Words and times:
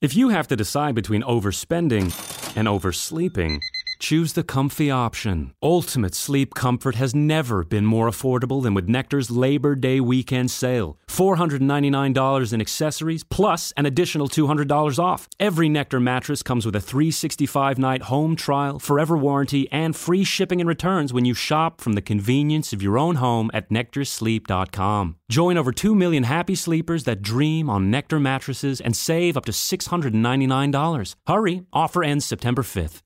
If 0.00 0.14
you 0.14 0.28
have 0.28 0.46
to 0.46 0.54
decide 0.54 0.94
between 0.94 1.22
overspending 1.22 2.14
and 2.56 2.68
oversleeping, 2.68 3.60
choose 3.98 4.34
the 4.34 4.42
comfy 4.44 4.90
option. 4.90 5.52
Ultimate 5.62 6.14
sleep 6.14 6.54
comfort 6.54 6.94
has 6.94 7.14
never 7.14 7.64
been 7.64 7.84
more 7.84 8.08
affordable 8.08 8.62
than 8.62 8.74
with 8.74 8.88
Nectar's 8.88 9.30
Labor 9.30 9.74
Day 9.74 10.00
weekend 10.00 10.50
sale. 10.50 10.98
$499 11.08 12.52
in 12.52 12.60
accessories 12.60 13.24
plus 13.24 13.72
an 13.76 13.86
additional 13.86 14.28
$200 14.28 14.98
off. 14.98 15.28
Every 15.40 15.68
Nectar 15.68 16.00
mattress 16.00 16.42
comes 16.42 16.64
with 16.64 16.76
a 16.76 16.80
365 16.80 17.78
night 17.78 18.02
home 18.02 18.36
trial, 18.36 18.78
forever 18.78 19.16
warranty, 19.16 19.68
and 19.72 19.96
free 19.96 20.24
shipping 20.24 20.60
and 20.60 20.68
returns 20.68 21.12
when 21.12 21.24
you 21.24 21.34
shop 21.34 21.80
from 21.80 21.94
the 21.94 22.02
convenience 22.02 22.72
of 22.72 22.82
your 22.82 22.98
own 22.98 23.16
home 23.16 23.50
at 23.52 23.68
nectarsleep.com. 23.70 25.16
Join 25.30 25.56
over 25.56 25.72
2 25.72 25.94
million 25.94 26.22
happy 26.22 26.54
sleepers 26.54 27.04
that 27.04 27.22
dream 27.22 27.68
on 27.68 27.90
Nectar 27.90 28.20
mattresses 28.20 28.80
and 28.80 28.96
save 28.96 29.36
up 29.36 29.44
to 29.46 29.52
$699. 29.52 31.14
Hurry, 31.26 31.62
offer 31.72 32.04
ends 32.04 32.24
September 32.24 32.62
5th. 32.62 33.02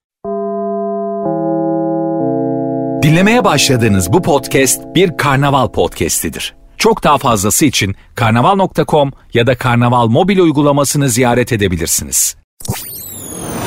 Dinlemeye 3.03 3.45
başladığınız 3.45 4.13
bu 4.13 4.23
podcast 4.23 4.81
bir 4.95 5.17
karnaval 5.17 5.69
podcastidir. 5.69 6.55
Çok 6.79 7.05
daha 7.05 7.19
fazlası 7.19 7.65
için 7.65 7.97
karnaval.com 8.15 9.13
ya 9.35 9.47
da 9.47 9.55
karnaval 9.55 10.07
mobil 10.07 10.39
uygulamasını 10.39 11.09
ziyaret 11.09 11.53
edebilirsiniz. 11.53 12.37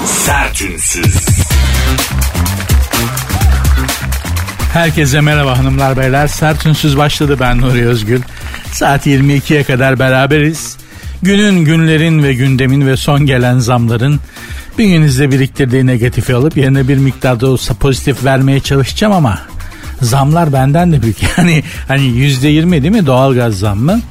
Sertünsüz. 0.06 1.28
Herkese 4.74 5.22
merhaba 5.22 5.58
hanımlar 5.58 5.98
beyler. 5.98 6.28
Sertünsüz 6.28 6.98
başladı 6.98 7.38
ben 7.40 7.62
Nuri 7.62 7.88
Özgül. 7.88 8.22
Saat 8.72 9.08
22'ye 9.08 9.64
kadar 9.64 10.00
beraberiz. 10.00 10.78
Günün, 11.22 11.66
günlerin 11.66 12.24
ve 12.24 12.34
gündemin 12.34 12.88
ve 12.88 12.98
son 12.98 13.26
gelen 13.26 13.60
zamların 13.60 14.20
bünyenizde 14.78 15.32
biriktirdiği 15.32 15.88
negatifi 15.88 16.36
alıp 16.36 16.58
yerine 16.58 16.88
bir 16.88 16.98
miktarda 16.98 17.48
olsa 17.48 17.74
pozitif 17.74 18.24
vermeye 18.24 18.60
çalışacağım 18.60 19.14
ama 19.14 19.40
zamlar 20.02 20.54
benden 20.54 20.92
de 20.92 21.02
büyük. 21.02 21.18
Yani 21.38 21.64
hani 21.88 22.04
yüzde 22.04 22.48
yirmi 22.48 22.82
değil 22.82 22.94
mi 22.94 23.06
doğalgaz 23.06 23.60
zammı? 23.60 24.02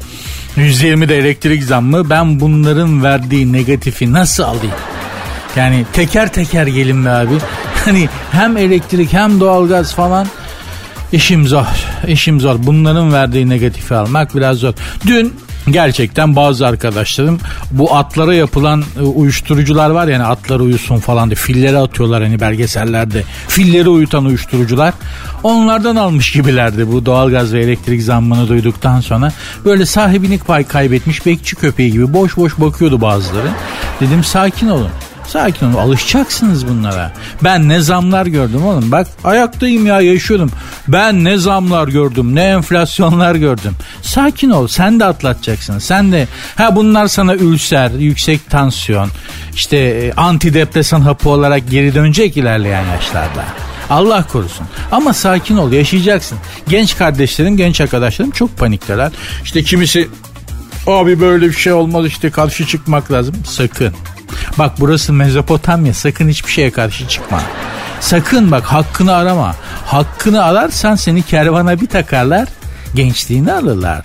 Yüzde 0.56 0.86
yirmi 0.86 1.08
de 1.08 1.18
elektrik 1.18 1.64
zammı. 1.64 2.10
Ben 2.10 2.40
bunların 2.40 3.04
verdiği 3.04 3.52
negatifi 3.52 4.12
nasıl 4.12 4.42
alayım? 4.42 4.74
Yani 5.56 5.84
teker 5.92 6.32
teker 6.32 6.66
gelin 6.66 7.04
be 7.04 7.10
abi. 7.10 7.34
Hani 7.84 8.08
hem 8.32 8.56
elektrik 8.56 9.12
hem 9.12 9.40
doğalgaz 9.40 9.94
falan 9.94 10.26
işim 11.12 11.46
zor. 11.46 11.66
İşim 12.06 12.40
zor. 12.40 12.56
Bunların 12.58 13.12
verdiği 13.12 13.48
negatifi 13.48 13.94
almak 13.94 14.36
biraz 14.36 14.58
zor. 14.58 14.74
Dün 15.06 15.34
gerçekten 15.70 16.36
bazı 16.36 16.66
arkadaşlarım 16.66 17.38
bu 17.70 17.96
atlara 17.96 18.34
yapılan 18.34 18.84
e, 18.98 19.02
uyuşturucular 19.02 19.90
var 19.90 20.08
yani 20.08 20.24
atlar 20.24 20.60
uyusun 20.60 20.96
falan 20.96 21.30
diye 21.30 21.36
filleri 21.36 21.78
atıyorlar 21.78 22.22
hani 22.22 22.40
belgesellerde. 22.40 23.24
Filleri 23.48 23.88
uyutan 23.88 24.24
uyuşturucular. 24.24 24.94
Onlardan 25.42 25.96
almış 25.96 26.32
gibilerdi 26.32 26.92
bu 26.92 27.06
doğalgaz 27.06 27.52
ve 27.52 27.60
elektrik 27.60 28.02
zammını 28.02 28.48
duyduktan 28.48 29.00
sonra. 29.00 29.32
Böyle 29.64 29.86
sahibini 29.86 30.38
kaybetmiş 30.68 31.26
bekçi 31.26 31.56
köpeği 31.56 31.92
gibi 31.92 32.12
boş 32.12 32.36
boş 32.36 32.58
bakıyordu 32.58 33.00
bazıları. 33.00 33.48
Dedim 34.00 34.24
sakin 34.24 34.68
olun 34.68 34.90
Sakin 35.26 35.66
olun 35.66 35.74
alışacaksınız 35.74 36.68
bunlara. 36.68 37.12
Ben 37.44 37.68
ne 37.68 37.80
zamlar 37.80 38.26
gördüm 38.26 38.66
oğlum. 38.66 38.92
Bak 38.92 39.06
ayaktayım 39.24 39.86
ya 39.86 40.00
yaşıyorum. 40.00 40.50
Ben 40.88 41.24
ne 41.24 41.38
zamlar 41.38 41.88
gördüm 41.88 42.34
ne 42.34 42.42
enflasyonlar 42.42 43.34
gördüm. 43.34 43.72
Sakin 44.02 44.50
ol 44.50 44.66
sen 44.66 45.00
de 45.00 45.04
atlatacaksın. 45.04 45.78
Sen 45.78 46.12
de 46.12 46.28
ha 46.56 46.76
bunlar 46.76 47.08
sana 47.08 47.34
ülser, 47.34 47.90
yüksek 47.90 48.50
tansiyon, 48.50 49.08
işte 49.54 49.76
e, 49.76 50.12
antidepresan 50.12 51.00
hapı 51.00 51.30
olarak 51.30 51.70
geri 51.70 51.94
dönecek 51.94 52.36
ilerleyen 52.36 52.84
yaşlarda. 52.86 53.44
Allah 53.90 54.24
korusun. 54.32 54.66
Ama 54.92 55.12
sakin 55.12 55.56
ol 55.56 55.72
yaşayacaksın. 55.72 56.38
Genç 56.68 56.96
kardeşlerim, 56.96 57.56
genç 57.56 57.80
arkadaşlarım 57.80 58.30
çok 58.30 58.58
panikteler. 58.58 59.12
İşte 59.44 59.62
kimisi 59.62 60.08
abi 60.86 61.20
böyle 61.20 61.48
bir 61.48 61.52
şey 61.52 61.72
olmaz 61.72 62.06
işte 62.06 62.30
karşı 62.30 62.66
çıkmak 62.66 63.12
lazım. 63.12 63.34
Sakın. 63.46 63.94
Bak 64.58 64.72
burası 64.80 65.12
Mezopotamya 65.12 65.94
sakın 65.94 66.28
hiçbir 66.28 66.52
şeye 66.52 66.70
karşı 66.70 67.08
çıkma. 67.08 67.40
Sakın 68.00 68.50
bak 68.50 68.64
hakkını 68.64 69.14
arama. 69.14 69.54
Hakkını 69.86 70.44
ararsan 70.44 70.94
seni 70.94 71.22
kervana 71.22 71.80
bir 71.80 71.86
takarlar 71.86 72.48
gençliğini 72.94 73.52
alırlar. 73.52 74.02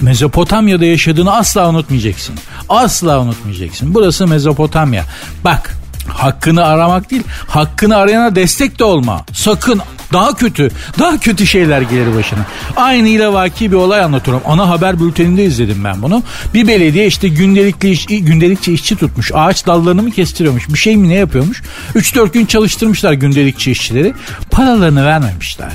Mezopotamya'da 0.00 0.84
yaşadığını 0.84 1.36
asla 1.36 1.68
unutmayacaksın. 1.68 2.34
Asla 2.68 3.20
unutmayacaksın. 3.20 3.94
Burası 3.94 4.26
Mezopotamya. 4.26 5.04
Bak 5.44 5.74
hakkını 6.10 6.64
aramak 6.64 7.10
değil 7.10 7.22
hakkını 7.46 7.96
arayana 7.96 8.34
destek 8.34 8.78
de 8.78 8.84
olma. 8.84 9.24
Sakın 9.32 9.80
daha 10.12 10.36
kötü, 10.36 10.70
daha 10.98 11.20
kötü 11.20 11.46
şeyler 11.46 11.80
gelir 11.80 12.16
başına. 12.16 12.46
Aynı 12.76 13.08
ile 13.08 13.32
vaki 13.32 13.70
bir 13.72 13.76
olay 13.76 14.00
anlatıyorum. 14.00 14.42
Ana 14.46 14.68
haber 14.68 15.00
bülteninde 15.00 15.44
izledim 15.44 15.84
ben 15.84 16.02
bunu. 16.02 16.22
Bir 16.54 16.68
belediye 16.68 17.06
işte 17.06 17.28
gündelikli 17.28 17.90
iş, 17.90 18.06
gündelikçi 18.06 18.72
işçi 18.72 18.96
tutmuş. 18.96 19.30
Ağaç 19.34 19.66
dallarını 19.66 20.02
mı 20.02 20.10
kestiriyormuş? 20.10 20.68
Bir 20.68 20.78
şey 20.78 20.96
mi 20.96 21.08
ne 21.08 21.14
yapıyormuş? 21.14 21.62
3-4 21.94 22.32
gün 22.32 22.46
çalıştırmışlar 22.46 23.12
gündelikçi 23.12 23.70
işçileri. 23.70 24.14
Paralarını 24.60 25.06
vermemişler. 25.06 25.72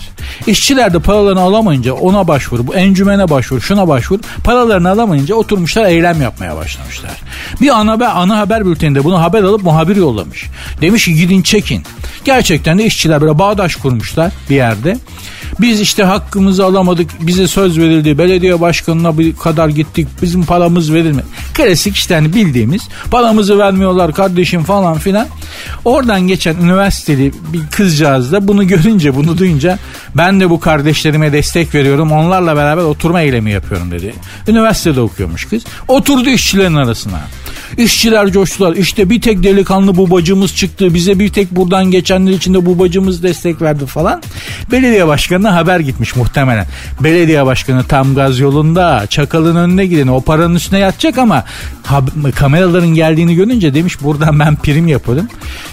İşçiler 0.48 0.94
de 0.94 1.00
paralarını 1.00 1.40
alamayınca 1.40 1.94
ona 1.94 2.28
başvur, 2.28 2.68
bu 2.68 2.76
encümene 2.76 3.30
başvur, 3.30 3.62
şuna 3.62 3.88
başvur. 3.88 4.20
Paralarını 4.44 4.90
alamayınca 4.90 5.36
oturmuşlar 5.36 5.86
eylem 5.86 6.22
yapmaya 6.22 6.56
başlamışlar. 6.56 7.12
Bir 7.62 7.70
ana 7.70 7.92
haber, 7.92 8.10
ana 8.16 8.38
haber 8.38 8.66
bülteninde 8.66 9.04
bunu 9.04 9.22
haber 9.22 9.44
alıp 9.44 9.64
muhabir 9.64 9.96
yollamış. 9.96 10.46
Demiş 10.82 11.06
ki 11.06 11.16
gidin 11.16 11.42
çekin. 11.42 11.84
Gerçekten 12.26 12.78
de 12.78 12.86
işçiler 12.86 13.22
böyle 13.22 13.40
bağdaş 13.40 13.76
kurmuşlar 13.76 14.32
bir 14.50 14.56
yerde. 14.56 14.98
Biz 15.60 15.82
işte 15.82 16.04
hakkımızı 16.04 16.66
alamadık. 16.66 17.10
Bize 17.20 17.48
söz 17.48 17.80
verildi. 17.80 18.18
Belediye 18.18 18.62
başkanına 18.62 19.18
bir 19.18 19.36
kadar 19.36 19.70
gittik. 19.70 20.08
Bizim 20.22 20.46
paramız 20.46 20.94
verilmedi. 20.94 21.26
Klasik 21.54 21.96
işte 21.96 22.16
hani 22.16 22.34
bildiğimiz. 22.34 22.82
Paramızı 23.12 23.58
vermiyorlar 23.58 24.14
kardeşim 24.14 24.64
falan 24.64 24.98
filan. 24.98 25.28
Oradan 25.86 26.22
geçen 26.22 26.56
üniversiteli 26.56 27.32
bir 27.54 27.62
kızcağız 27.72 28.32
da 28.32 28.48
bunu 28.48 28.68
görünce 28.68 29.16
bunu 29.16 29.38
duyunca 29.38 29.80
ben 30.16 30.40
de 30.40 30.50
bu 30.50 30.60
kardeşlerime 30.60 31.34
destek 31.34 31.76
veriyorum. 31.76 32.12
Onlarla 32.12 32.56
beraber 32.56 32.84
oturma 32.84 33.22
eylemi 33.22 33.52
yapıyorum 33.52 33.92
dedi. 33.92 34.14
Üniversitede 34.48 35.02
okuyormuş 35.02 35.46
kız. 35.46 35.64
Oturdu 35.88 36.30
işçilerin 36.30 36.76
arasına. 36.76 37.22
İşçiler 37.78 38.32
coştular. 38.32 38.76
İşte 38.76 39.10
bir 39.10 39.22
tek 39.22 39.44
delikanlı 39.44 39.96
bubacımız 39.98 40.56
çıktı. 40.56 40.94
Bize 40.94 41.20
bir 41.20 41.30
tek 41.30 41.52
buradan 41.52 41.92
geçenler 41.92 42.32
için 42.32 42.54
de 42.54 42.66
bubacımız 42.66 43.24
destek 43.24 43.62
verdi 43.62 43.86
falan. 43.86 44.22
Belediye 44.72 45.08
başkanına 45.46 45.56
haber 45.56 45.80
gitmiş 45.80 46.16
muhtemelen. 46.16 46.66
Belediye 47.00 47.46
başkanı 47.46 47.84
tam 47.84 48.16
gaz 48.16 48.40
yolunda 48.40 49.08
çakalın 49.10 49.56
önüne 49.56 49.86
gidin 49.86 50.08
o 50.08 50.22
paranın 50.22 50.56
üstüne 50.56 50.80
yatacak 50.80 51.18
ama 51.18 51.44
kameraların 52.36 52.88
geldiğini 52.88 53.36
görünce 53.36 53.74
demiş 53.74 54.02
buradan 54.04 54.40
ben 54.40 54.56
prim 54.56 54.88
yaparım. 54.88 55.28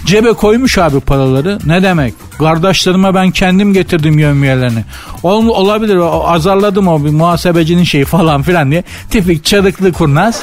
Cebe 0.05 0.33
koymuş 0.33 0.77
abi 0.77 0.99
paraları. 0.99 1.59
Ne 1.65 1.83
demek? 1.83 2.13
Kardeşlerime 2.39 3.13
ben 3.13 3.31
kendim 3.31 3.73
getirdim 3.73 4.19
yövmiyelerini. 4.19 4.83
Ol, 5.23 5.47
olabilir 5.47 5.99
azarladım 6.25 6.87
o 6.87 7.05
bir 7.05 7.09
muhasebecinin 7.09 7.83
şeyi 7.83 8.05
falan 8.05 8.41
filan 8.41 8.71
diye. 8.71 8.83
Tipik 9.09 9.45
çarıklı 9.45 9.91
kurnaz. 9.91 10.41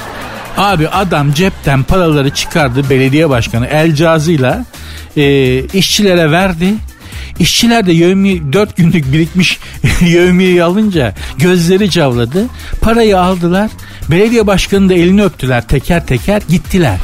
Abi 0.57 0.89
adam 0.89 1.33
cepten 1.33 1.83
paraları 1.83 2.31
çıkardı 2.31 2.91
belediye 2.91 3.31
başkanı 3.31 3.67
el 3.67 3.95
cazıyla 3.95 4.65
e, 5.17 5.59
işçilere 5.65 6.31
verdi. 6.31 6.75
İşçiler 7.41 7.87
de 7.87 7.93
yevmi 7.93 8.53
4 8.53 8.77
günlük 8.77 9.13
birikmiş 9.13 9.59
yevmiyeyi 10.01 10.65
alınca 10.65 11.15
gözleri 11.39 11.91
cavladı. 11.91 12.47
Parayı 12.81 13.21
aldılar. 13.21 13.71
Belediye 14.11 14.47
başkanı 14.47 14.89
da 14.89 14.95
elini 14.95 15.25
öptüler 15.25 15.69
teker 15.69 16.07
teker 16.07 16.43
gittiler. 16.49 16.99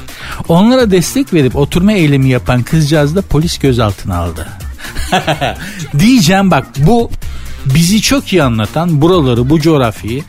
Onlara 0.48 0.90
destek 0.90 1.34
verip 1.34 1.56
oturma 1.56 1.92
eylemi 1.92 2.28
yapan 2.28 2.62
kızcağız 2.62 3.16
da 3.16 3.22
polis 3.22 3.58
gözaltına 3.58 4.16
aldı. 4.16 4.48
Diyeceğim 5.98 6.50
bak 6.50 6.66
bu 6.78 7.10
bizi 7.74 8.02
çok 8.02 8.32
iyi 8.32 8.42
anlatan 8.42 9.02
buraları 9.02 9.50
bu 9.50 9.60
coğrafyayı 9.60 10.22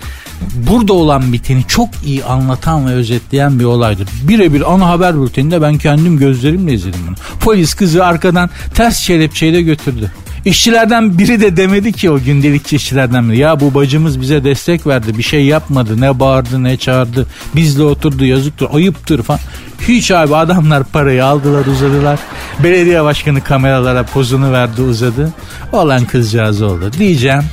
burada 0.69 0.93
olan 0.93 1.33
biteni 1.33 1.63
çok 1.67 1.89
iyi 2.05 2.23
anlatan 2.25 2.87
ve 2.87 2.91
özetleyen 2.91 3.59
bir 3.59 3.65
olaydır. 3.65 4.07
Birebir 4.23 4.73
ana 4.73 4.89
haber 4.89 5.21
bülteninde 5.21 5.61
ben 5.61 5.77
kendim 5.77 6.17
gözlerimle 6.17 6.73
izledim 6.73 6.99
bunu. 7.07 7.15
Polis 7.39 7.73
kızı 7.73 8.05
arkadan 8.05 8.49
ters 8.73 9.07
kelepçeyle 9.07 9.61
götürdü. 9.61 10.11
İşçilerden 10.45 11.17
biri 11.17 11.41
de 11.41 11.57
demedi 11.57 11.91
ki 11.91 12.11
o 12.11 12.19
gündelikçi 12.19 12.75
işçilerden 12.75 13.29
biri. 13.29 13.37
Ya 13.37 13.59
bu 13.59 13.73
bacımız 13.73 14.21
bize 14.21 14.43
destek 14.43 14.87
verdi 14.87 15.17
bir 15.17 15.23
şey 15.23 15.45
yapmadı 15.45 16.01
ne 16.01 16.19
bağırdı 16.19 16.63
ne 16.63 16.77
çağırdı 16.77 17.27
bizle 17.55 17.83
oturdu 17.83 18.25
yazıktır 18.25 18.67
ayıptır 18.73 19.23
falan. 19.23 19.39
Hiç 19.87 20.11
abi 20.11 20.35
adamlar 20.35 20.83
parayı 20.83 21.25
aldılar 21.25 21.65
uzadılar. 21.65 22.19
Belediye 22.63 23.03
başkanı 23.03 23.41
kameralara 23.41 24.03
pozunu 24.03 24.51
verdi 24.51 24.81
uzadı. 24.81 25.33
Olan 25.71 26.05
kızcağız 26.05 26.61
oldu. 26.61 26.91
Diyeceğim 26.99 27.43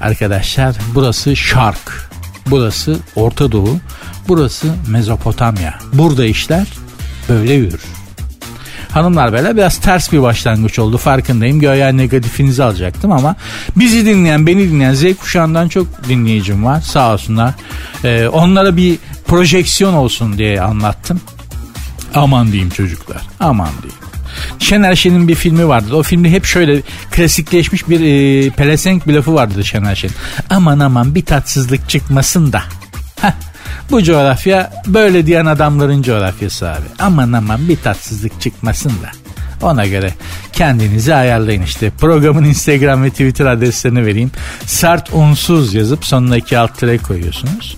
arkadaşlar 0.00 0.76
burası 0.94 1.36
şark. 1.36 2.13
Burası 2.46 2.98
Orta 3.16 3.52
Doğu. 3.52 3.78
Burası 4.28 4.74
Mezopotamya. 4.88 5.74
Burada 5.92 6.24
işler 6.24 6.66
böyle 7.28 7.52
yürür. 7.52 7.80
Hanımlar 8.90 9.32
beyler 9.32 9.56
biraz 9.56 9.78
ters 9.78 10.12
bir 10.12 10.22
başlangıç 10.22 10.78
oldu 10.78 10.98
farkındayım. 10.98 11.60
Göya 11.60 11.88
negatifinizi 11.88 12.64
alacaktım 12.64 13.12
ama 13.12 13.36
bizi 13.76 14.06
dinleyen, 14.06 14.46
beni 14.46 14.70
dinleyen 14.70 14.94
Z 14.94 15.04
kuşağından 15.20 15.68
çok 15.68 16.08
dinleyicim 16.08 16.64
var 16.64 16.80
sağ 16.80 17.12
olsunlar. 17.12 17.54
Ee, 18.04 18.28
onlara 18.28 18.76
bir 18.76 18.98
projeksiyon 19.26 19.94
olsun 19.94 20.38
diye 20.38 20.62
anlattım. 20.62 21.20
Aman 22.14 22.52
diyeyim 22.52 22.70
çocuklar, 22.70 23.22
aman 23.40 23.68
diyeyim. 23.82 24.00
Şener 24.58 24.94
Şen'in 24.94 25.28
bir 25.28 25.34
filmi 25.34 25.68
vardı. 25.68 25.96
O 25.96 26.02
filmde 26.02 26.30
hep 26.30 26.44
şöyle 26.44 26.82
klasikleşmiş 27.10 27.88
bir 27.88 28.00
e, 28.00 28.50
pelesenk 28.50 29.08
bir 29.08 29.14
lafı 29.14 29.34
vardı 29.34 29.64
Şener 29.64 29.94
Şen. 29.94 30.10
Aman 30.50 30.78
aman 30.78 31.14
bir 31.14 31.24
tatsızlık 31.24 31.88
çıkmasın 31.88 32.52
da. 32.52 32.62
Heh, 33.20 33.32
bu 33.90 34.02
coğrafya 34.02 34.72
böyle 34.86 35.26
diyen 35.26 35.46
adamların 35.46 36.02
coğrafyası 36.02 36.70
abi. 36.70 36.86
Aman 36.98 37.32
aman 37.32 37.68
bir 37.68 37.76
tatsızlık 37.76 38.40
çıkmasın 38.40 38.90
da. 38.90 39.24
Ona 39.62 39.86
göre 39.86 40.14
kendinizi 40.52 41.14
ayarlayın 41.14 41.62
işte. 41.62 41.90
Programın 41.90 42.44
Instagram 42.44 43.02
ve 43.02 43.10
Twitter 43.10 43.46
adreslerini 43.46 44.06
vereyim. 44.06 44.30
Sert 44.66 45.10
unsuz 45.12 45.74
yazıp 45.74 46.04
sonuna 46.04 46.36
iki 46.36 46.58
alt 46.58 46.78
tere 46.78 46.98
koyuyorsunuz. 46.98 47.76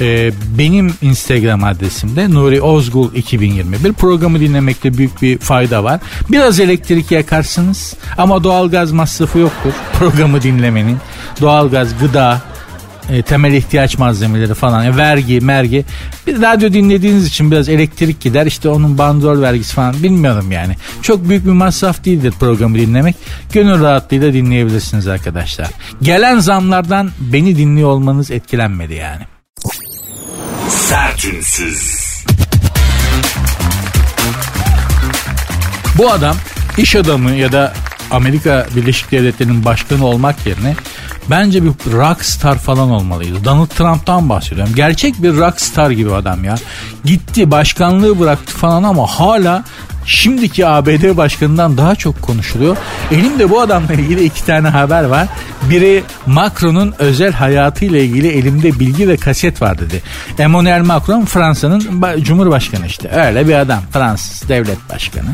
Ee, 0.00 0.32
benim 0.58 0.94
Instagram 1.02 1.64
adresimde 1.64 2.30
Nuri 2.30 2.60
Ozgul 2.60 3.14
2021. 3.14 3.92
Programı 3.92 4.40
dinlemekte 4.40 4.98
büyük 4.98 5.22
bir 5.22 5.38
fayda 5.38 5.84
var. 5.84 6.00
Biraz 6.30 6.60
elektrik 6.60 7.10
yakarsınız 7.10 7.96
ama 8.18 8.44
doğalgaz 8.44 8.92
masrafı 8.92 9.38
yoktur. 9.38 9.72
Programı 9.98 10.42
dinlemenin. 10.42 10.96
Doğalgaz, 11.40 11.98
gıda, 12.00 12.42
e, 13.10 13.22
temel 13.22 13.52
ihtiyaç 13.52 13.98
malzemeleri 13.98 14.54
falan 14.54 14.86
e, 14.86 14.96
vergi 14.96 15.40
mergi 15.40 15.84
bir 16.26 16.42
radyo 16.42 16.72
dinlediğiniz 16.72 17.26
için 17.26 17.50
biraz 17.50 17.68
elektrik 17.68 18.20
gider 18.20 18.46
işte 18.46 18.68
onun 18.68 18.98
bandrol 18.98 19.42
vergisi 19.42 19.74
falan 19.74 20.02
bilmiyorum 20.02 20.52
yani 20.52 20.76
çok 21.02 21.28
büyük 21.28 21.46
bir 21.46 21.50
masraf 21.50 22.04
değildir 22.04 22.34
programı 22.40 22.74
dinlemek 22.74 23.16
gönül 23.52 23.80
rahatlığıyla 23.80 24.32
dinleyebilirsiniz 24.32 25.08
arkadaşlar 25.08 25.68
gelen 26.02 26.38
zamlardan 26.38 27.10
beni 27.20 27.56
dinliyor 27.56 27.88
olmanız 27.88 28.30
etkilenmedi 28.30 28.94
yani 28.94 29.35
Sertünsüz. 30.68 32.06
Bu 35.98 36.10
adam 36.10 36.36
iş 36.78 36.96
adamı 36.96 37.30
ya 37.30 37.52
da 37.52 37.72
Amerika 38.10 38.66
Birleşik 38.76 39.12
Devletleri'nin 39.12 39.64
başkanı 39.64 40.06
olmak 40.06 40.46
yerine 40.46 40.76
bence 41.30 41.62
bir 41.64 41.70
rockstar 41.92 42.58
falan 42.58 42.90
olmalıydı. 42.90 43.44
Donald 43.44 43.66
Trump'tan 43.66 44.28
bahsediyorum. 44.28 44.72
Gerçek 44.76 45.22
bir 45.22 45.36
rockstar 45.36 45.90
gibi 45.90 46.14
adam 46.14 46.44
ya. 46.44 46.54
Gitti 47.04 47.50
başkanlığı 47.50 48.20
bıraktı 48.20 48.52
falan 48.56 48.82
ama 48.82 49.06
hala 49.06 49.64
şimdiki 50.06 50.66
ABD 50.66 51.16
başkanından 51.16 51.78
daha 51.78 51.94
çok 51.94 52.22
konuşuluyor. 52.22 52.76
Elimde 53.10 53.50
bu 53.50 53.60
adamla 53.60 53.92
ilgili 53.92 54.24
iki 54.24 54.46
tane 54.46 54.68
haber 54.68 55.04
var. 55.04 55.28
Biri 55.62 56.02
Macron'un 56.26 56.94
özel 56.98 57.32
hayatıyla 57.32 57.98
ilgili 57.98 58.28
elimde 58.28 58.80
bilgi 58.80 59.08
ve 59.08 59.16
kaset 59.16 59.62
var 59.62 59.78
dedi. 59.78 60.02
Emmanuel 60.38 60.80
Macron 60.80 61.24
Fransa'nın 61.24 62.02
Cumhurbaşkanı 62.22 62.86
işte. 62.86 63.10
Öyle 63.10 63.48
bir 63.48 63.54
adam. 63.54 63.82
Fransız 63.92 64.48
devlet 64.48 64.90
başkanı. 64.92 65.28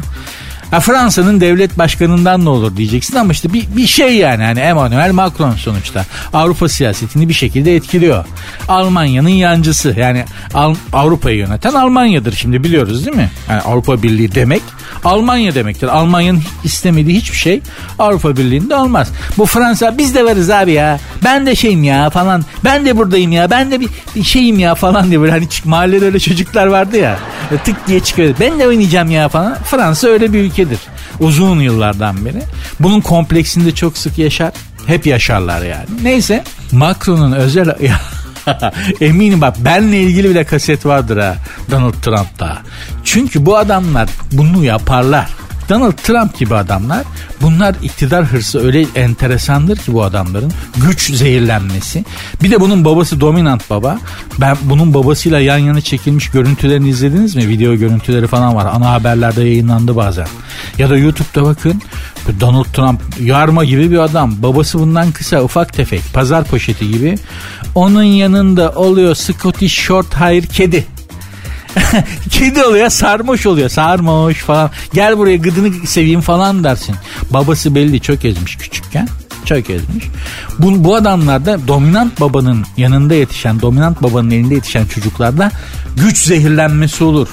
Ha, 0.72 0.80
Fransa'nın 0.80 1.40
devlet 1.40 1.78
başkanından 1.78 2.44
ne 2.44 2.48
olur 2.48 2.76
diyeceksin 2.76 3.16
ama 3.16 3.32
işte 3.32 3.52
bir, 3.52 3.76
bir 3.76 3.86
şey 3.86 4.16
yani 4.16 4.44
hani 4.44 4.60
Emmanuel 4.60 5.12
Macron 5.12 5.54
sonuçta 5.56 6.04
Avrupa 6.32 6.68
siyasetini 6.68 7.28
bir 7.28 7.34
şekilde 7.34 7.76
etkiliyor. 7.76 8.24
Almanya'nın 8.68 9.28
yancısı 9.28 9.94
yani 9.98 10.24
Al, 10.54 10.74
Avrupa'yı 10.92 11.36
yöneten 11.38 11.74
Almanya'dır 11.74 12.32
şimdi 12.32 12.64
biliyoruz 12.64 13.06
değil 13.06 13.16
mi? 13.16 13.30
Yani 13.48 13.60
Avrupa 13.60 14.02
Birliği 14.02 14.34
demek 14.34 14.62
Almanya 15.04 15.54
demektir. 15.54 15.86
Almanya'nın 15.86 16.42
istemediği 16.64 17.16
hiçbir 17.16 17.36
şey 17.36 17.60
Avrupa 17.98 18.36
Birliği'nde 18.36 18.76
olmaz. 18.76 19.12
Bu 19.38 19.46
Fransa 19.46 19.98
biz 19.98 20.14
de 20.14 20.24
varız 20.24 20.50
abi 20.50 20.72
ya. 20.72 20.98
Ben 21.24 21.46
de 21.46 21.56
şeyim 21.56 21.84
ya 21.84 22.10
falan. 22.10 22.44
Ben 22.64 22.86
de 22.86 22.96
buradayım 22.96 23.32
ya. 23.32 23.50
Ben 23.50 23.70
de 23.70 23.80
bir, 23.80 23.88
bir 24.16 24.22
şeyim 24.22 24.58
ya 24.58 24.74
falan 24.74 25.10
diye 25.10 25.20
böyle 25.20 25.32
hani 25.32 25.48
mahallede 25.64 26.04
öyle 26.04 26.18
çocuklar 26.20 26.66
vardı 26.66 26.96
ya. 26.96 27.18
Tık 27.64 27.86
diye 27.86 28.00
çıkıyor. 28.00 28.34
Ben 28.40 28.58
de 28.58 28.68
oynayacağım 28.68 29.10
ya 29.10 29.28
falan. 29.28 29.54
Fransa 29.54 30.08
öyle 30.08 30.32
bir 30.32 30.50
ülkedir. 30.62 30.78
Uzun 31.20 31.60
yıllardan 31.60 32.24
beri. 32.24 32.42
Bunun 32.80 33.00
kompleksinde 33.00 33.74
çok 33.74 33.98
sık 33.98 34.18
yaşar. 34.18 34.52
Hep 34.86 35.06
yaşarlar 35.06 35.62
yani. 35.62 35.86
Neyse 36.02 36.44
Macron'un 36.72 37.32
özel 37.32 37.74
Eminim 39.00 39.40
bak 39.40 39.56
benle 39.64 40.00
ilgili 40.00 40.30
bile 40.30 40.44
kaset 40.44 40.86
vardır 40.86 41.16
ha 41.16 41.36
Donald 41.70 41.94
Trump'ta. 42.02 42.58
Çünkü 43.04 43.46
bu 43.46 43.56
adamlar 43.56 44.08
bunu 44.32 44.64
yaparlar. 44.64 45.28
Donald 45.72 45.92
Trump 45.92 46.38
gibi 46.38 46.54
adamlar 46.54 47.02
bunlar 47.42 47.74
iktidar 47.82 48.24
hırsı 48.24 48.66
öyle 48.66 48.86
enteresandır 48.94 49.76
ki 49.76 49.92
bu 49.92 50.02
adamların 50.02 50.52
güç 50.76 51.14
zehirlenmesi. 51.14 52.04
Bir 52.42 52.50
de 52.50 52.60
bunun 52.60 52.84
babası 52.84 53.20
dominant 53.20 53.70
baba. 53.70 53.98
Ben 54.40 54.56
bunun 54.62 54.94
babasıyla 54.94 55.40
yan 55.40 55.58
yana 55.58 55.80
çekilmiş 55.80 56.30
görüntülerini 56.30 56.88
izlediniz 56.88 57.36
mi? 57.36 57.48
Video 57.48 57.74
görüntüleri 57.74 58.26
falan 58.26 58.56
var. 58.56 58.66
Ana 58.74 58.92
haberlerde 58.92 59.42
yayınlandı 59.44 59.96
bazen. 59.96 60.26
Ya 60.78 60.90
da 60.90 60.96
YouTube'da 60.96 61.42
bakın 61.44 61.82
Donald 62.40 62.64
Trump 62.64 63.00
yarma 63.20 63.64
gibi 63.64 63.90
bir 63.90 63.98
adam. 63.98 64.42
Babası 64.42 64.78
bundan 64.78 65.12
kısa 65.12 65.42
ufak 65.42 65.72
tefek 65.72 66.02
pazar 66.12 66.44
poşeti 66.44 66.90
gibi. 66.90 67.18
Onun 67.74 68.02
yanında 68.02 68.70
oluyor 68.70 69.14
Scottish 69.14 69.74
Short 69.74 70.14
Hair 70.14 70.42
kedi. 70.42 70.86
Kedi 72.30 72.64
oluyor 72.64 72.88
sarmoş 72.88 73.46
oluyor 73.46 73.68
sarmoş 73.68 74.38
falan. 74.38 74.70
Gel 74.94 75.18
buraya 75.18 75.36
gıdını 75.36 75.86
seveyim 75.86 76.20
falan 76.20 76.64
dersin. 76.64 76.94
Babası 77.30 77.74
belli 77.74 78.00
çok 78.00 78.24
ezmiş 78.24 78.56
küçükken. 78.56 79.08
Çok 79.44 79.70
ezmiş. 79.70 80.04
Bu, 80.58 80.84
bu 80.84 80.94
adamlarda 80.94 81.68
dominant 81.68 82.20
babanın 82.20 82.64
yanında 82.76 83.14
yetişen, 83.14 83.60
dominant 83.60 84.02
babanın 84.02 84.30
elinde 84.30 84.54
yetişen 84.54 84.86
çocuklarda 84.86 85.50
güç 85.96 86.18
zehirlenmesi 86.18 87.04
olur. 87.04 87.28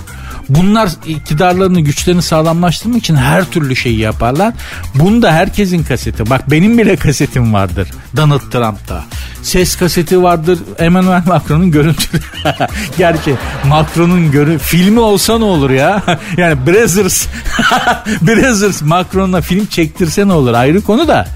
Bunlar 0.50 0.90
iktidarlarını 1.08 1.80
güçlerini 1.80 2.22
sağlamlaştırmak 2.22 2.98
için 2.98 3.16
her 3.16 3.46
türlü 3.46 3.76
şeyi 3.76 4.00
yaparlar. 4.00 4.54
Bunda 4.96 5.32
herkesin 5.32 5.84
kaseti. 5.84 6.30
Bak 6.30 6.52
benim 6.52 6.78
bile 6.78 6.96
kasetim 6.96 7.54
vardır 7.54 7.88
Donald 8.18 8.52
Trump'ta. 8.52 9.04
Ses 9.42 9.76
kaseti 9.76 10.24
vardır 10.24 10.60
Emmanuel 10.80 11.22
Macron'un 11.28 11.72
görüntüleri. 11.72 12.24
Gerçi 12.98 13.36
Macron'un 13.68 14.32
görü 14.32 14.58
filmi 14.58 15.00
olsa 15.00 15.38
ne 15.38 15.44
olur 15.44 15.70
ya? 15.70 16.04
yani 16.38 16.68
Brothers 16.68 17.28
Brothers 18.22 18.82
Macron'la 18.82 19.42
film 19.42 19.66
çektirse 19.66 20.28
ne 20.28 20.34
olur 20.34 20.54
ayrı 20.54 20.82
konu 20.82 21.08
da. 21.08 21.28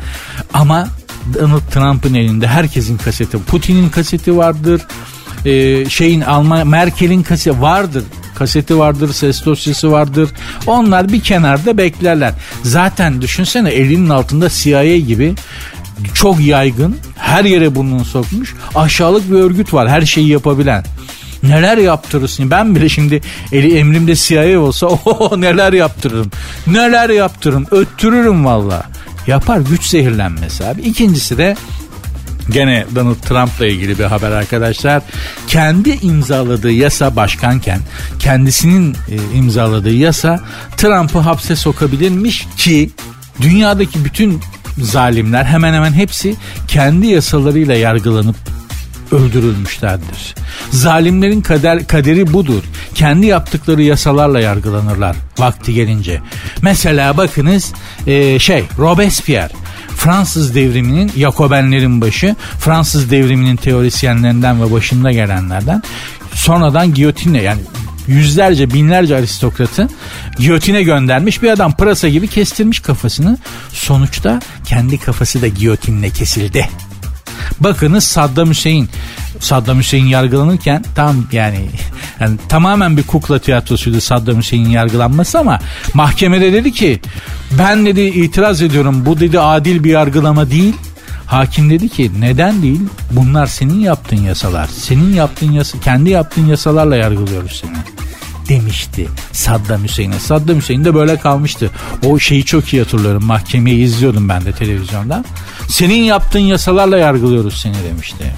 Ama 0.54 0.88
Donald 1.34 1.72
Trump'ın 1.72 2.14
elinde 2.14 2.48
herkesin 2.48 2.98
kaseti. 2.98 3.38
Putin'in 3.44 3.90
kaseti 3.90 4.38
vardır. 4.38 4.82
Ee, 5.46 5.90
şeyin 5.90 6.22
Alman 6.22 6.68
Merkel'in 6.68 7.24
kaseti 7.24 7.62
vardır 7.62 8.04
kaseti 8.36 8.78
vardır, 8.80 9.14
ses 9.14 9.46
dosyası 9.46 9.92
vardır. 9.92 10.30
Onlar 10.68 11.10
bir 11.10 11.22
kenarda 11.22 11.78
beklerler. 11.78 12.34
Zaten 12.64 13.22
düşünsene 13.22 13.70
elinin 13.70 14.10
altında 14.10 14.50
CIA 14.50 14.98
gibi 14.98 15.36
çok 16.14 16.40
yaygın, 16.40 16.98
her 17.18 17.46
yere 17.46 17.76
burnunu 17.76 18.06
sokmuş, 18.06 18.56
aşağılık 18.76 19.32
bir 19.32 19.36
örgüt 19.36 19.74
var 19.74 19.90
her 19.90 20.02
şeyi 20.02 20.28
yapabilen. 20.28 20.84
Neler 21.44 21.78
yaptırırsın? 21.78 22.52
Ben 22.52 22.76
bile 22.76 22.90
şimdi 22.90 23.22
eli 23.52 23.78
emrimde 23.78 24.16
CIA 24.16 24.60
olsa 24.60 24.88
o 25.06 25.42
neler 25.42 25.74
yaptırırım. 25.74 26.32
Neler 26.68 27.10
yaptırırım. 27.10 27.66
Öttürürüm 27.72 28.46
valla. 28.46 28.84
Yapar 29.28 29.58
güç 29.58 29.86
zehirlenmesi 29.86 30.66
abi. 30.66 30.82
İkincisi 30.82 31.38
de 31.38 31.56
Gene 32.50 32.86
Donald 32.96 33.16
Trump'la 33.16 33.66
ilgili 33.66 34.00
bir 34.00 34.04
haber 34.04 34.32
arkadaşlar. 34.32 35.02
Kendi 35.48 35.90
imzaladığı 35.90 36.72
yasa 36.72 37.16
başkanken 37.16 37.80
kendisinin 38.20 38.94
e, 38.94 39.38
imzaladığı 39.38 39.94
yasa 39.94 40.40
Trump'ı 40.78 41.20
hapse 41.20 41.56
sokabilirmiş 41.56 42.48
ki 42.58 42.90
dünyadaki 43.42 44.06
bütün 44.06 44.42
zalimler 44.78 45.46
hemen 45.46 45.74
hemen 45.74 45.94
hepsi 45.94 46.36
kendi 46.68 47.08
yasalarıyla 47.08 47.76
yargılanıp 47.76 48.36
öldürülmüşlerdir. 49.12 50.36
Zalimlerin 50.72 51.42
kader, 51.42 51.88
kaderi 51.88 52.34
budur. 52.34 52.64
Kendi 52.96 53.26
yaptıkları 53.26 53.82
yasalarla 53.84 54.40
yargılanırlar 54.40 55.16
vakti 55.38 55.74
gelince. 55.74 56.22
Mesela 56.62 57.18
bakınız 57.18 57.74
e, 58.08 58.40
şey 58.40 58.64
Robespierre 58.78 59.63
Fransız 60.04 60.56
devriminin 60.56 61.12
Yakobenlerin 61.16 62.02
başı, 62.02 62.36
Fransız 62.60 63.12
devriminin 63.12 63.56
teorisyenlerinden 63.56 64.64
ve 64.64 64.72
başında 64.72 65.12
gelenlerden 65.12 65.84
sonradan 66.34 66.94
giyotinle 66.94 67.42
yani 67.42 67.62
yüzlerce 68.08 68.74
binlerce 68.74 69.16
aristokratı 69.16 69.90
giyotine 70.38 70.84
göndermiş 70.84 71.44
bir 71.44 71.50
adam 71.50 71.74
pırasa 71.74 72.10
gibi 72.10 72.28
kestirmiş 72.28 72.80
kafasını. 72.80 73.38
Sonuçta 73.70 74.40
kendi 74.66 74.98
kafası 74.98 75.42
da 75.42 75.48
giyotinle 75.48 76.10
kesildi. 76.10 76.70
Bakınız 77.60 78.04
Saddam 78.04 78.50
Hüseyin 78.50 78.90
Saddam 79.40 79.80
Hüseyin 79.80 80.06
yargılanırken 80.06 80.84
tam 80.96 81.28
yani, 81.32 81.70
yani 82.20 82.38
tamamen 82.50 82.98
bir 82.98 83.04
kukla 83.04 83.40
tiyatrosuydu 83.40 84.02
Saddam 84.02 84.38
Hüseyin'in 84.38 84.70
yargılanması 84.70 85.40
ama 85.40 85.60
mahkemede 85.94 86.54
dedi 86.54 86.72
ki 86.72 87.00
ben 87.60 87.86
dedi 87.86 88.02
itiraz 88.02 88.62
ediyorum 88.62 89.06
bu 89.06 89.20
dedi 89.20 89.40
adil 89.40 89.84
bir 89.84 89.92
yargılama 89.92 90.50
değil. 90.50 90.74
Hakim 91.26 91.70
dedi 91.70 91.90
ki 91.90 92.12
neden 92.20 92.62
değil? 92.62 92.82
Bunlar 93.12 93.48
senin 93.48 93.80
yaptığın 93.80 94.22
yasalar. 94.22 94.68
Senin 94.68 95.14
yaptığın 95.14 95.52
yasa, 95.52 95.80
kendi 95.80 96.10
yaptığın 96.10 96.46
yasalarla 96.46 96.96
yargılıyoruz 96.96 97.62
seni 97.62 98.03
demişti 98.50 99.08
Saddam 99.32 99.84
Hüseyin'e. 99.84 100.20
Saddam 100.20 100.58
Hüseyin 100.58 100.86
de 100.86 100.96
böyle 100.96 101.18
kalmıştı. 101.18 101.72
O 102.06 102.20
şeyi 102.20 102.46
çok 102.46 102.74
iyi 102.74 102.82
hatırlıyorum. 102.82 103.26
Mahkemeyi 103.26 103.84
izliyordum 103.84 104.30
ben 104.30 104.46
de 104.46 104.52
televizyonda. 104.52 105.24
Senin 105.68 106.04
yaptığın 106.04 106.40
yasalarla 106.40 106.98
yargılıyoruz 106.98 107.62
seni 107.62 107.76
demişti. 107.90 108.34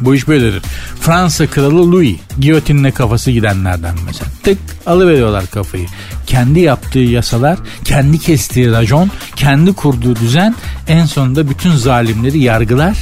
Bu 0.00 0.14
iş 0.14 0.28
böyledir. 0.28 0.62
Fransa 1.00 1.46
kralı 1.46 1.92
Louis 1.92 2.16
giyotinle 2.40 2.90
kafası 2.90 3.30
gidenlerden 3.30 3.94
mesela. 4.06 4.30
Tık 4.42 4.58
alıveriyorlar 4.86 5.46
kafayı. 5.46 5.86
Kendi 6.26 6.60
yaptığı 6.60 6.98
yasalar, 6.98 7.58
kendi 7.84 8.18
kestiği 8.18 8.70
racon, 8.70 9.10
kendi 9.36 9.72
kurduğu 9.72 10.16
düzen 10.16 10.54
en 10.88 11.06
sonunda 11.06 11.48
bütün 11.48 11.72
zalimleri 11.72 12.38
yargılar 12.38 12.98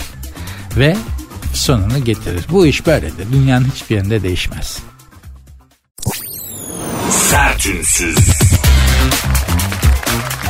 ve 0.77 0.97
sonunu 1.55 2.05
getirir. 2.05 2.45
Bu 2.51 2.67
iş 2.67 2.87
böyledir. 2.87 3.27
Dünyanın 3.33 3.69
hiçbir 3.75 3.97
yerinde 3.97 4.23
değişmez. 4.23 4.79
Sertünsüz. 7.11 8.17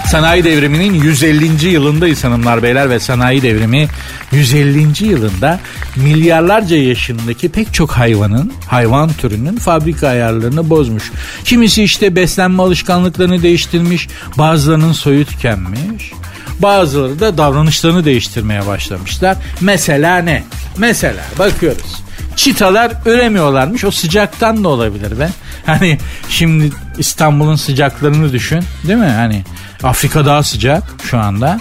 Sanayi 0.06 0.44
devriminin 0.44 0.94
150. 0.94 1.66
yılındayız 1.68 2.24
hanımlar 2.24 2.62
beyler 2.62 2.90
ve 2.90 3.00
sanayi 3.00 3.42
devrimi 3.42 3.88
150. 4.32 5.04
yılında 5.04 5.60
milyarlarca 5.96 6.76
yaşındaki 6.76 7.48
pek 7.48 7.74
çok 7.74 7.90
hayvanın, 7.90 8.52
hayvan 8.66 9.12
türünün 9.12 9.56
fabrika 9.56 10.08
ayarlarını 10.08 10.70
bozmuş. 10.70 11.12
Kimisi 11.44 11.82
işte 11.82 12.16
beslenme 12.16 12.62
alışkanlıklarını 12.62 13.42
değiştirmiş, 13.42 14.08
bazılarının 14.38 14.92
soyu 14.92 15.24
tükenmiş. 15.24 16.12
Bazıları 16.58 17.20
da 17.20 17.38
davranışlarını 17.38 18.04
değiştirmeye 18.04 18.66
başlamışlar. 18.66 19.36
Mesela 19.60 20.18
ne? 20.18 20.44
Mesela 20.76 21.24
bakıyoruz. 21.38 22.02
Çitalar 22.36 22.92
üremiyorlarmış. 23.06 23.84
O 23.84 23.90
sıcaktan 23.90 24.64
da 24.64 24.68
olabilir 24.68 25.18
be. 25.18 25.30
Hani 25.66 25.98
şimdi 26.28 26.70
İstanbul'un 26.98 27.56
sıcaklarını 27.56 28.32
düşün. 28.32 28.60
Değil 28.86 28.98
mi? 28.98 29.06
Hani 29.06 29.44
Afrika 29.82 30.26
daha 30.26 30.42
sıcak 30.42 30.82
şu 31.10 31.18
anda. 31.18 31.60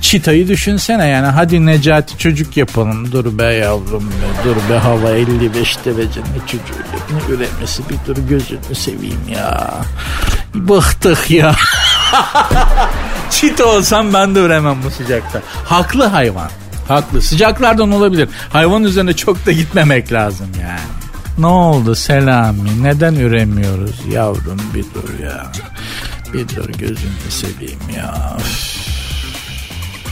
Çitayı 0.00 0.48
düşünsene 0.48 1.06
yani 1.06 1.26
hadi 1.26 1.66
Necati 1.66 2.18
çocuk 2.18 2.56
yapalım. 2.56 3.12
Dur 3.12 3.38
be 3.38 3.44
yavrum 3.44 4.04
be 4.08 4.44
dur 4.44 4.56
be 4.70 4.78
hava 4.78 5.10
55 5.10 5.84
derece 5.84 6.20
ne 6.20 6.46
çocuğu 6.46 6.80
ne 7.10 7.34
üretmesi 7.34 7.82
bir 7.88 7.96
dur 8.06 8.22
gözünü 8.28 8.74
seveyim 8.74 9.28
ya. 9.34 9.74
Bıktık 10.54 11.30
ya. 11.30 11.54
Çita 13.30 13.64
olsam 13.64 14.14
ben 14.14 14.34
de 14.34 14.40
üremem 14.40 14.76
bu 14.84 14.90
sıcakta. 14.90 15.40
Haklı 15.64 16.04
hayvan. 16.04 16.50
Haklı. 16.88 17.22
Sıcaklardan 17.22 17.92
olabilir. 17.92 18.28
Hayvan 18.52 18.84
üzerine 18.84 19.12
çok 19.12 19.46
da 19.46 19.52
gitmemek 19.52 20.12
lazım 20.12 20.48
yani. 20.62 20.97
Ne 21.38 21.46
oldu 21.46 21.94
Selami? 21.94 22.82
Neden 22.82 23.14
üremiyoruz 23.14 24.00
yavrum 24.12 24.60
bir 24.74 24.84
dur 24.84 25.24
ya. 25.24 25.52
Bir 26.32 26.48
dur 26.56 26.68
gözünü 26.78 27.30
seveyim 27.30 27.80
ya. 27.96 28.36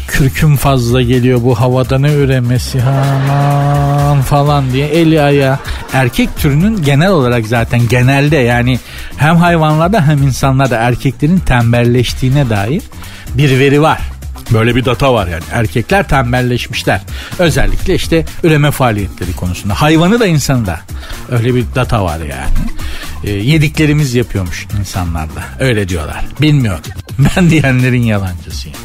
Kürküm 0.09 0.56
fazla 0.56 1.02
geliyor 1.02 1.42
bu 1.42 1.61
havada 1.61 1.99
ne 1.99 2.12
üremesi 2.12 2.83
aman 2.83 4.23
falan 4.23 4.73
diye 4.73 4.87
eli 4.87 5.23
ayağı. 5.23 5.59
Erkek 5.92 6.37
türünün 6.37 6.83
genel 6.83 7.11
olarak 7.11 7.47
zaten 7.47 7.88
genelde 7.88 8.37
yani 8.37 8.78
hem 9.16 9.37
hayvanlarda 9.37 10.06
hem 10.06 10.23
insanlarda 10.23 10.76
erkeklerin 10.76 11.38
tembelleştiğine 11.38 12.50
dair 12.50 12.83
bir 13.35 13.59
veri 13.59 13.83
var. 13.83 14.16
Böyle 14.53 14.76
bir 14.76 14.85
data 14.85 15.15
var 15.15 15.26
yani. 15.26 15.43
Erkekler 15.53 16.09
tembelleşmişler. 16.09 17.00
Özellikle 17.38 17.95
işte 17.95 18.25
üreme 18.43 18.71
faaliyetleri 18.71 19.33
konusunda. 19.33 19.75
Hayvanı 19.75 20.21
da 20.21 20.26
insanı 20.26 20.67
da. 20.67 20.81
Öyle 21.31 21.55
bir 21.55 21.65
data 21.75 22.05
var 22.05 22.19
yani. 22.19 22.55
E, 23.25 23.31
yediklerimiz 23.31 24.15
yapıyormuş 24.15 24.67
insanlarda. 24.79 25.45
Öyle 25.61 25.88
diyorlar. 25.88 26.25
Bilmiyorum. 26.41 26.85
Ben 27.37 27.50
diyenlerin 27.50 28.03
yalancısıyım. 28.03 28.76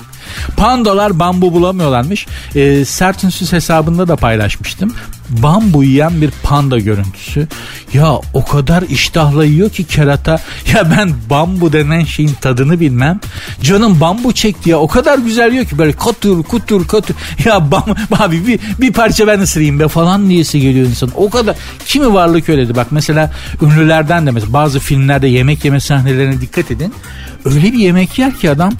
Pandalar 0.57 1.19
bambu 1.19 1.53
bulamıyorlarmış. 1.53 2.27
E, 2.55 2.85
Sertünsüz 2.85 3.53
hesabında 3.53 4.07
da 4.07 4.15
paylaşmıştım. 4.15 4.93
Bambu 5.29 5.83
yiyen 5.83 6.21
bir 6.21 6.31
panda 6.43 6.79
görüntüsü. 6.79 7.47
Ya 7.93 8.11
o 8.33 8.45
kadar 8.45 8.81
iştahla 8.81 9.45
yiyor 9.45 9.69
ki 9.69 9.83
kerata. 9.83 10.39
Ya 10.73 10.91
ben 10.97 11.13
bambu 11.29 11.73
denen 11.73 12.03
şeyin 12.03 12.33
tadını 12.41 12.79
bilmem. 12.79 13.19
Canım 13.61 13.99
bambu 14.01 14.33
çekti 14.33 14.69
ya. 14.69 14.77
O 14.77 14.87
kadar 14.87 15.17
güzel 15.17 15.51
yiyor 15.51 15.65
ki 15.65 15.77
böyle 15.77 15.91
katur 15.91 16.43
kutur 16.43 16.87
katur. 16.87 17.15
Ya 17.45 17.71
bam, 17.71 17.85
abi 18.19 18.47
bir, 18.47 18.59
bir 18.81 18.93
parça 18.93 19.27
ben 19.27 19.39
ısırayım 19.39 19.79
be 19.79 19.87
falan 19.87 20.29
diyesi 20.29 20.61
geliyor 20.61 20.87
insan. 20.87 21.11
O 21.15 21.29
kadar. 21.29 21.55
Kimi 21.85 22.13
varlık 22.13 22.49
öyledi. 22.49 22.75
Bak 22.75 22.87
mesela 22.91 23.31
ünlülerden 23.61 24.25
de 24.27 24.31
mesela 24.31 24.53
bazı 24.53 24.79
filmlerde 24.79 25.27
yemek 25.27 25.65
yeme 25.65 25.79
sahnelerine 25.79 26.41
dikkat 26.41 26.71
edin. 26.71 26.93
Öyle 27.45 27.63
bir 27.63 27.77
yemek 27.79 28.19
yer 28.19 28.35
ki 28.35 28.49
adam 28.49 28.73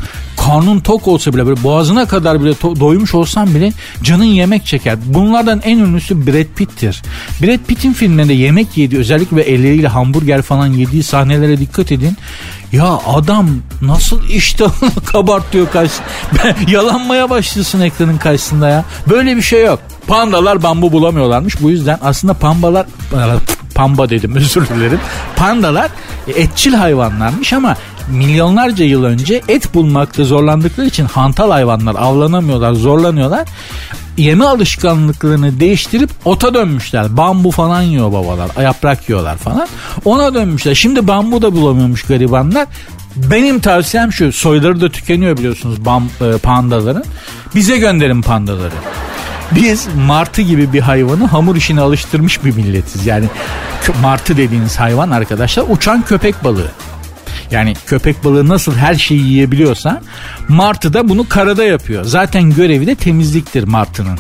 karnın 0.46 0.80
tok 0.80 1.08
olsa 1.08 1.34
bile 1.34 1.46
böyle 1.46 1.64
boğazına 1.64 2.06
kadar 2.08 2.44
bile 2.44 2.52
to- 2.52 2.80
doymuş 2.80 3.16
olsan 3.16 3.56
bile 3.56 3.74
canın 4.04 4.24
yemek 4.24 4.66
çeker. 4.66 4.98
Bunlardan 5.06 5.62
en 5.64 5.78
ünlüsü 5.78 6.28
Brad 6.28 6.56
Pitt'tir. 6.56 7.02
Brad 7.42 7.60
Pitt'in 7.68 7.94
filmlerinde 7.94 8.34
yemek 8.34 8.78
yediği 8.78 9.00
özellikle 9.00 9.42
elleriyle 9.42 9.88
hamburger 9.88 10.42
falan 10.42 10.68
yediği 10.68 11.04
sahnelere 11.04 11.60
dikkat 11.60 11.92
edin. 11.92 12.18
Ya 12.72 13.00
adam 13.08 13.50
nasıl 13.82 14.30
iştahını 14.30 14.92
kabartıyor 15.06 15.72
karşı. 15.72 15.94
Yalanmaya 16.68 17.30
başlıyorsun 17.30 17.82
ekranın 17.82 18.18
karşısında 18.18 18.70
ya. 18.70 18.86
Böyle 19.10 19.36
bir 19.38 19.42
şey 19.42 19.66
yok. 19.66 19.80
Pandalar 20.08 20.64
bambu 20.64 20.92
bulamıyorlarmış. 20.92 21.62
Bu 21.62 21.70
yüzden 21.70 22.00
aslında 22.02 22.34
pambalar 22.34 22.86
pamba 23.76 24.10
dedim 24.10 24.36
özür 24.36 24.68
dilerim. 24.68 25.00
Pandalar 25.36 25.92
etçil 26.28 26.74
hayvanlarmış 26.74 27.54
ama 27.54 27.76
milyonlarca 28.10 28.86
yıl 28.86 29.04
önce 29.04 29.42
et 29.48 29.74
bulmakta 29.74 30.24
zorlandıkları 30.24 30.88
için 30.88 31.06
hantal 31.06 31.52
hayvanlar 31.52 31.96
avlanamıyorlar, 31.96 32.74
zorlanıyorlar. 32.74 33.48
Yeme 34.18 34.46
alışkanlıklarını 34.46 35.60
değiştirip 35.60 36.10
ota 36.26 36.54
dönmüşler. 36.54 37.18
Bambu 37.18 37.52
falan 37.52 37.82
yiyor 37.82 38.12
babalar. 38.12 38.64
Yaprak 38.64 39.10
yiyorlar 39.10 39.38
falan. 39.38 39.68
Ona 40.06 40.34
dönmüşler. 40.34 40.76
Şimdi 40.76 41.08
bambu 41.08 41.42
da 41.42 41.54
bulamıyormuş 41.54 42.04
garibanlar. 42.04 42.68
Benim 43.16 43.60
tavsiyem 43.60 44.14
şu. 44.14 44.32
Soyları 44.32 44.82
da 44.82 44.90
tükeniyor 44.90 45.38
biliyorsunuz 45.38 45.86
bam, 45.86 46.10
e, 46.22 46.38
pandaların. 46.38 47.04
Bize 47.56 47.78
gönderin 47.78 48.22
pandaları. 48.22 48.74
Biz 49.52 49.88
martı 50.08 50.42
gibi 50.42 50.74
bir 50.74 50.82
hayvanı 50.82 51.26
hamur 51.26 51.56
işine 51.56 51.82
alıştırmış 51.82 52.46
bir 52.46 52.56
milletiz. 52.56 53.06
Yani 53.06 53.26
martı 54.02 54.38
dediğiniz 54.38 54.80
hayvan 54.80 55.12
arkadaşlar 55.12 55.66
uçan 55.70 56.02
köpek 56.02 56.44
balığı. 56.44 56.72
Yani 57.52 57.74
köpek 57.86 58.24
balığı 58.24 58.48
nasıl 58.48 58.76
her 58.76 58.96
şeyi 58.96 59.22
yiyebiliyorsa 59.22 60.02
martı 60.48 60.94
da 60.94 61.10
bunu 61.10 61.30
karada 61.30 61.64
yapıyor. 61.64 62.04
Zaten 62.04 62.50
görevi 62.50 62.88
de 62.88 62.96
temizliktir 62.96 63.64
martının. 63.64 64.20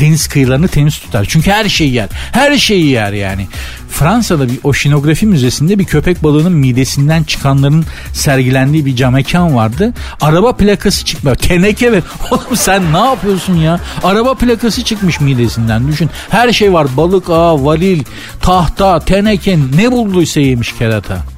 Deniz 0.00 0.28
kıyılarını 0.28 0.68
temiz 0.68 0.98
tutar. 0.98 1.24
Çünkü 1.28 1.50
her 1.50 1.68
şeyi 1.68 1.92
yer. 1.92 2.08
Her 2.32 2.56
şeyi 2.56 2.86
yer 2.86 3.12
yani. 3.12 3.46
Fransa'da 3.90 4.48
bir 4.48 4.58
oşinografi 4.64 5.26
müzesinde 5.26 5.78
bir 5.78 5.84
köpek 5.84 6.22
balığının 6.22 6.52
midesinden 6.52 7.22
çıkanların 7.22 7.84
sergilendiği 8.12 8.86
bir 8.86 8.96
cam 8.96 9.12
mekan 9.12 9.54
vardı. 9.54 9.92
Araba 10.20 10.56
plakası 10.56 11.04
çıkmıyor. 11.04 11.36
Teneke 11.36 11.92
ver. 11.92 12.02
Oğlum 12.30 12.56
sen 12.56 12.92
ne 12.92 12.98
yapıyorsun 12.98 13.56
ya? 13.56 13.80
Araba 14.04 14.34
plakası 14.34 14.84
çıkmış 14.84 15.20
midesinden. 15.20 15.88
Düşün. 15.88 16.10
Her 16.30 16.52
şey 16.52 16.72
var. 16.72 16.86
Balık 16.96 17.30
ağı, 17.30 17.64
varil, 17.64 18.02
tahta, 18.40 19.00
teneke 19.00 19.58
ne 19.76 19.92
bulduysa 19.92 20.40
yemiş 20.40 20.74
kerata. 20.78 21.31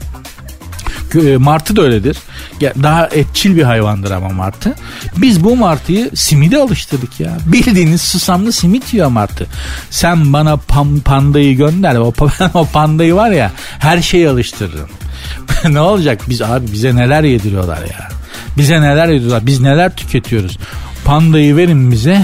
E, 1.15 1.37
martı 1.37 1.77
da 1.77 1.83
öyledir. 1.83 2.17
Daha 2.61 3.07
etçil 3.07 3.57
bir 3.57 3.63
hayvandır 3.63 4.11
ama 4.11 4.29
martı. 4.29 4.75
Biz 5.17 5.45
bu 5.45 5.57
martıyı 5.57 6.11
simide 6.15 6.59
alıştırdık 6.59 7.21
ya. 7.21 7.39
Bildiğiniz 7.47 8.01
susamlı 8.01 8.53
simit 8.53 8.95
yiyor 8.95 9.09
martı. 9.09 9.47
Sen 9.91 10.33
bana 10.33 10.57
pam, 10.57 11.01
pandayı 11.01 11.57
gönder. 11.57 11.97
O, 11.97 12.13
o 12.55 12.67
pandayı 12.67 13.15
var 13.15 13.31
ya 13.31 13.53
her 13.79 14.03
şeyi 14.03 14.29
alıştırırım. 14.29 14.89
ne 15.69 15.81
olacak? 15.81 16.21
Biz 16.29 16.43
abi 16.43 16.73
bize 16.73 16.97
neler 16.97 17.25
yediriyorlar 17.25 17.83
ya. 17.83 18.09
Bize 18.59 18.81
neler 18.81 19.09
yediriyorlar. 19.09 19.47
Biz 19.47 19.61
neler 19.61 19.97
tüketiyoruz. 19.97 20.59
Pandayı 21.05 21.57
verin 21.57 21.93
bize. 21.93 22.23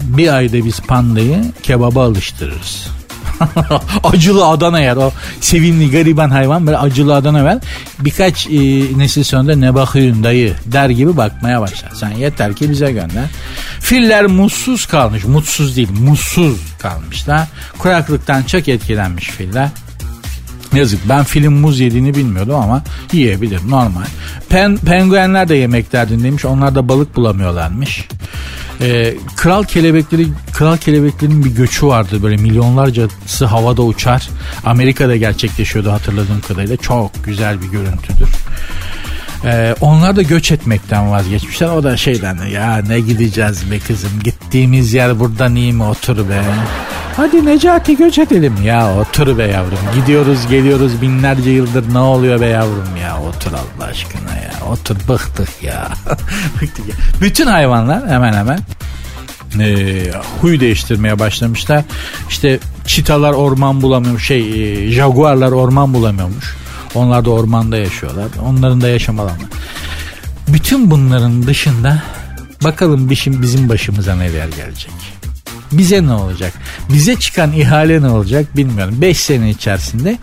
Bir 0.00 0.34
ayda 0.34 0.64
biz 0.64 0.80
pandayı 0.80 1.44
kebaba 1.62 2.04
alıştırırız. 2.04 2.97
acılı 4.04 4.46
Adana 4.46 4.80
yer 4.80 4.96
o 4.96 5.12
sevimli 5.40 5.90
gariban 5.90 6.30
hayvan 6.30 6.66
böyle 6.66 6.78
acılı 6.78 7.14
Adana 7.14 7.38
yer. 7.38 7.58
Birkaç 7.98 8.46
e, 8.46 8.50
nesil 8.98 9.24
sonra 9.24 9.56
ne 9.56 9.74
bakıyorsun 9.74 10.24
dayı 10.24 10.54
der 10.66 10.90
gibi 10.90 11.16
bakmaya 11.16 11.60
başlar. 11.60 11.90
Sen 11.94 12.10
yeter 12.10 12.54
ki 12.54 12.70
bize 12.70 12.92
gönder. 12.92 13.24
Filler 13.80 14.26
mutsuz 14.26 14.86
kalmış. 14.86 15.24
Mutsuz 15.24 15.76
değil 15.76 15.90
mutsuz 16.00 16.58
kalmışlar. 16.78 17.48
Kuraklıktan 17.78 18.42
çok 18.42 18.68
etkilenmiş 18.68 19.26
filler. 19.26 19.68
Yazık 20.74 21.08
ben 21.08 21.24
film 21.24 21.52
muz 21.52 21.80
yediğini 21.80 22.14
bilmiyordum 22.14 22.54
ama 22.54 22.82
yiyebilir 23.12 23.60
normal. 23.70 24.04
Pen, 24.48 24.76
penguenler 24.76 25.48
de 25.48 25.54
yemek 25.54 25.92
derdindeymiş 25.92 26.44
onlar 26.44 26.74
da 26.74 26.88
balık 26.88 27.16
bulamıyorlarmış. 27.16 28.08
Ee, 28.80 29.14
kral 29.36 29.64
kelebekleri 29.64 30.26
kral 30.52 30.76
kelebeklerin 30.76 31.44
bir 31.44 31.50
göçü 31.50 31.86
vardı 31.86 32.22
böyle 32.22 32.36
milyonlarcası 32.36 33.46
havada 33.46 33.82
uçar. 33.82 34.28
Amerika'da 34.64 35.16
gerçekleşiyordu 35.16 35.92
hatırladığım 35.92 36.40
kadarıyla 36.40 36.76
çok 36.76 37.24
güzel 37.24 37.62
bir 37.62 37.66
görüntüdür. 37.66 38.28
Ee, 39.44 39.74
onlar 39.80 40.16
da 40.16 40.22
göç 40.22 40.52
etmekten 40.52 41.10
vazgeçmişler. 41.10 41.68
O 41.68 41.82
da 41.82 41.96
şeyden 41.96 42.36
ya 42.52 42.82
ne 42.88 43.00
gideceğiz 43.00 43.70
be 43.70 43.78
kızım 43.78 44.10
gittiğimiz 44.24 44.94
yer 44.94 45.20
buradan 45.20 45.54
iyi 45.54 45.72
mi 45.72 45.82
otur 45.82 46.28
be. 46.28 46.42
Hadi 47.16 47.46
Necati 47.46 47.96
göç 47.96 48.18
edelim. 48.18 48.54
Ya 48.64 48.98
otur 48.98 49.38
be 49.38 49.42
yavrum. 49.42 49.78
Gidiyoruz 49.94 50.46
geliyoruz 50.50 51.02
binlerce 51.02 51.50
yıldır 51.50 51.94
ne 51.94 51.98
oluyor 51.98 52.40
be 52.40 52.46
yavrum 52.46 52.96
ya. 53.02 53.20
Otur 53.22 53.52
Allah 53.52 53.84
aşkına 53.84 54.30
ya. 54.30 54.72
Otur 54.72 54.96
bıktık 55.08 55.62
ya. 55.62 55.88
bıktık 56.62 56.88
ya. 56.88 56.94
Bütün 57.20 57.46
hayvanlar 57.46 58.08
hemen 58.08 58.32
hemen 58.32 58.58
e, 59.60 60.02
huy 60.40 60.60
değiştirmeye 60.60 61.18
başlamışlar. 61.18 61.84
İşte 62.28 62.58
çitalar 62.86 63.32
orman 63.32 63.82
bulamıyor 63.82 64.18
şey 64.18 64.40
e, 64.86 64.90
jaguarlar 64.92 65.52
orman 65.52 65.94
bulamıyormuş. 65.94 66.56
Onlar 66.94 67.24
da 67.24 67.30
ormanda 67.30 67.76
yaşıyorlar. 67.76 68.26
Onların 68.44 68.80
da 68.80 68.88
yaşam 68.88 69.20
alanı. 69.20 69.38
Bütün 70.48 70.90
bunların 70.90 71.46
dışında 71.46 72.02
bakalım 72.64 73.10
bizim 73.10 73.68
başımıza 73.68 74.16
neler 74.16 74.48
gelecek. 74.48 74.92
Bize 75.72 76.06
ne 76.06 76.12
olacak? 76.12 76.52
Bize 76.92 77.16
çıkan 77.16 77.52
ihale 77.52 78.02
ne 78.02 78.08
olacak 78.08 78.56
bilmiyorum. 78.56 78.94
5 79.00 79.18
sene 79.18 79.50
içerisinde 79.50 80.18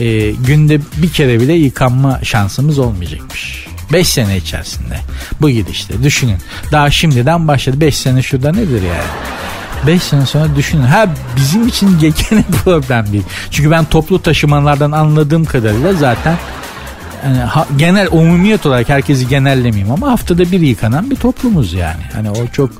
e, 0.00 0.30
günde 0.30 0.80
bir 0.96 1.12
kere 1.12 1.40
bile 1.40 1.52
yıkanma 1.52 2.20
şansımız 2.22 2.78
olmayacakmış. 2.78 3.66
5 3.92 4.08
sene 4.08 4.36
içerisinde 4.36 4.98
bu 5.40 5.50
gidişte 5.50 6.02
düşünün. 6.02 6.38
Daha 6.72 6.90
şimdiden 6.90 7.48
başladı. 7.48 7.80
5 7.80 7.96
sene 7.96 8.22
şurada 8.22 8.52
nedir 8.52 8.82
yani? 8.82 9.43
5 9.86 10.02
sene 10.02 10.26
sonra 10.26 10.56
düşünün. 10.56 10.82
Ha 10.82 11.06
bizim 11.36 11.68
için 11.68 11.98
gene 12.00 12.44
problem 12.64 13.12
değil. 13.12 13.24
Çünkü 13.50 13.70
ben 13.70 13.84
toplu 13.84 14.22
taşımalardan 14.22 14.92
anladığım 14.92 15.44
kadarıyla 15.44 15.92
zaten 15.94 16.36
yani 17.24 17.38
ha, 17.38 17.66
genel 17.76 18.08
umumiyet 18.10 18.66
olarak 18.66 18.88
herkesi 18.88 19.28
genellemeyeyim 19.28 19.90
ama 19.90 20.10
haftada 20.10 20.52
bir 20.52 20.60
yıkanan 20.60 21.10
bir 21.10 21.16
toplumuz 21.16 21.72
yani. 21.72 22.02
Hani 22.12 22.30
o 22.30 22.46
çok 22.52 22.70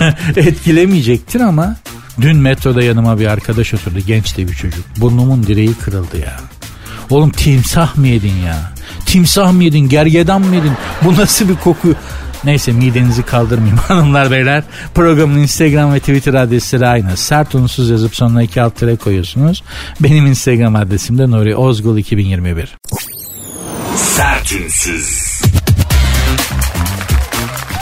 etkilemeyecektir 0.36 1.40
ama 1.40 1.76
dün 2.20 2.36
metroda 2.36 2.82
yanıma 2.82 3.18
bir 3.18 3.26
arkadaş 3.26 3.74
oturdu 3.74 3.98
genç 4.06 4.36
de 4.36 4.48
bir 4.48 4.54
çocuk. 4.54 4.84
Burnumun 4.96 5.42
direği 5.42 5.74
kırıldı 5.74 6.18
ya. 6.18 6.36
Oğlum 7.10 7.30
timsah 7.30 7.96
mı 7.96 8.06
yedin 8.06 8.36
ya? 8.36 8.72
Timsah 9.06 9.52
mı 9.52 9.64
yedin? 9.64 9.88
Gergedan 9.88 10.42
mı 10.42 10.56
yedin? 10.56 10.72
Bu 11.04 11.16
nasıl 11.16 11.48
bir 11.48 11.56
koku? 11.56 11.94
Neyse 12.44 12.72
midenizi 12.72 13.22
kaldırmayayım 13.22 13.78
hanımlar 13.88 14.30
beyler. 14.30 14.64
Programın 14.94 15.38
Instagram 15.38 15.94
ve 15.94 16.00
Twitter 16.00 16.34
adresleri 16.34 16.86
aynı. 16.86 17.16
Sert 17.16 17.54
unsuz 17.54 17.90
yazıp 17.90 18.16
sonuna 18.16 18.42
iki 18.42 18.62
alt 18.62 18.76
tere 18.76 18.96
koyuyorsunuz. 18.96 19.62
Benim 20.00 20.26
Instagram 20.26 20.76
adresim 20.76 21.18
de 21.18 21.30
Nuri 21.30 21.56
Ozgul 21.56 21.98
2021. 21.98 22.76
Sertünsüz. 23.96 25.40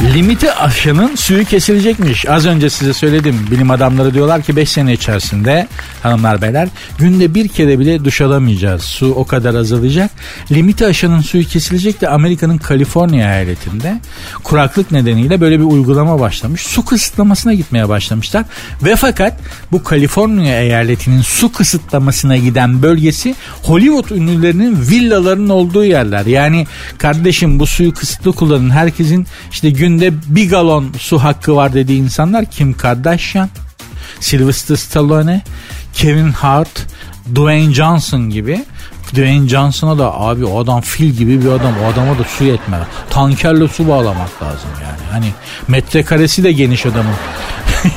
Limiti 0.03 0.53
aşının 0.53 1.15
suyu 1.17 1.45
kesilecekmiş. 1.45 2.29
Az 2.29 2.47
önce 2.47 2.71
size 2.71 2.93
söyledim. 2.93 3.47
Bilim 3.51 3.71
adamları 3.71 4.15
diyorlar 4.15 4.43
ki 4.43 4.57
5 4.57 4.69
sene 4.69 4.93
içerisinde 4.93 5.69
hanımlar 6.03 6.43
beyler 6.43 6.69
günde 6.99 7.35
bir 7.35 7.49
kere 7.49 7.79
bile 7.79 8.05
duş 8.05 8.21
alamayacağız. 8.21 8.83
Su 8.83 9.07
o 9.07 9.25
kadar 9.25 9.55
azalacak. 9.55 10.11
Limiti 10.53 10.87
aşının 10.87 11.21
suyu 11.21 11.45
kesilecek 11.45 12.01
de 12.01 12.09
Amerika'nın 12.09 12.59
Kaliforniya 12.59 13.35
eyaletinde 13.35 14.01
kuraklık 14.45 14.91
nedeniyle 14.91 15.41
böyle 15.41 15.59
bir 15.59 15.65
uygulama 15.65 16.21
başlamış. 16.21 16.63
Su 16.63 16.85
kısıtlamasına 16.85 17.55
gitmeye 17.55 17.89
başlamışlar. 17.89 18.45
Ve 18.83 18.97
fakat 18.97 19.41
bu 19.73 19.85
Kaliforniya 19.85 20.61
eyaletinin 20.61 21.23
su 21.23 21.53
kısıtlamasına 21.53 22.37
giden 22.37 22.83
bölgesi 22.83 23.35
Hollywood 23.63 24.17
ünlülerinin 24.17 24.81
villalarının 24.91 25.49
olduğu 25.49 25.85
yerler. 25.85 26.27
Yani 26.27 26.67
kardeşim 26.99 27.59
bu 27.59 27.67
suyu 27.67 27.95
kısıtlı 27.95 28.33
kullanın. 28.33 28.71
Herkesin 28.71 29.27
işte 29.51 29.71
gün 29.71 29.88
günde 29.89 30.13
bir 30.27 30.51
galon 30.51 30.93
su 30.99 31.19
hakkı 31.19 31.57
var 31.57 31.75
dediği 31.75 31.99
insanlar 31.99 32.45
Kim 32.45 32.77
Kardashian, 32.77 33.49
Sylvester 34.21 34.77
Stallone, 34.77 35.43
Kevin 35.95 36.31
Hart, 36.31 36.87
Dwayne 37.35 37.75
Johnson 37.75 38.31
gibi. 38.31 38.65
Dwayne 39.15 39.49
Johnson'a 39.49 39.99
da 39.99 40.15
abi 40.15 40.45
o 40.45 40.61
adam 40.61 40.81
fil 40.81 41.11
gibi 41.11 41.45
bir 41.45 41.49
adam. 41.49 41.75
O 41.85 41.93
adama 41.93 42.19
da 42.19 42.25
su 42.25 42.45
yetmez. 42.45 42.83
Tankerle 43.11 43.69
su 43.69 43.89
bağlamak 43.89 44.43
lazım 44.43 44.71
yani. 44.83 45.11
Hani 45.13 45.33
metrekaresi 45.69 46.45
de 46.45 46.53
geniş 46.53 46.87
adamın. 46.87 47.15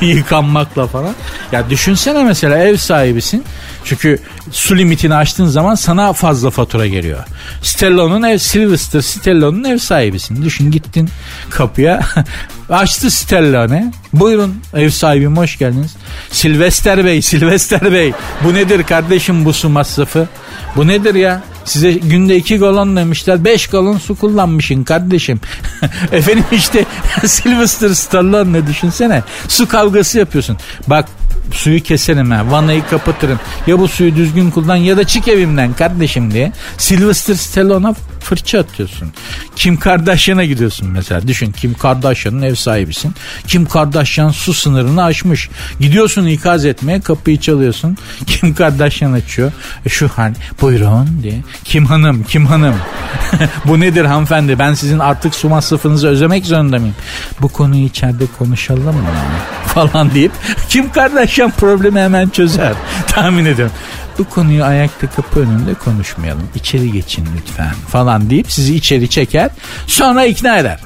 Yıkanmakla 0.00 0.86
falan. 0.86 1.14
Ya 1.52 1.70
düşünsene 1.70 2.24
mesela 2.24 2.58
ev 2.58 2.76
sahibisin. 2.76 3.44
Çünkü 3.84 4.18
su 4.50 4.78
limitini 4.78 5.14
aştığın 5.14 5.46
zaman 5.46 5.74
sana 5.74 6.12
fazla 6.12 6.50
fatura 6.50 6.86
geliyor. 6.86 7.24
Stello'nun 7.62 8.22
ev, 8.22 8.38
Sylvester 8.38 9.00
Stello'nun 9.00 9.64
ev 9.64 9.78
sahibisin. 9.78 10.42
Düşün 10.42 10.70
gittin 10.70 11.08
kapıya. 11.50 12.00
Açtı 12.70 13.10
Stellone. 13.10 13.92
Buyurun 14.12 14.54
ev 14.74 14.90
sahibim 14.90 15.36
hoş 15.36 15.58
geldiniz. 15.58 15.96
Silvester 16.30 17.04
Bey, 17.04 17.22
Silvester 17.22 17.92
Bey. 17.92 18.12
Bu 18.44 18.54
nedir 18.54 18.82
kardeşim 18.82 19.44
bu 19.44 19.52
su 19.52 19.68
masrafı? 19.68 20.28
Bu 20.76 20.86
nedir 20.86 21.14
ya? 21.14 21.42
Size 21.64 21.92
günde 21.92 22.36
iki 22.36 22.58
galon 22.58 22.96
demişler. 22.96 23.44
Beş 23.44 23.66
galon 23.66 23.98
su 23.98 24.14
kullanmışsın 24.14 24.84
kardeşim. 24.84 25.40
Efendim 26.12 26.44
işte 26.52 26.84
Sylvester 27.26 27.88
Stallone 27.88 28.52
ne 28.52 28.66
düşünsene. 28.66 29.22
Su 29.48 29.68
kavgası 29.68 30.18
yapıyorsun. 30.18 30.56
Bak 30.86 31.08
suyu 31.52 31.82
keserim 31.82 32.30
ha. 32.30 32.50
Vanayı 32.50 32.82
kapatırım. 32.90 33.40
Ya 33.66 33.78
bu 33.78 33.88
suyu 33.88 34.16
düzgün 34.16 34.50
kullan 34.50 34.76
ya 34.76 34.96
da 34.96 35.04
çık 35.04 35.28
evimden 35.28 35.72
kardeşim 35.74 36.30
diye. 36.30 36.52
Sylvester 36.78 37.34
Stallone'a 37.34 37.94
fırça 38.20 38.58
atıyorsun. 38.58 39.12
Kim 39.56 39.76
Kardashian'a 39.76 40.44
gidiyorsun 40.44 40.88
mesela. 40.88 41.28
Düşün 41.28 41.52
Kim 41.52 41.74
Kardashian'ın 41.74 42.42
ev 42.42 42.54
sahibisin. 42.54 43.14
Kim 43.46 43.66
Kardashian 43.66 44.01
su 44.04 44.54
sınırını 44.54 45.04
aşmış. 45.04 45.48
Gidiyorsun 45.80 46.26
ikaz 46.26 46.64
etmeye 46.64 47.00
kapıyı 47.00 47.40
çalıyorsun. 47.40 47.96
Kim 48.26 48.54
Kardashian 48.54 49.12
açıyor. 49.12 49.52
E 49.86 49.88
şu 49.88 50.10
hani 50.16 50.34
buyurun 50.60 51.22
diye. 51.22 51.40
Kim 51.64 51.86
hanım 51.86 52.24
kim 52.24 52.46
hanım. 52.46 52.74
Bu 53.64 53.80
nedir 53.80 54.04
hanımefendi 54.04 54.58
ben 54.58 54.74
sizin 54.74 54.98
artık 54.98 55.34
su 55.34 55.48
masrafınızı 55.48 56.08
ödemek 56.08 56.46
zorunda 56.46 56.78
mıyım? 56.78 56.94
Bu 57.40 57.48
konuyu 57.48 57.84
içeride 57.84 58.24
konuşalım 58.38 58.84
mı? 58.84 59.02
Falan 59.66 60.14
deyip 60.14 60.32
Kim 60.68 60.92
Kardashian 60.92 61.50
problemi 61.50 62.00
hemen 62.00 62.28
çözer. 62.28 62.72
Tahmin 63.06 63.44
ediyorum 63.44 63.74
bu 64.18 64.24
konuyu 64.24 64.64
ayakta 64.64 65.06
kapı 65.10 65.40
önünde 65.40 65.74
konuşmayalım. 65.74 66.48
İçeri 66.54 66.92
geçin 66.92 67.26
lütfen 67.36 67.74
falan 67.88 68.30
deyip 68.30 68.52
sizi 68.52 68.74
içeri 68.74 69.08
çeker. 69.08 69.50
Sonra 69.86 70.24
ikna 70.24 70.58
eder. 70.58 70.78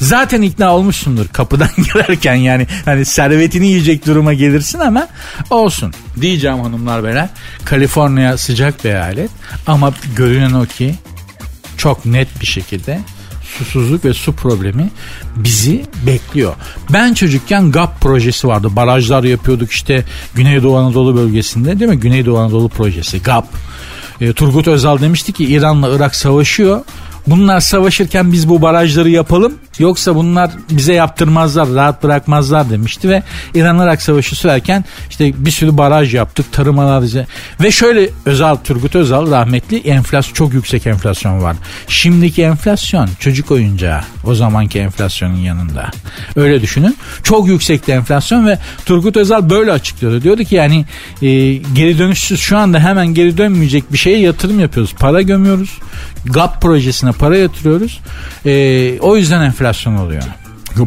Zaten 0.00 0.42
ikna 0.42 0.74
olmuşsundur 0.74 1.28
kapıdan 1.28 1.68
girerken 1.76 2.34
yani 2.34 2.66
hani 2.84 3.04
servetini 3.04 3.66
yiyecek 3.66 4.06
duruma 4.06 4.34
gelirsin 4.34 4.78
ama 4.78 5.08
olsun. 5.50 5.94
Diyeceğim 6.20 6.60
hanımlar 6.60 7.04
beyler. 7.04 7.28
Kaliforniya 7.64 8.38
sıcak 8.38 8.84
bir 8.84 8.90
eyalet 8.90 9.30
ama 9.66 9.92
görünen 10.16 10.52
o 10.52 10.66
ki 10.66 10.94
çok 11.76 12.06
net 12.06 12.40
bir 12.40 12.46
şekilde 12.46 13.00
susuzluk 13.58 14.04
ve 14.04 14.14
su 14.14 14.32
problemi 14.32 14.90
bizi 15.36 15.84
bekliyor. 16.06 16.54
Ben 16.90 17.14
çocukken 17.14 17.70
GAP 17.70 18.00
projesi 18.00 18.48
vardı. 18.48 18.68
Barajlar 18.76 19.24
yapıyorduk 19.24 19.70
işte 19.70 20.04
Güneydoğu 20.34 20.76
Anadolu 20.76 21.16
bölgesinde 21.16 21.80
değil 21.80 21.90
mi? 21.90 22.00
Güneydoğu 22.00 22.38
Anadolu 22.38 22.68
projesi 22.68 23.22
GAP. 23.22 23.44
E, 24.20 24.32
Turgut 24.32 24.68
Özal 24.68 25.00
demişti 25.00 25.32
ki 25.32 25.44
İran'la 25.44 25.96
Irak 25.96 26.14
savaşıyor. 26.14 26.84
Bunlar 27.26 27.60
savaşırken 27.60 28.32
biz 28.32 28.48
bu 28.48 28.62
barajları 28.62 29.10
yapalım 29.10 29.54
yoksa 29.78 30.14
bunlar 30.14 30.50
bize 30.70 30.92
yaptırmazlar 30.92 31.74
rahat 31.74 32.02
bırakmazlar 32.02 32.70
demişti 32.70 33.08
ve 33.08 33.22
İran-Irak 33.54 34.02
savaşı 34.02 34.36
sürerken 34.36 34.84
işte 35.10 35.32
bir 35.36 35.50
sürü 35.50 35.78
baraj 35.78 36.14
yaptık 36.14 36.52
tarım 36.52 36.78
arazi 36.78 37.26
ve 37.60 37.70
şöyle 37.70 38.10
Özal 38.26 38.56
Turgut 38.56 38.94
Özal 38.96 39.30
rahmetli 39.30 39.78
enflasyon 39.78 40.34
çok 40.34 40.54
yüksek 40.54 40.86
enflasyon 40.86 41.42
var. 41.42 41.56
Şimdiki 41.88 42.42
enflasyon 42.42 43.08
çocuk 43.18 43.50
oyuncağı 43.50 44.00
o 44.24 44.34
zamanki 44.34 44.78
enflasyonun 44.78 45.36
yanında. 45.36 45.90
Öyle 46.36 46.62
düşünün. 46.62 46.96
Çok 47.22 47.48
yüksekti 47.48 47.92
enflasyon 47.92 48.46
ve 48.46 48.58
Turgut 48.86 49.16
Özal 49.16 49.50
böyle 49.50 49.72
açıklıyordu. 49.72 50.22
Diyordu 50.22 50.44
ki 50.44 50.54
yani 50.54 50.84
e, 51.22 51.26
geri 51.54 51.98
dönüşsüz 51.98 52.40
şu 52.40 52.58
anda 52.58 52.78
hemen 52.80 53.06
geri 53.06 53.38
dönmeyecek 53.38 53.92
bir 53.92 53.98
şeye 53.98 54.18
yatırım 54.18 54.60
yapıyoruz. 54.60 54.94
Para 54.98 55.22
gömüyoruz. 55.22 55.78
GAP 56.24 56.62
projesine 56.62 57.12
para 57.12 57.36
yatırıyoruz. 57.36 58.00
E, 58.46 58.98
o 59.00 59.16
yüzden 59.16 59.42
enflasyon 59.42 59.96
oluyor. 59.96 60.22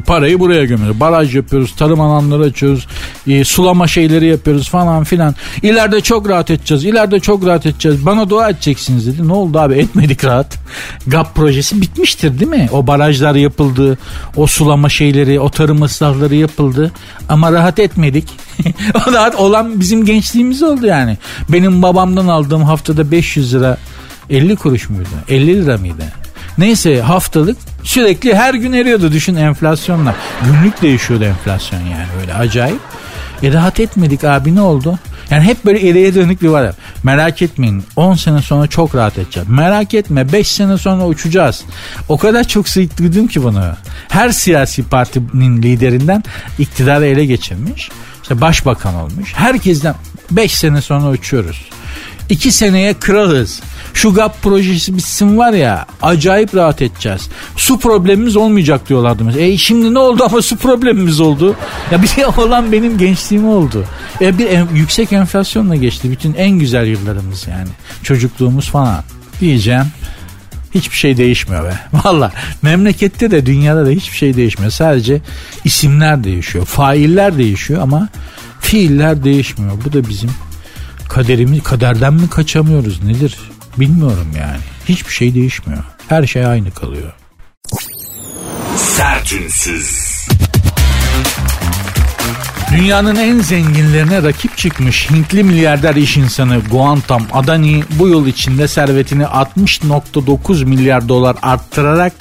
Parayı 0.05 0.39
buraya 0.39 0.65
gömüyoruz. 0.65 0.99
Baraj 0.99 1.35
yapıyoruz, 1.35 1.75
tarım 1.75 2.01
alanları 2.01 2.43
açıyoruz, 2.43 2.87
e, 3.27 3.43
sulama 3.43 3.87
şeyleri 3.87 4.25
yapıyoruz 4.25 4.69
falan 4.69 5.03
filan. 5.03 5.35
İleride 5.61 6.01
çok 6.01 6.29
rahat 6.29 6.51
edeceğiz, 6.51 6.85
ileride 6.85 7.19
çok 7.19 7.45
rahat 7.45 7.65
edeceğiz. 7.65 8.05
Bana 8.05 8.29
dua 8.29 8.49
edeceksiniz 8.49 9.07
dedi. 9.07 9.27
Ne 9.27 9.33
oldu 9.33 9.59
abi 9.59 9.73
etmedik 9.79 10.25
rahat. 10.25 10.57
GAP 11.07 11.35
projesi 11.35 11.81
bitmiştir 11.81 12.39
değil 12.39 12.51
mi? 12.51 12.69
O 12.71 12.87
barajlar 12.87 13.35
yapıldı, 13.35 13.97
o 14.35 14.47
sulama 14.47 14.89
şeyleri, 14.89 15.39
o 15.39 15.49
tarım 15.49 15.81
ıslahları 15.81 16.35
yapıldı. 16.35 16.91
Ama 17.29 17.51
rahat 17.51 17.79
etmedik. 17.79 18.27
o 19.07 19.11
rahat 19.11 19.35
olan 19.35 19.79
bizim 19.79 20.05
gençliğimiz 20.05 20.63
oldu 20.63 20.85
yani. 20.85 21.17
Benim 21.49 21.81
babamdan 21.81 22.27
aldığım 22.27 22.63
haftada 22.63 23.11
500 23.11 23.53
lira 23.53 23.77
50 24.29 24.55
kuruş 24.55 24.89
muydu? 24.89 25.09
50 25.29 25.63
lira 25.63 25.77
mıydı? 25.77 26.03
Neyse 26.57 27.01
haftalık 27.01 27.57
sürekli 27.83 28.35
her 28.35 28.53
gün 28.53 28.73
eriyordu 28.73 29.11
düşün 29.11 29.35
enflasyonla. 29.35 30.15
Günlük 30.45 30.81
değişiyordu 30.81 31.23
enflasyon 31.23 31.79
yani 31.79 32.07
öyle 32.21 32.33
acayip. 32.33 32.79
E 33.43 33.53
rahat 33.53 33.79
etmedik 33.79 34.23
abi 34.23 34.55
ne 34.55 34.61
oldu? 34.61 34.99
Yani 35.29 35.43
hep 35.43 35.65
böyle 35.65 35.81
ileriye 35.81 36.15
dönük 36.15 36.41
bir 36.41 36.47
var. 36.47 36.75
Merak 37.03 37.41
etmeyin 37.41 37.83
10 37.95 38.13
sene 38.13 38.41
sonra 38.41 38.67
çok 38.67 38.95
rahat 38.95 39.17
edeceğim. 39.17 39.49
Merak 39.51 39.93
etme 39.93 40.31
5 40.33 40.47
sene 40.47 40.77
sonra 40.77 41.05
uçacağız. 41.05 41.63
O 42.09 42.17
kadar 42.17 42.43
çok 42.43 42.69
sık 42.69 42.97
ki 43.29 43.43
bunu. 43.43 43.63
Her 44.09 44.29
siyasi 44.29 44.83
partinin 44.83 45.63
liderinden 45.63 46.23
iktidarı 46.59 47.05
ele 47.05 47.25
geçirmiş. 47.25 47.89
İşte 48.21 48.41
başbakan 48.41 48.95
olmuş. 48.95 49.33
Herkesten 49.35 49.95
5 50.31 50.51
sene 50.51 50.81
sonra 50.81 51.09
uçuyoruz. 51.09 51.65
2 52.29 52.51
seneye 52.51 52.93
kralız. 52.93 53.61
Şu 53.93 54.13
GAP 54.13 54.41
projesi 54.41 54.97
bitsin 54.97 55.37
var 55.37 55.53
ya 55.53 55.85
acayip 56.01 56.55
rahat 56.55 56.81
edeceğiz. 56.81 57.29
Su 57.57 57.79
problemimiz 57.79 58.35
olmayacak 58.35 58.89
diyorlardı 58.89 59.23
mesela. 59.23 59.45
E 59.45 59.57
şimdi 59.57 59.93
ne 59.93 59.99
oldu 59.99 60.23
ama 60.29 60.41
su 60.41 60.57
problemimiz 60.57 61.19
oldu. 61.19 61.55
Ya 61.91 62.01
bir 62.01 62.07
şey 62.07 62.25
olan 62.37 62.71
benim 62.71 62.97
gençliğim 62.97 63.47
oldu. 63.47 63.85
E 64.21 64.37
bir 64.37 64.49
en, 64.49 64.67
yüksek 64.73 65.13
enflasyonla 65.13 65.75
geçti 65.75 66.11
bütün 66.11 66.33
en 66.33 66.51
güzel 66.51 66.87
yıllarımız 66.87 67.47
yani. 67.47 67.69
Çocukluğumuz 68.03 68.69
falan. 68.69 69.03
Diyeceğim 69.39 69.85
hiçbir 70.75 70.95
şey 70.95 71.17
değişmiyor 71.17 71.63
be. 71.63 71.79
Valla 72.03 72.31
memlekette 72.61 73.31
de 73.31 73.45
dünyada 73.45 73.85
da 73.85 73.89
hiçbir 73.89 74.17
şey 74.17 74.35
değişmiyor. 74.35 74.71
Sadece 74.71 75.21
isimler 75.63 76.23
değişiyor. 76.23 76.65
Failler 76.65 77.37
değişiyor 77.37 77.81
ama 77.81 78.09
fiiller 78.59 79.23
değişmiyor. 79.23 79.73
Bu 79.85 79.93
da 79.93 80.09
bizim 80.09 80.29
kaderimiz 81.13 81.63
kaderden 81.63 82.13
mi 82.13 82.29
kaçamıyoruz 82.29 83.03
nedir 83.03 83.37
bilmiyorum 83.77 84.27
yani. 84.39 84.61
Hiçbir 84.89 85.11
şey 85.11 85.35
değişmiyor. 85.35 85.83
Her 86.07 86.27
şey 86.27 86.45
aynı 86.45 86.71
kalıyor. 86.71 87.13
Sertünsüz. 88.77 90.13
Dünyanın 92.71 93.15
en 93.15 93.39
zenginlerine 93.39 94.23
rakip 94.23 94.57
çıkmış 94.57 95.09
Hintli 95.09 95.43
milyarder 95.43 95.95
iş 95.95 96.17
insanı 96.17 96.61
Guantam 96.71 97.27
Adani 97.33 97.83
bu 97.99 98.07
yıl 98.07 98.27
içinde 98.27 98.67
servetini 98.67 99.23
60.9 99.23 100.65
milyar 100.65 101.09
dolar 101.09 101.35
arttırarak 101.41 102.13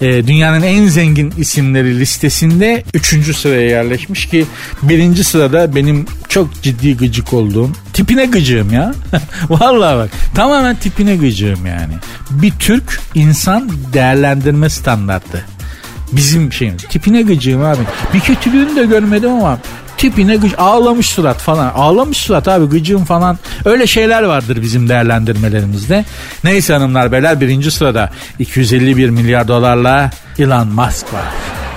e, 0.00 0.26
dünyanın 0.26 0.62
en 0.62 0.86
zengin 0.88 1.32
isimleri 1.38 2.00
listesinde 2.00 2.84
3. 2.94 3.36
sıraya 3.36 3.68
yerleşmiş 3.68 4.26
ki 4.26 4.46
birinci 4.82 5.24
sırada 5.24 5.74
benim 5.74 6.06
çok 6.28 6.62
ciddi 6.62 6.96
gıcık 6.96 7.32
olduğum 7.32 7.70
tipine 7.92 8.24
gıcığım 8.24 8.72
ya. 8.72 8.94
Vallahi 9.48 9.96
bak 9.96 10.10
tamamen 10.34 10.76
tipine 10.76 11.16
gıcığım 11.16 11.66
yani. 11.66 11.94
Bir 12.30 12.50
Türk 12.50 13.00
insan 13.14 13.70
değerlendirme 13.92 14.68
standartı. 14.68 15.44
Bizim 16.12 16.52
şeyimiz. 16.52 16.82
Tipine 16.82 17.22
gıcığım 17.22 17.64
abi. 17.64 17.82
Bir 18.14 18.20
kötülüğünü 18.20 18.76
de 18.76 18.84
görmedim 18.84 19.30
ama 19.30 19.58
tipine 20.00 20.36
gıc 20.36 20.54
ağlamış 20.58 21.06
surat 21.06 21.38
falan. 21.38 21.72
Ağlamış 21.74 22.18
surat 22.18 22.48
abi 22.48 22.66
gıcığım 22.66 23.04
falan. 23.04 23.38
Öyle 23.64 23.86
şeyler 23.86 24.22
vardır 24.22 24.62
bizim 24.62 24.88
değerlendirmelerimizde. 24.88 26.04
Neyse 26.44 26.72
hanımlar 26.72 27.12
beyler 27.12 27.40
birinci 27.40 27.70
sırada 27.70 28.10
251 28.38 29.10
milyar 29.10 29.48
dolarla 29.48 30.10
Elon 30.38 30.68
Musk 30.68 31.14
var. 31.14 31.24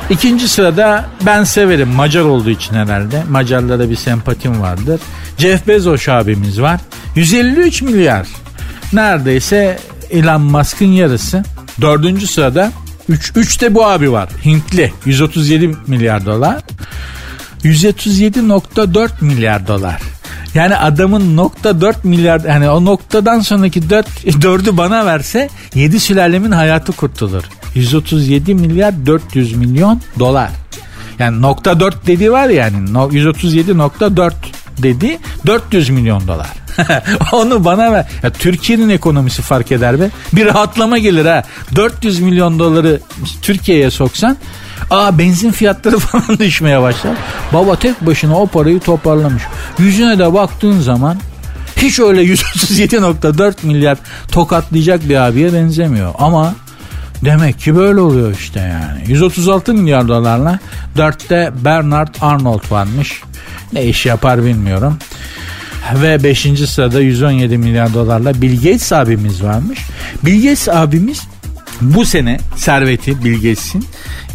İkinci 0.09 0.47
sırada 0.47 1.05
ben 1.25 1.43
severim 1.43 1.89
Macar 1.89 2.21
olduğu 2.21 2.49
için 2.49 2.75
herhalde. 2.75 3.23
Macarlara 3.29 3.89
bir 3.89 3.95
sempatim 3.95 4.61
vardır. 4.61 5.01
Jeff 5.37 5.67
Bezos 5.67 6.09
abimiz 6.09 6.61
var. 6.61 6.79
153 7.15 7.81
milyar. 7.81 8.27
Neredeyse 8.93 9.79
Elon 10.09 10.41
Musk'ın 10.41 10.85
yarısı. 10.85 11.43
Dördüncü 11.81 12.27
sırada 12.27 12.71
3 13.09 13.31
3 13.35 13.61
de 13.61 13.75
bu 13.75 13.85
abi 13.85 14.11
var. 14.11 14.29
Hintli 14.45 14.93
137 15.05 15.75
milyar 15.87 16.25
dolar. 16.25 16.61
137.4 17.63 19.09
milyar 19.21 19.67
dolar. 19.67 20.01
Yani 20.53 20.75
adamın 20.75 21.37
nokta 21.37 21.81
4 21.81 22.05
milyar 22.05 22.41
yani 22.41 22.69
o 22.69 22.85
noktadan 22.85 23.39
sonraki 23.39 23.89
4 23.89 24.07
4'ü 24.25 24.77
bana 24.77 25.05
verse 25.05 25.49
7 25.75 25.99
sülalemin 25.99 26.51
hayatı 26.51 26.91
kurtulur. 26.91 27.43
137 27.75 28.55
milyar 28.55 29.05
400 29.05 29.53
milyon 29.53 30.01
dolar. 30.19 30.49
Yani 31.19 31.41
nokta 31.41 31.79
4 31.79 32.07
dedi 32.07 32.31
var 32.31 32.49
yani 32.49 32.89
137.4 32.89 34.33
dedi 34.77 35.19
400 35.45 35.89
milyon 35.89 36.27
dolar. 36.27 36.49
Onu 37.31 37.65
bana 37.65 37.91
ver. 37.91 38.05
Ya 38.23 38.29
Türkiye'nin 38.29 38.89
ekonomisi 38.89 39.41
fark 39.41 39.71
eder 39.71 39.99
be. 39.99 40.09
Bir 40.33 40.45
rahatlama 40.45 40.97
gelir 40.97 41.25
ha. 41.25 41.43
400 41.75 42.19
milyon 42.19 42.59
doları 42.59 42.99
Türkiye'ye 43.41 43.91
soksan 43.91 44.37
Aa 44.89 45.17
benzin 45.17 45.51
fiyatları 45.51 45.99
falan 45.99 46.39
düşmeye 46.39 46.81
başlar. 46.81 47.13
Baba 47.53 47.75
tek 47.75 48.05
başına 48.05 48.39
o 48.39 48.47
parayı 48.47 48.79
toparlamış. 48.79 49.43
Yüzüne 49.79 50.19
de 50.19 50.33
baktığın 50.33 50.79
zaman 50.79 51.17
hiç 51.77 51.99
öyle 51.99 52.23
137.4 52.33 53.53
milyar 53.63 53.97
tokatlayacak 54.31 55.09
bir 55.09 55.15
abiye 55.15 55.53
benzemiyor. 55.53 56.13
Ama 56.17 56.55
demek 57.25 57.59
ki 57.59 57.75
böyle 57.75 57.99
oluyor 57.99 58.31
işte 58.39 58.59
yani. 58.59 59.11
136 59.11 59.73
milyar 59.73 60.07
dolarla 60.07 60.59
4'te 60.97 61.51
Bernard 61.65 62.15
Arnold 62.21 62.71
varmış. 62.71 63.21
Ne 63.73 63.85
iş 63.85 64.05
yapar 64.05 64.45
bilmiyorum. 64.45 64.97
Ve 66.01 66.23
5. 66.23 66.47
sırada 66.69 67.01
117 67.01 67.57
milyar 67.57 67.93
dolarla 67.93 68.41
Bill 68.41 68.55
Gates 68.55 68.93
abimiz 68.93 69.43
varmış. 69.43 69.79
Bill 70.23 70.43
Gates 70.43 70.69
abimiz 70.69 71.21
bu 71.81 72.05
sene 72.05 72.39
serveti 72.55 73.23
Bill 73.23 73.35
Gates'in 73.35 73.85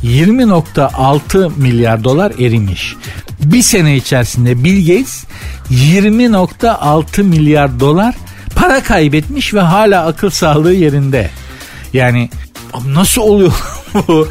20.6 0.05 1.51
milyar 1.57 2.05
dolar 2.05 2.33
erimiş. 2.39 2.95
Bir 3.41 3.63
sene 3.63 3.97
içerisinde 3.97 4.65
Bill 4.65 4.87
Gates 4.87 5.25
20.6 5.71 7.23
milyar 7.23 7.81
dolar 7.81 8.15
para 8.57 8.83
kaybetmiş 8.83 9.55
ve 9.55 9.61
hala 9.61 10.07
akıl 10.07 10.31
sağlığı 10.31 10.75
yerinde. 10.75 11.31
Yani 11.93 12.31
nasıl 12.87 13.23
oluyor 13.23 13.53
bu? 13.95 14.29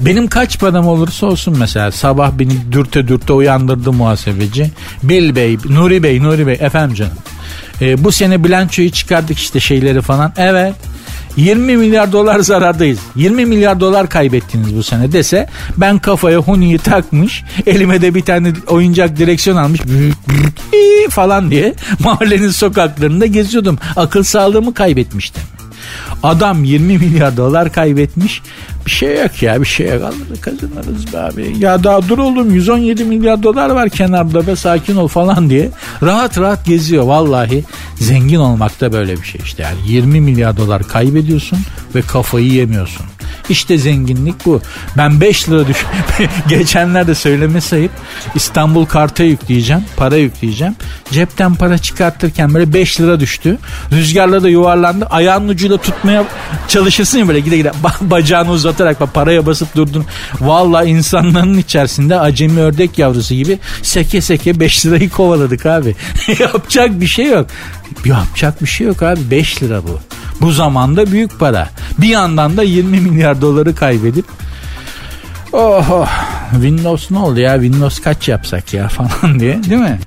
Benim 0.00 0.26
kaç 0.26 0.60
param 0.60 0.86
olursa 0.86 1.26
olsun 1.26 1.56
mesela 1.58 1.92
sabah 1.92 2.32
beni 2.32 2.72
dürte 2.72 3.08
dürte 3.08 3.32
uyandırdı 3.32 3.92
muhasebeci. 3.92 4.70
Bill 5.02 5.36
Bey, 5.36 5.58
Nuri 5.64 6.02
Bey, 6.02 6.22
Nuri 6.22 6.46
Bey 6.46 6.56
efendim 6.60 6.96
canım. 6.96 7.18
E, 7.80 8.04
bu 8.04 8.12
sene 8.12 8.44
bilançoyu 8.44 8.90
çıkardık 8.90 9.38
işte 9.38 9.60
şeyleri 9.60 10.02
falan. 10.02 10.32
Evet 10.36 10.74
20 11.36 11.76
milyar 11.76 12.12
dolar 12.12 12.40
zarardayız. 12.40 12.98
20 13.16 13.46
milyar 13.46 13.80
dolar 13.80 14.08
kaybettiniz 14.08 14.76
bu 14.76 14.82
sene 14.82 15.12
dese 15.12 15.48
ben 15.76 15.98
kafaya 15.98 16.38
Huni'yi 16.38 16.78
takmış 16.78 17.44
elime 17.66 18.02
de 18.02 18.14
bir 18.14 18.22
tane 18.22 18.52
oyuncak 18.66 19.16
direksiyon 19.16 19.56
almış 19.56 19.80
falan 21.10 21.50
diye 21.50 21.74
mahallenin 21.98 22.50
sokaklarında 22.50 23.26
geziyordum. 23.26 23.78
Akıl 23.96 24.22
sağlığımı 24.22 24.74
kaybetmiştim. 24.74 25.42
Adam 26.22 26.64
20 26.64 26.98
milyar 26.98 27.36
dolar 27.36 27.72
kaybetmiş. 27.72 28.42
Bir 28.86 28.90
şey 28.90 29.16
yok 29.16 29.42
ya 29.42 29.60
bir 29.60 29.66
şey 29.66 29.86
yok. 29.88 30.02
Alır 30.02 30.40
kazanırız 30.40 31.12
be 31.12 31.18
abi. 31.18 31.56
Ya 31.58 31.84
daha 31.84 32.08
dur 32.08 32.18
oğlum 32.18 32.54
117 32.54 33.04
milyar 33.04 33.42
dolar 33.42 33.70
var 33.70 33.88
kenarda 33.88 34.46
be 34.46 34.56
sakin 34.56 34.96
ol 34.96 35.08
falan 35.08 35.50
diye. 35.50 35.70
Rahat 36.02 36.38
rahat 36.38 36.64
geziyor 36.64 37.04
vallahi. 37.04 37.64
Zengin 37.96 38.38
olmak 38.38 38.80
da 38.80 38.92
böyle 38.92 39.16
bir 39.16 39.26
şey 39.26 39.40
işte. 39.44 39.62
Yani 39.62 39.76
20 39.86 40.20
milyar 40.20 40.56
dolar 40.56 40.82
kaybediyorsun 40.82 41.58
ve 41.94 42.02
kafayı 42.02 42.52
yemiyorsun. 42.52 43.06
İşte 43.48 43.78
zenginlik 43.78 44.46
bu. 44.46 44.60
Ben 44.96 45.20
5 45.20 45.48
lira 45.48 45.66
düş 45.66 45.76
geçenlerde 46.48 47.14
söyleme 47.14 47.60
sayıp 47.60 47.90
İstanbul 48.34 48.86
karta 48.86 49.22
yükleyeceğim. 49.22 49.84
Para 49.96 50.16
yükleyeceğim. 50.16 50.76
Cepten 51.10 51.54
para 51.54 51.78
çıkartırken 51.78 52.54
böyle 52.54 52.72
5 52.72 53.00
lira 53.00 53.20
düştü. 53.20 53.58
Rüzgarla 53.92 54.42
da 54.42 54.48
yuvarlandı. 54.48 55.06
Ayağının 55.06 55.48
ucuyla 55.48 55.76
tutmaya 55.76 56.24
çalışırsın 56.68 57.18
ya 57.18 57.28
böyle 57.28 57.40
gide 57.40 57.56
gide 57.56 57.72
bacağını 58.00 58.50
uzatarak 58.76 59.00
bak 59.00 59.14
paraya 59.14 59.46
basıp 59.46 59.76
durdun. 59.76 60.04
Valla 60.40 60.84
insanların 60.84 61.58
içerisinde 61.58 62.20
acemi 62.20 62.60
ördek 62.60 62.98
yavrusu 62.98 63.34
gibi 63.34 63.58
seke 63.82 64.20
seke 64.20 64.60
5 64.60 64.86
lirayı 64.86 65.10
kovaladık 65.10 65.66
abi. 65.66 65.96
Yapacak 66.38 67.00
bir 67.00 67.06
şey 67.06 67.26
yok. 67.26 67.46
Yapacak 68.04 68.62
bir 68.62 68.66
şey 68.66 68.86
yok 68.86 69.02
abi 69.02 69.20
5 69.30 69.62
lira 69.62 69.82
bu. 69.82 70.00
Bu 70.40 70.52
zamanda 70.52 71.12
büyük 71.12 71.38
para. 71.38 71.68
Bir 71.98 72.08
yandan 72.08 72.56
da 72.56 72.62
20 72.62 73.00
milyar 73.00 73.40
doları 73.40 73.74
kaybedip 73.74 74.24
oh, 75.52 75.90
oh 75.90 76.08
Windows 76.52 77.10
ne 77.10 77.18
oldu 77.18 77.40
ya 77.40 77.54
Windows 77.54 78.00
kaç 78.00 78.28
yapsak 78.28 78.74
ya 78.74 78.88
falan 79.22 79.40
diye 79.40 79.64
değil 79.64 79.80
mi? 79.80 79.98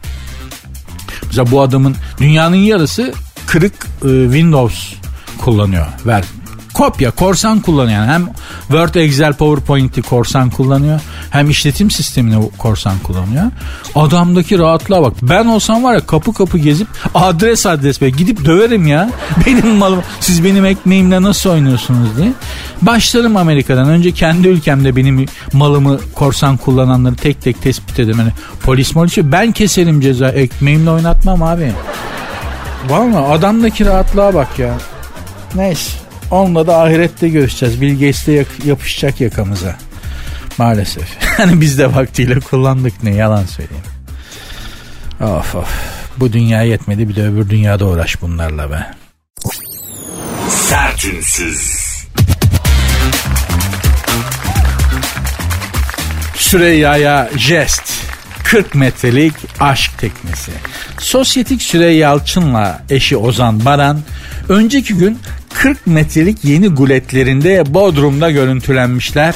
Mesela 1.26 1.52
bu 1.52 1.62
adamın 1.62 1.96
dünyanın 2.22 2.56
yarısı 2.56 3.14
kırık 3.48 3.74
e, 4.06 4.10
Windows 4.24 4.94
kullanıyor. 5.38 5.86
Ver 6.06 6.24
kopya 6.80 7.12
korsan 7.12 7.60
kullanıyor. 7.60 8.06
Hem 8.06 8.30
Word, 8.68 8.96
Excel, 8.96 9.34
PowerPoint'i 9.34 10.02
korsan 10.02 10.50
kullanıyor. 10.50 11.02
Hem 11.30 11.50
işletim 11.50 11.92
sistemini 11.92 12.50
korsan 12.58 13.00
kullanıyor. 13.04 13.46
Adamdaki 13.96 14.60
rahatlığa 14.60 15.02
bak. 15.02 15.13
Ben 15.22 15.46
olsam 15.46 15.84
var 15.84 15.94
ya 15.94 16.06
kapı 16.06 16.34
kapı 16.34 16.58
gezip 16.58 16.88
adres 17.15 17.65
adres 17.65 18.02
be 18.02 18.10
gidip 18.10 18.46
döverim 18.46 18.88
ya. 18.88 19.10
Benim 19.46 19.68
malım 19.68 20.02
siz 20.20 20.44
benim 20.44 20.65
ekmeğimle 20.65 21.22
nasıl 21.22 21.50
oynuyorsunuz 21.50 22.18
diye. 22.18 22.34
Başlarım 22.82 23.38
Amerika'dan. 23.38 23.89
Önce 23.89 24.12
kendi 24.12 24.48
ülkemde 24.48 24.96
benim 24.96 25.26
malımı 25.54 26.00
korsan 26.15 26.58
kullananları 26.58 27.15
tek 27.15 27.42
tek 27.42 27.62
tespit 27.62 28.00
ederim. 28.00 28.20
Yani 28.20 28.32
polis 28.63 28.92
polis 28.92 29.18
ben 29.18 29.52
keserim 29.52 30.02
ceza 30.02 30.30
ekmeğimle 30.30 30.89
oynatmam 30.89 31.44
abi. 31.44 31.72
Valla 32.89 33.30
adamdaki 33.30 33.86
rahatlığa 33.86 34.34
bak 34.34 34.60
ya. 34.60 34.74
Neyse. 35.56 36.09
Onunla 36.32 36.68
da 36.68 36.82
ahirette 36.82 37.30
görüşeceğiz. 37.30 37.82
Bill 37.82 37.94
Gates 37.94 38.28
de 38.28 38.46
yapışacak 38.65 39.22
yakamıza. 39.22 39.76
Maalesef. 40.58 41.08
Hani 41.38 41.62
biz 41.62 41.78
de 41.78 41.96
vaktiyle 41.96 42.39
kullandık 42.39 43.04
ne 43.04 43.15
yalan 43.15 43.46
söyleyeyim. 43.46 43.84
Of 45.22 45.56
of. 45.56 45.70
Bu 46.18 46.34
dünya 46.34 46.62
yetmedi 46.62 47.10
bir 47.10 47.15
de 47.15 47.28
öbür 47.28 47.50
dünyada 47.50 47.86
uğraş 47.86 48.22
bunlarla 48.22 48.72
be. 48.72 48.88
Sertünsüz. 50.50 51.89
Süreyya'ya 56.36 57.30
jest. 57.38 57.84
40 58.44 58.76
metrelik 58.76 59.34
aşk 59.60 59.98
teknesi. 59.98 60.52
Sosyetik 61.00 61.62
Süreyya 61.62 62.00
Yalçın'la 62.00 62.82
eşi 62.89 63.18
Ozan 63.18 63.65
Baran 63.65 64.02
önceki 64.50 64.94
gün 64.94 65.20
40 65.54 65.88
metrelik 65.88 66.46
yeni 66.46 66.68
guletlerinde 66.68 67.74
Bodrum'da 67.74 68.32
görüntülenmişler. 68.32 69.36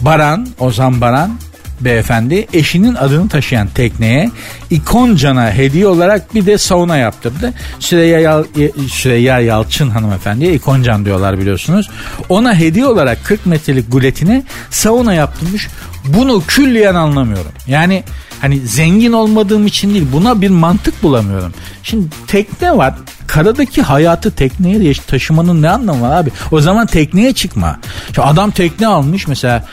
Baran, 0.00 0.48
Ozan 0.58 1.00
Baran 1.00 1.38
beyefendi 1.80 2.46
eşinin 2.52 2.94
adını 2.94 3.28
taşıyan 3.28 3.68
tekneye 3.68 4.30
İkoncan'a 4.70 5.52
hediye 5.52 5.86
olarak 5.86 6.34
bir 6.34 6.46
de 6.46 6.58
sauna 6.58 6.96
yaptırdı. 6.96 7.52
Süreyya, 7.78 8.20
Yal, 8.20 8.44
Süreyya 8.90 9.40
Yalçın 9.40 9.90
hanımefendiye 9.90 10.54
İkoncan 10.54 11.04
diyorlar 11.04 11.38
biliyorsunuz. 11.38 11.90
Ona 12.28 12.54
hediye 12.54 12.86
olarak 12.86 13.24
40 13.24 13.46
metrelik 13.46 13.92
guletine 13.92 14.42
sauna 14.70 15.14
yaptırmış. 15.14 15.68
Bunu 16.06 16.42
külliyen 16.48 16.94
anlamıyorum. 16.94 17.52
Yani 17.66 18.02
hani 18.44 18.60
zengin 18.60 19.12
olmadığım 19.12 19.66
için 19.66 19.94
değil 19.94 20.06
buna 20.12 20.40
bir 20.40 20.48
mantık 20.48 21.02
bulamıyorum. 21.02 21.52
Şimdi 21.82 22.06
tekne 22.26 22.76
var. 22.76 22.94
Karadaki 23.26 23.82
hayatı 23.82 24.30
tekneye 24.30 24.92
taşımanın 24.94 25.62
ne 25.62 25.70
anlamı 25.70 26.02
var 26.02 26.16
abi? 26.16 26.30
O 26.50 26.60
zaman 26.60 26.86
tekneye 26.86 27.32
çıkma. 27.32 27.80
Şimdi 28.06 28.20
adam 28.20 28.50
tekne 28.50 28.86
almış 28.86 29.28
mesela 29.28 29.64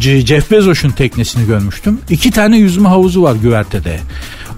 Jeff 0.00 0.50
Bezos'un 0.50 0.90
teknesini 0.90 1.46
görmüştüm. 1.46 2.00
İki 2.10 2.30
tane 2.30 2.56
yüzme 2.58 2.88
havuzu 2.88 3.22
var 3.22 3.34
güvertede. 3.34 4.00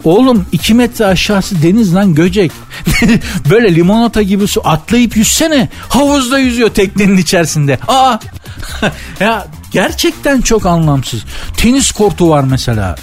Oğlum 0.04 0.46
iki 0.52 0.74
metre 0.74 1.06
aşağısı 1.06 1.62
deniz 1.62 1.94
lan 1.94 2.14
göcek. 2.14 2.52
Böyle 3.50 3.74
limonata 3.74 4.22
gibi 4.22 4.48
su 4.48 4.60
atlayıp 4.64 5.16
yüzsene. 5.16 5.68
Havuzda 5.88 6.38
yüzüyor 6.38 6.68
teknenin 6.68 7.16
içerisinde. 7.16 7.78
Aa 7.88 8.18
ya 9.20 9.46
gerçekten 9.70 10.40
çok 10.40 10.66
anlamsız. 10.66 11.24
Tenis 11.56 11.92
kortu 11.92 12.28
var 12.28 12.44
mesela 12.44 12.96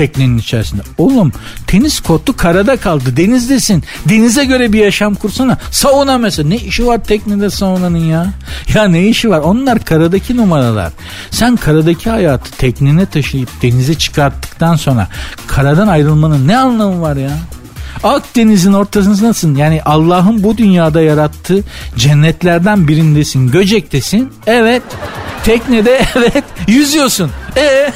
teknenin 0.00 0.38
içerisinde. 0.38 0.82
Oğlum 0.98 1.32
tenis 1.66 2.00
kortu 2.00 2.36
karada 2.36 2.76
kaldı 2.76 3.16
denizdesin. 3.16 3.84
Denize 4.08 4.44
göre 4.44 4.72
bir 4.72 4.78
yaşam 4.78 5.14
kursana. 5.14 5.58
Sauna 5.70 6.18
mesela 6.18 6.48
ne 6.48 6.56
işi 6.56 6.86
var 6.86 7.04
teknede 7.04 7.50
saunanın 7.50 7.98
ya? 7.98 8.32
Ya 8.74 8.84
ne 8.84 9.06
işi 9.06 9.30
var? 9.30 9.38
Onlar 9.38 9.84
karadaki 9.84 10.36
numaralar. 10.36 10.92
Sen 11.30 11.56
karadaki 11.56 12.10
hayatı 12.10 12.50
teknene 12.50 13.06
taşıyıp 13.06 13.48
denize 13.62 13.94
çıkarttıktan 13.94 14.76
sonra 14.76 15.08
karadan 15.46 15.88
ayrılmanın 15.88 16.48
ne 16.48 16.56
anlamı 16.56 17.00
var 17.00 17.16
ya? 17.16 17.30
Akdeniz'in 18.04 18.72
ortasındasın. 18.72 19.54
Yani 19.54 19.82
Allah'ın 19.82 20.42
bu 20.42 20.58
dünyada 20.58 21.00
yarattığı 21.00 21.64
cennetlerden 21.96 22.88
birindesin. 22.88 23.50
Göcektesin. 23.50 24.32
Evet. 24.46 24.82
Teknede 25.44 26.00
evet 26.16 26.44
yüzüyorsun. 26.68 27.30
E 27.56 27.92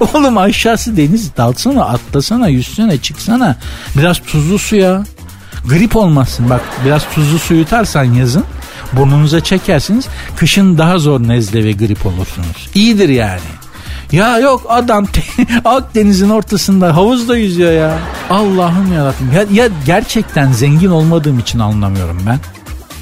oğlum 0.00 0.38
aşağısı 0.38 0.96
deniz 0.96 1.36
dalsana 1.36 1.84
atlasana 1.84 2.48
yüzsene 2.48 2.98
çıksana. 2.98 3.56
Biraz 3.98 4.18
tuzlu 4.18 4.58
suya. 4.58 5.04
Grip 5.68 5.96
olmazsın 5.96 6.50
bak 6.50 6.60
biraz 6.84 7.02
tuzlu 7.14 7.38
su 7.38 7.54
yutarsan 7.54 8.04
yazın 8.04 8.44
burnunuza 8.92 9.40
çekersiniz. 9.40 10.06
Kışın 10.36 10.78
daha 10.78 10.98
zor 10.98 11.20
nezle 11.20 11.64
ve 11.64 11.72
grip 11.72 12.06
olursunuz. 12.06 12.68
İyidir 12.74 13.08
yani. 13.08 13.40
Ya 14.12 14.38
yok 14.38 14.66
adam 14.68 15.06
Akdeniz'in 15.64 16.30
ortasında 16.30 16.96
havuzda 16.96 17.36
yüzüyor 17.36 17.72
ya. 17.72 17.98
Allah'ım 18.30 18.92
yarabbim. 18.92 19.32
Ya, 19.34 19.44
ya 19.52 19.68
gerçekten 19.86 20.52
zengin 20.52 20.90
olmadığım 20.90 21.38
için 21.38 21.58
anlamıyorum 21.58 22.22
ben. 22.26 22.38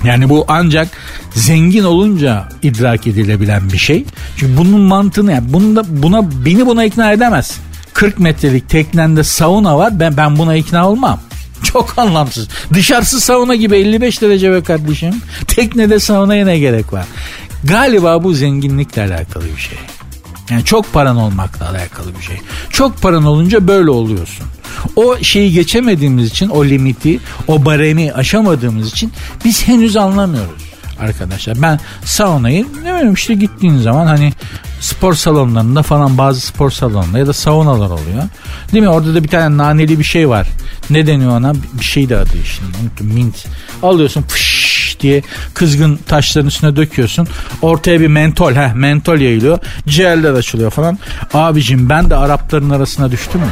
Yani 0.04 0.28
bu 0.28 0.44
ancak 0.48 0.88
zengin 1.34 1.84
olunca 1.84 2.48
idrak 2.62 3.06
edilebilen 3.06 3.70
bir 3.72 3.78
şey. 3.78 4.04
Çünkü 4.36 4.56
bunun 4.56 4.80
mantığını 4.80 5.32
yani 5.32 5.52
bunda 5.52 5.84
buna 5.88 6.44
beni 6.44 6.66
buna 6.66 6.84
ikna 6.84 7.12
edemez. 7.12 7.58
40 7.92 8.18
metrelik 8.18 8.68
teknende 8.68 9.24
sauna 9.24 9.78
var. 9.78 10.00
Ben 10.00 10.16
ben 10.16 10.38
buna 10.38 10.54
ikna 10.56 10.88
olmam. 10.88 11.20
Çok 11.62 11.98
anlamsız. 11.98 12.48
Dışarısı 12.72 13.20
sauna 13.20 13.54
gibi 13.54 13.76
55 13.76 14.22
derece 14.22 14.52
be 14.52 14.62
kardeşim. 14.62 15.14
Teknede 15.46 15.98
saunaya 15.98 16.44
ne 16.44 16.58
gerek 16.58 16.92
var? 16.92 17.06
Galiba 17.64 18.24
bu 18.24 18.34
zenginlikle 18.34 19.02
alakalı 19.02 19.44
bir 19.56 19.60
şey. 19.60 19.78
Yani 20.50 20.64
çok 20.64 20.92
paran 20.92 21.16
olmakla 21.16 21.70
alakalı 21.70 22.16
bir 22.18 22.24
şey. 22.24 22.40
Çok 22.70 23.02
paran 23.02 23.24
olunca 23.24 23.68
böyle 23.68 23.90
oluyorsun. 23.90 24.46
O 24.96 25.16
şeyi 25.22 25.52
geçemediğimiz 25.52 26.26
için 26.26 26.48
o 26.48 26.64
limiti, 26.64 27.20
o 27.48 27.64
baremi 27.64 28.12
aşamadığımız 28.12 28.88
için 28.88 29.12
biz 29.44 29.68
henüz 29.68 29.96
anlamıyoruz 29.96 30.72
arkadaşlar. 31.00 31.62
Ben 31.62 31.80
saunayı 32.04 32.66
ne 32.84 32.94
bileyim 32.94 33.14
işte 33.14 33.34
gittiğin 33.34 33.78
zaman 33.78 34.06
hani 34.06 34.32
spor 34.80 35.14
salonlarında 35.14 35.82
falan 35.82 36.18
bazı 36.18 36.40
spor 36.40 36.70
salonlarında 36.70 37.18
ya 37.18 37.26
da 37.26 37.32
saunalar 37.32 37.90
oluyor. 37.90 38.22
Değil 38.72 38.82
mi? 38.82 38.88
Orada 38.88 39.14
da 39.14 39.24
bir 39.24 39.28
tane 39.28 39.56
naneli 39.56 39.98
bir 39.98 40.04
şey 40.04 40.28
var. 40.28 40.48
Ne 40.90 41.06
deniyor 41.06 41.30
ona? 41.30 41.54
Bir 41.72 41.84
şey 41.84 42.08
de 42.08 42.16
adı 42.16 42.38
işte. 42.42 42.64
Mint. 43.00 43.46
Alıyorsun 43.82 44.22
fış 44.22 44.96
diye 45.00 45.22
kızgın 45.54 45.98
taşların 46.06 46.48
üstüne 46.48 46.76
döküyorsun. 46.76 47.28
Ortaya 47.62 48.00
bir 48.00 48.06
mentol. 48.06 48.52
Heh 48.52 48.74
mentol 48.74 49.18
yayılıyor. 49.18 49.58
Ciğerler 49.88 50.32
açılıyor 50.32 50.70
falan. 50.70 50.98
Abicim 51.34 51.88
ben 51.88 52.10
de 52.10 52.16
Arapların 52.16 52.70
arasına 52.70 53.10
düştüm 53.10 53.40
mü? 53.40 53.46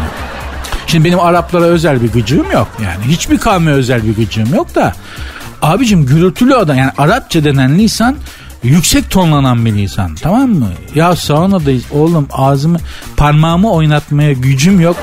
Şimdi 0.91 1.05
benim 1.05 1.21
Araplara 1.21 1.65
özel 1.65 2.03
bir 2.03 2.13
gıcığım 2.13 2.51
yok. 2.53 2.69
Yani 2.85 3.05
hiçbir 3.05 3.39
kavme 3.39 3.71
özel 3.71 4.05
bir 4.05 4.17
gıcığım 4.17 4.55
yok 4.55 4.75
da. 4.75 4.93
Abicim 5.63 6.07
gürültülü 6.07 6.55
adam 6.55 6.77
yani 6.79 6.91
Arapça 6.99 7.45
denen 7.45 7.79
lisan 7.79 8.17
yüksek 8.63 9.11
tonlanan 9.11 9.67
bir 9.67 9.73
lisan 9.73 10.15
tamam 10.15 10.49
mı? 10.49 10.69
Ya 10.95 11.17
saunadayız 11.17 11.85
oğlum 11.93 12.29
ağzımı 12.33 12.79
parmağımı 13.17 13.73
oynatmaya 13.73 14.33
gücüm 14.33 14.81
yok. 14.81 14.97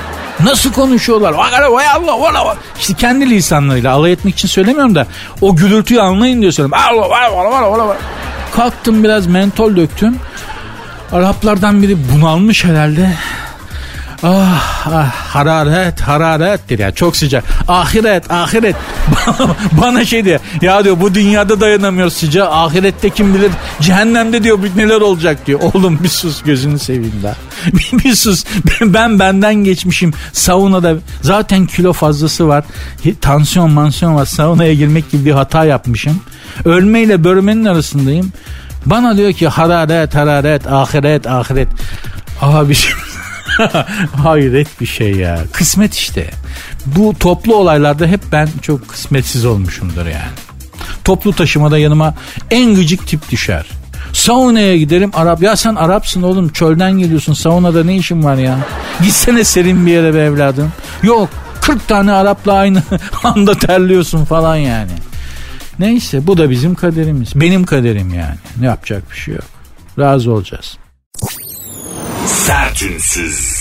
Nasıl 0.44 0.74
konuşuyorlar? 0.74 1.34
Vay 1.34 1.56
Allah 1.56 1.76
vay 1.76 1.88
Allah. 1.88 2.56
İşte 2.80 2.94
kendi 2.94 3.30
lisanlarıyla 3.30 3.94
alay 3.94 4.12
etmek 4.12 4.34
için 4.34 4.48
söylemiyorum 4.48 4.96
da 4.96 5.08
o 5.42 5.56
gürültüyü 5.56 6.02
anlayın 6.02 6.42
diyor 6.42 6.52
söylüyorum. 6.52 6.84
Kalktım 8.56 9.04
biraz 9.04 9.28
mentol 9.28 9.76
döktüm. 9.76 10.16
Araplardan 11.12 11.82
biri 11.82 11.98
bunalmış 12.14 12.66
herhalde. 12.66 13.14
Ah, 14.24 14.88
ah 14.94 15.12
hararet 15.36 16.02
hararettir 16.02 16.80
ya 16.80 16.92
çok 16.92 17.18
sıcak. 17.18 17.44
Ahiret 17.68 18.32
ahiret. 18.32 18.76
Bana 19.82 20.06
şey 20.06 20.26
diyor 20.26 20.40
ya 20.62 20.84
diyor 20.84 21.00
bu 21.02 21.14
dünyada 21.14 21.62
dayanamıyoruz 21.62 22.14
sıcağı. 22.14 22.50
Ahirette 22.52 23.10
kim 23.10 23.34
bilir 23.34 23.52
cehennemde 23.82 24.44
diyor 24.44 24.60
neler 24.76 25.02
olacak 25.02 25.48
diyor. 25.48 25.60
Oğlum 25.74 26.00
bir 26.04 26.10
sus 26.10 26.44
gözünü 26.44 26.80
seveyim 26.80 27.20
daha. 27.24 27.36
bir, 27.74 28.04
bir 28.04 28.16
sus. 28.16 28.46
Ben 28.82 29.20
benden 29.20 29.56
geçmişim. 29.56 30.14
Saunada 30.34 30.96
zaten 31.22 31.66
kilo 31.66 31.94
fazlası 31.94 32.48
var. 32.48 32.64
Tansiyon 33.22 33.72
mansiyon 33.72 34.16
var. 34.16 34.26
Saunaya 34.26 34.74
girmek 34.74 35.12
gibi 35.12 35.26
bir 35.26 35.32
hata 35.32 35.66
yapmışım. 35.66 36.22
Ölmeyle 36.66 37.24
bölmenin 37.24 37.66
arasındayım. 37.66 38.32
Bana 38.86 39.18
diyor 39.18 39.34
ki 39.34 39.48
hararet 39.48 40.16
hararet 40.16 40.68
ahiret 40.68 41.28
ahiret. 41.28 41.68
Abi 42.42 42.76
şey 42.76 42.94
Hayret 44.24 44.82
bir 44.82 44.86
şey 44.86 45.12
ya. 45.16 45.40
Kısmet 45.52 45.94
işte. 45.94 46.30
Bu 46.86 47.14
toplu 47.20 47.56
olaylarda 47.56 48.08
hep 48.08 48.22
ben 48.32 48.50
çok 48.62 48.88
kısmetsiz 48.88 49.46
olmuşumdur 49.46 50.06
yani. 50.06 50.32
Toplu 51.04 51.34
taşımada 51.34 51.78
yanıma 51.78 52.14
en 52.52 52.76
gıcık 52.76 53.08
tip 53.08 53.30
düşer. 53.32 53.66
Saunaya 54.14 54.78
giderim 54.78 55.12
Arap. 55.14 55.42
Ya 55.42 55.56
sen 55.56 55.76
Arapsın 55.76 56.22
oğlum 56.22 56.50
çölden 56.50 56.92
geliyorsun 56.92 57.34
saunada 57.34 57.84
ne 57.84 57.98
işin 57.98 58.24
var 58.24 58.36
ya? 58.36 58.60
Gitsene 59.04 59.44
serin 59.44 59.86
bir 59.86 59.92
yere 59.92 60.14
be 60.14 60.20
evladım. 60.20 60.72
Yok 61.04 61.30
40 61.62 61.88
tane 61.88 62.12
Arapla 62.12 62.54
aynı 62.54 62.84
anda 63.24 63.54
terliyorsun 63.54 64.26
falan 64.26 64.56
yani. 64.56 64.92
Neyse 65.80 66.28
bu 66.28 66.38
da 66.38 66.50
bizim 66.50 66.76
kaderimiz. 66.76 67.32
Benim 67.36 67.64
kaderim 67.66 68.14
yani. 68.14 68.36
Ne 68.60 68.66
yapacak 68.66 69.12
bir 69.12 69.18
şey 69.18 69.34
yok. 69.34 69.44
Razı 70.00 70.32
olacağız. 70.32 70.78
Sertünsüz. 72.28 73.58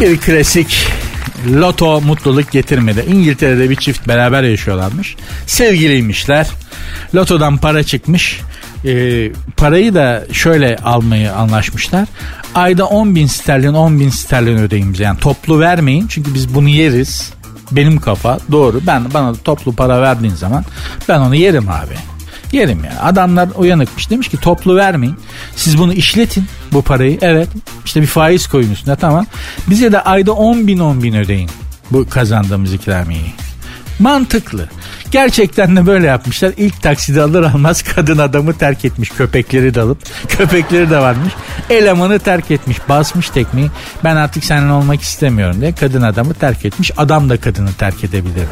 Bir 0.00 0.18
klasik 0.18 0.86
loto 1.48 2.00
mutluluk 2.00 2.50
getirmedi. 2.50 3.04
İngiltere'de 3.08 3.70
bir 3.70 3.76
çift 3.76 4.08
beraber 4.08 4.42
yaşıyorlarmış. 4.42 5.16
Sevgiliymişler. 5.46 6.48
Lotodan 7.14 7.56
para 7.56 7.82
çıkmış. 7.82 8.40
Ee, 8.84 9.32
parayı 9.56 9.94
da 9.94 10.26
şöyle 10.32 10.76
almayı 10.76 11.32
anlaşmışlar. 11.32 12.08
Ayda 12.54 12.86
10 12.86 13.14
bin 13.14 13.26
sterlin 13.26 13.74
10 13.74 14.00
bin 14.00 14.10
sterlin 14.10 14.58
ödeyin 14.58 14.92
bize. 14.92 15.04
Yani 15.04 15.18
toplu 15.18 15.60
vermeyin 15.60 16.06
çünkü 16.08 16.34
biz 16.34 16.54
bunu 16.54 16.68
yeriz. 16.68 17.32
Benim 17.72 18.00
kafa 18.00 18.38
doğru. 18.52 18.80
Ben 18.86 19.14
bana 19.14 19.34
toplu 19.34 19.72
para 19.72 20.02
verdiğin 20.02 20.34
zaman 20.34 20.64
ben 21.08 21.18
onu 21.20 21.34
yerim 21.34 21.68
abi. 21.68 22.09
Yerim 22.52 22.84
ya. 22.84 22.92
Adamlar 23.02 23.48
uyanıkmış. 23.56 24.10
Demiş 24.10 24.28
ki 24.28 24.36
toplu 24.36 24.76
vermeyin. 24.76 25.16
Siz 25.56 25.78
bunu 25.78 25.92
işletin 25.92 26.44
bu 26.72 26.82
parayı. 26.82 27.18
Evet. 27.22 27.48
İşte 27.84 28.02
bir 28.02 28.06
faiz 28.06 28.46
koyun 28.46 28.70
üstüne 28.70 28.96
tamam. 28.96 29.26
Bize 29.70 29.92
de 29.92 30.00
ayda 30.00 30.32
10 30.32 30.66
bin 30.66 30.78
10 30.78 31.02
bin 31.02 31.14
ödeyin. 31.14 31.50
Bu 31.90 32.08
kazandığımız 32.08 32.74
ikramiyeyi. 32.74 33.32
Mantıklı. 33.98 34.68
Gerçekten 35.10 35.76
de 35.76 35.86
böyle 35.86 36.06
yapmışlar. 36.06 36.52
İlk 36.56 36.82
taksidi 36.82 37.22
alır 37.22 37.42
almaz 37.42 37.82
kadın 37.82 38.18
adamı 38.18 38.58
terk 38.58 38.84
etmiş. 38.84 39.10
Köpekleri 39.10 39.74
de 39.74 39.80
alıp. 39.80 39.98
Köpekleri 40.28 40.90
de 40.90 40.98
varmış. 40.98 41.32
Elemanı 41.70 42.18
terk 42.18 42.50
etmiş. 42.50 42.78
Basmış 42.88 43.30
tekmeyi. 43.30 43.70
Ben 44.04 44.16
artık 44.16 44.44
seninle 44.44 44.72
olmak 44.72 45.02
istemiyorum 45.02 45.60
diye 45.60 45.74
kadın 45.74 46.02
adamı 46.02 46.34
terk 46.34 46.64
etmiş. 46.64 46.90
Adam 46.96 47.30
da 47.30 47.40
kadını 47.40 47.72
terk 47.72 48.04
edebilirdi. 48.04 48.46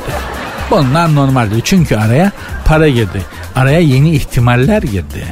Bunlar 0.71 1.15
normaldi. 1.15 1.55
Çünkü 1.65 1.97
araya 1.97 2.33
para 2.65 2.89
girdi. 2.89 3.23
Araya 3.55 3.81
yeni 3.81 4.11
ihtimaller 4.11 4.83
girdi. 4.83 5.25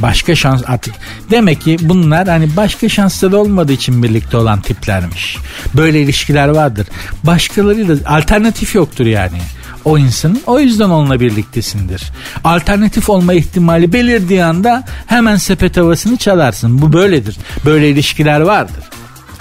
Başka 0.00 0.34
şans 0.34 0.62
artık. 0.66 0.94
Demek 1.30 1.60
ki 1.60 1.76
bunlar 1.80 2.28
hani 2.28 2.56
başka 2.56 2.88
şansları 2.88 3.38
olmadığı 3.38 3.72
için 3.72 4.02
birlikte 4.02 4.36
olan 4.36 4.60
tiplermiş. 4.60 5.36
Böyle 5.74 6.00
ilişkiler 6.00 6.48
vardır. 6.48 6.86
Başkalarıyla 7.22 7.96
alternatif 8.06 8.74
yoktur 8.74 9.06
yani 9.06 9.38
o 9.84 9.98
insanın. 9.98 10.40
O 10.46 10.60
yüzden 10.60 10.90
onunla 10.90 11.20
birliktesindir. 11.20 12.12
Alternatif 12.44 13.10
olma 13.10 13.34
ihtimali 13.34 13.92
belirdiği 13.92 14.44
anda 14.44 14.84
hemen 15.06 15.36
sepet 15.36 15.76
havasını 15.76 16.16
çalarsın. 16.16 16.82
Bu 16.82 16.92
böyledir. 16.92 17.36
Böyle 17.64 17.90
ilişkiler 17.90 18.40
vardır. 18.40 18.84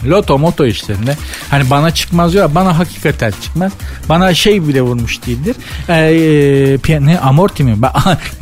Loto 0.05 0.39
moto 0.39 0.65
işlerinde 0.65 1.17
hani 1.49 1.69
bana 1.69 1.91
çıkmaz 1.91 2.33
ya 2.33 2.55
bana 2.55 2.79
hakikaten 2.79 3.33
çıkmaz. 3.41 3.71
Bana 4.09 4.33
şey 4.33 4.67
bile 4.67 4.81
vurmuş 4.81 5.25
değildir. 5.25 5.55
Ee, 5.89 7.05
ne 7.05 7.19
amorti 7.19 7.63
mi? 7.63 7.75
Ben, 7.77 7.91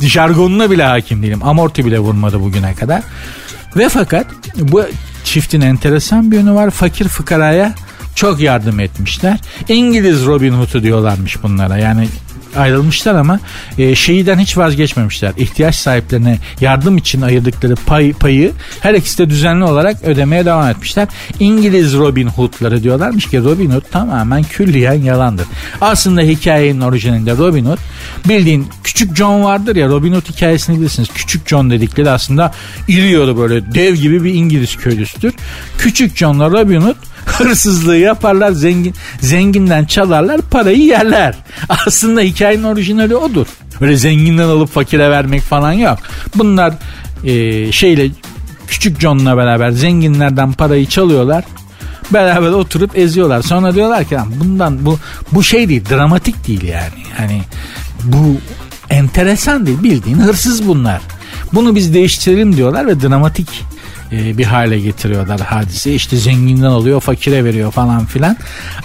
jargonuna 0.06 0.70
bile 0.70 0.84
hakim 0.84 1.22
değilim. 1.22 1.42
Amorti 1.42 1.86
bile 1.86 1.98
vurmadı 1.98 2.40
bugüne 2.40 2.74
kadar. 2.74 3.02
Ve 3.76 3.88
fakat 3.88 4.26
bu 4.56 4.84
çiftin 5.24 5.60
enteresan 5.60 6.30
bir 6.30 6.36
yönü 6.36 6.52
var. 6.52 6.70
Fakir 6.70 7.08
fıkaraya 7.08 7.74
çok 8.14 8.40
yardım 8.40 8.80
etmişler. 8.80 9.38
İngiliz 9.68 10.26
Robin 10.26 10.52
Hood'u 10.52 10.82
diyorlarmış 10.82 11.42
bunlara. 11.42 11.76
Yani 11.76 12.08
ayrılmışlar 12.56 13.14
ama 13.14 13.40
e, 13.78 13.94
şeyden 13.94 14.38
hiç 14.38 14.58
vazgeçmemişler. 14.58 15.32
İhtiyaç 15.36 15.74
sahiplerine 15.74 16.38
yardım 16.60 16.96
için 16.96 17.22
ayırdıkları 17.22 17.74
pay, 17.74 18.12
payı 18.12 18.52
her 18.80 18.94
ikisi 18.94 19.18
de 19.18 19.30
düzenli 19.30 19.64
olarak 19.64 20.02
ödemeye 20.04 20.44
devam 20.44 20.68
etmişler. 20.68 21.08
İngiliz 21.40 21.94
Robin 21.94 22.26
Hood'ları 22.26 22.82
diyorlarmış 22.82 23.26
ki 23.26 23.38
Robin 23.38 23.70
Hood 23.70 23.90
tamamen 23.90 24.42
külliyen 24.42 25.02
yalandır. 25.02 25.46
Aslında 25.80 26.20
hikayenin 26.20 26.80
orijinalinde 26.80 27.36
Robin 27.36 27.64
Hood 27.64 27.78
bildiğin 28.28 28.68
küçük 28.84 29.16
John 29.16 29.44
vardır 29.44 29.76
ya 29.76 29.88
Robin 29.88 30.12
Hood 30.12 30.28
hikayesini 30.28 30.80
bilirsiniz. 30.80 31.08
Küçük 31.14 31.48
John 31.48 31.70
dedikleri 31.70 32.10
aslında 32.10 32.52
iri 32.88 33.36
böyle 33.36 33.74
dev 33.74 33.94
gibi 33.94 34.24
bir 34.24 34.34
İngiliz 34.34 34.76
köylüsüdür. 34.76 35.34
Küçük 35.78 36.16
John'la 36.16 36.50
Robin 36.50 36.80
Hood 36.80 36.96
hırsızlığı 37.26 37.96
yaparlar 37.96 38.52
zengin 38.52 38.94
zenginden 39.20 39.84
çalarlar 39.84 40.40
parayı 40.40 40.82
yerler. 40.82 41.34
Aslında 41.86 42.20
hikayenin 42.20 42.64
orijinali 42.64 43.16
odur. 43.16 43.46
Böyle 43.80 43.96
zenginden 43.96 44.48
alıp 44.48 44.72
fakire 44.72 45.10
vermek 45.10 45.42
falan 45.42 45.72
yok. 45.72 45.98
Bunlar 46.34 46.74
e, 47.24 47.72
şeyle 47.72 48.10
küçük 48.66 49.00
John'la 49.00 49.36
beraber 49.36 49.70
zenginlerden 49.70 50.52
parayı 50.52 50.86
çalıyorlar. 50.86 51.44
Beraber 52.10 52.48
oturup 52.48 52.98
eziyorlar. 52.98 53.42
Sonra 53.42 53.74
diyorlar 53.74 54.04
ki 54.04 54.18
bundan 54.40 54.86
bu 54.86 54.98
bu 55.32 55.42
şey 55.42 55.68
değil, 55.68 55.82
dramatik 55.90 56.48
değil 56.48 56.62
yani. 56.62 57.02
Hani 57.16 57.42
bu 58.04 58.36
enteresan 58.90 59.66
değil, 59.66 59.82
bildiğin 59.82 60.18
hırsız 60.18 60.68
bunlar. 60.68 61.00
Bunu 61.52 61.74
biz 61.74 61.94
değiştirelim 61.94 62.56
diyorlar 62.56 62.86
ve 62.86 63.00
dramatik 63.00 63.64
e, 64.12 64.38
bir 64.38 64.44
hale 64.44 64.80
getiriyorlar 64.80 65.40
hadise. 65.40 65.94
İşte 65.94 66.16
zenginden 66.16 66.66
alıyor 66.66 67.00
fakire 67.00 67.44
veriyor 67.44 67.72
falan 67.72 68.04
filan. 68.04 68.36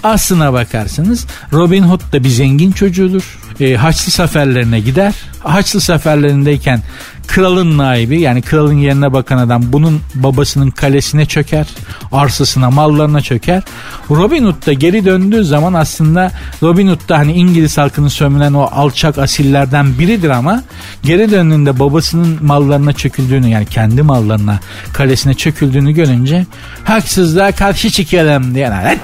Aslına 0.03 0.53
bakarsınız 0.53 1.27
Robin 1.53 1.83
Hood 1.83 2.13
da 2.13 2.23
bir 2.23 2.29
zengin 2.29 2.71
çocuğudur. 2.71 3.39
E, 3.59 3.75
Haçlı 3.75 4.11
seferlerine 4.11 4.79
gider. 4.79 5.13
Haçlı 5.39 5.81
seferlerindeyken 5.81 6.81
kralın 7.27 7.77
naibi 7.77 8.21
yani 8.21 8.41
kralın 8.41 8.77
yerine 8.77 9.13
bakan 9.13 9.37
adam 9.37 9.63
bunun 9.73 10.01
babasının 10.15 10.69
kalesine 10.69 11.25
çöker. 11.25 11.67
Arsasına 12.11 12.71
mallarına 12.71 13.21
çöker. 13.21 13.63
Robin 14.09 14.45
Hood 14.45 14.67
da 14.67 14.73
geri 14.73 15.05
döndüğü 15.05 15.43
zaman 15.43 15.73
aslında 15.73 16.31
Robin 16.63 16.87
Hood 16.87 17.09
da 17.09 17.17
hani 17.17 17.33
İngiliz 17.33 17.77
halkının 17.77 18.07
sömüren 18.07 18.53
o 18.53 18.61
alçak 18.61 19.17
asillerden 19.17 19.99
biridir 19.99 20.29
ama 20.29 20.63
geri 21.03 21.31
döndüğünde 21.31 21.79
babasının 21.79 22.37
mallarına 22.41 22.93
çöküldüğünü 22.93 23.49
yani 23.49 23.65
kendi 23.65 24.01
mallarına 24.01 24.59
kalesine 24.93 25.33
çöküldüğünü 25.33 25.91
görünce 25.91 26.45
haksızlığa 26.83 27.51
karşı 27.51 27.89
çıkalım 27.89 28.55
diye 28.55 28.65
yani, 28.65 28.97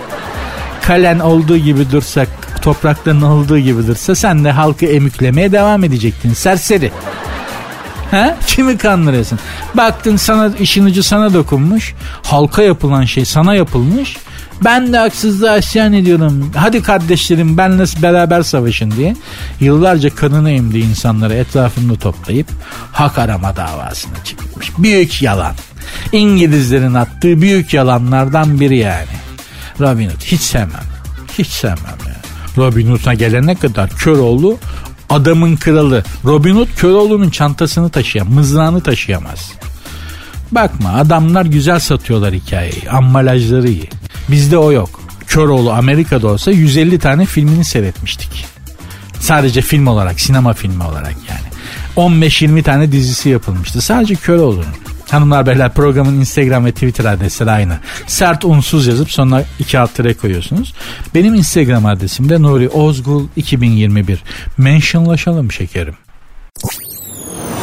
kalen 0.82 1.20
olduğu 1.20 1.58
gibi 1.58 1.92
dursak 1.92 2.28
toprakların 2.62 3.22
olduğu 3.22 3.60
gibi 3.60 3.88
dursa 3.88 4.16
sen 4.16 4.44
de 4.44 4.52
halkı 4.52 4.86
emüklemeye 4.86 5.52
devam 5.52 5.84
edecektin 5.84 6.34
serseri. 6.34 6.92
He? 8.14 8.36
Kimi 8.48 8.78
kandırıyorsun? 8.78 9.40
Baktın 9.74 10.16
sana 10.16 10.52
işin 10.60 10.86
ucu 10.86 11.04
sana 11.04 11.34
dokunmuş. 11.34 11.94
Halka 12.24 12.62
yapılan 12.62 13.06
şey 13.06 13.26
sana 13.26 13.56
yapılmış. 13.56 14.18
Ben 14.64 14.94
de 14.94 14.98
haksızlığa 14.98 15.58
isyan 15.58 15.94
ediyorum. 15.94 16.52
Hadi 16.56 16.84
kardeşlerim 16.84 17.58
benle 17.58 17.84
beraber 18.02 18.44
savaşın 18.44 18.92
diye. 18.92 19.16
Yıllarca 19.60 20.16
kanını 20.16 20.52
emdiği 20.52 20.90
insanları 20.90 21.34
etrafında 21.34 21.96
toplayıp 21.96 22.48
hak 22.92 23.18
arama 23.18 23.56
davasına 23.56 24.24
çıkmış. 24.24 24.72
Büyük 24.78 25.22
yalan. 25.22 25.56
İngilizlerin 26.12 26.94
attığı 26.94 27.42
büyük 27.42 27.74
yalanlardan 27.74 28.60
biri 28.60 28.78
yani. 28.78 29.08
Robin 29.80 30.10
Hood 30.10 30.22
hiç 30.22 30.42
sevmem. 30.42 30.84
Hiç 31.38 31.48
sevmem 31.48 31.98
yani. 32.08 32.24
Robin 32.58 32.92
Hood'a 32.92 33.14
gelene 33.14 33.56
kadar 33.56 33.90
Köroğlu 33.90 34.58
adamın 35.14 35.56
kralı. 35.56 36.04
Robin 36.26 36.56
Hood 36.56 36.68
Köroğlu'nun 36.78 37.30
çantasını 37.30 37.90
taşıyan, 37.90 38.32
mızrağını 38.32 38.82
taşıyamaz. 38.82 39.52
Bakma 40.52 40.90
adamlar 40.94 41.46
güzel 41.46 41.80
satıyorlar 41.80 42.34
hikayeyi. 42.34 42.90
Ambalajları 42.90 43.70
iyi. 43.70 43.90
Bizde 44.30 44.58
o 44.58 44.72
yok. 44.72 45.02
Köroğlu 45.28 45.72
Amerika'da 45.72 46.28
olsa 46.28 46.52
150 46.52 47.00
tane 47.00 47.26
filmini 47.26 47.66
seyretmiştik. 47.66 48.46
Sadece 49.20 49.62
film 49.62 49.88
olarak, 49.88 50.20
sinema 50.20 50.54
filmi 50.54 50.84
olarak 50.84 51.16
yani. 51.30 51.54
15-20 51.98 52.64
tane 52.64 52.92
dizisi 52.92 53.30
yapılmıştı. 53.30 53.82
Sadece 53.82 54.16
Köroğlu'nun. 54.16 54.66
Hanımlar 55.14 55.46
beyler 55.46 55.74
programın 55.74 56.20
Instagram 56.20 56.66
ve 56.66 56.72
Twitter 56.72 57.06
adresleri 57.06 57.52
aynı. 57.52 57.78
Sert 58.08 58.46
unsuz 58.46 58.88
yazıp 58.88 59.12
sonuna 59.12 59.44
iki 59.60 59.80
alt 59.80 59.96
tere 59.96 60.14
koyuyorsunuz. 60.14 60.74
Benim 61.16 61.34
Instagram 61.34 61.86
adresim 61.86 62.30
de 62.30 62.42
Nuri 62.42 62.70
Ozgul 62.70 63.28
2021. 63.36 64.24
Mentionlaşalım 64.58 65.52
şekerim. 65.52 65.96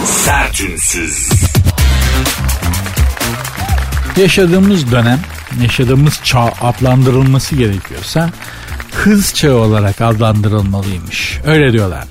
Sertünsüz. 0.05 1.29
Yaşadığımız 4.17 4.93
dönem, 4.93 5.21
yaşadığımız 5.63 6.21
çağ 6.25 6.53
adlandırılması 6.61 7.57
gerekiyorsa 7.57 8.31
hız 8.93 9.35
çağı 9.35 9.57
olarak 9.57 10.01
adlandırılmalıymış. 10.01 11.39
Öyle 11.45 11.73
diyorlar 11.73 12.05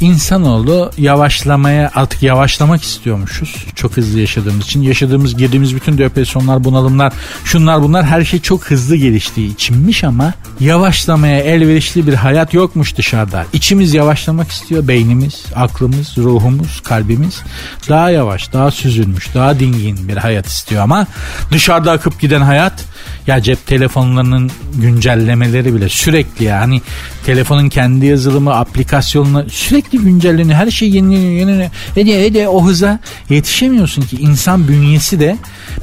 insanoğlu 0.00 0.90
yavaşlamaya 0.98 1.90
artık 1.94 2.22
yavaşlamak 2.22 2.82
istiyormuşuz. 2.82 3.66
Çok 3.74 3.96
hızlı 3.96 4.20
yaşadığımız 4.20 4.64
için. 4.64 4.82
Yaşadığımız 4.82 5.36
girdiğimiz 5.36 5.74
bütün 5.74 5.98
depresyonlar, 5.98 6.64
bunalımlar, 6.64 7.12
şunlar 7.44 7.82
bunlar 7.82 8.04
her 8.04 8.24
şey 8.24 8.40
çok 8.40 8.64
hızlı 8.64 8.96
geliştiği 8.96 9.52
içinmiş 9.52 10.04
ama 10.04 10.32
yavaşlamaya 10.60 11.38
elverişli 11.38 12.06
bir 12.06 12.14
hayat 12.14 12.54
yokmuş 12.54 12.96
dışarıda. 12.96 13.46
İçimiz 13.52 13.94
yavaşlamak 13.94 14.50
istiyor. 14.50 14.88
Beynimiz, 14.88 15.44
aklımız, 15.56 16.18
ruhumuz, 16.18 16.80
kalbimiz 16.80 17.42
daha 17.88 18.10
yavaş, 18.10 18.52
daha 18.52 18.70
süzülmüş, 18.70 19.34
daha 19.34 19.60
dingin 19.60 20.08
bir 20.08 20.16
hayat 20.16 20.46
istiyor 20.46 20.82
ama 20.82 21.06
dışarıda 21.52 21.92
akıp 21.92 22.20
giden 22.20 22.40
hayat 22.40 22.89
ya 23.26 23.42
cep 23.42 23.66
telefonlarının 23.66 24.50
güncellemeleri 24.74 25.74
bile 25.74 25.88
sürekli 25.88 26.44
yani 26.44 26.82
telefonun 27.26 27.68
kendi 27.68 28.06
yazılımı, 28.06 28.54
aplikasyonuna 28.54 29.44
sürekli 29.48 29.98
güncelleniyor. 29.98 30.58
Her 30.58 30.70
şey 30.70 30.90
yenileniyor, 30.90 31.32
yenileniyor. 31.32 31.70
Hede 31.94 32.24
hede 32.26 32.48
o 32.48 32.64
hıza 32.64 32.98
yetişemiyorsun 33.30 34.02
ki 34.02 34.16
insan 34.16 34.68
bünyesi 34.68 35.20
de 35.20 35.36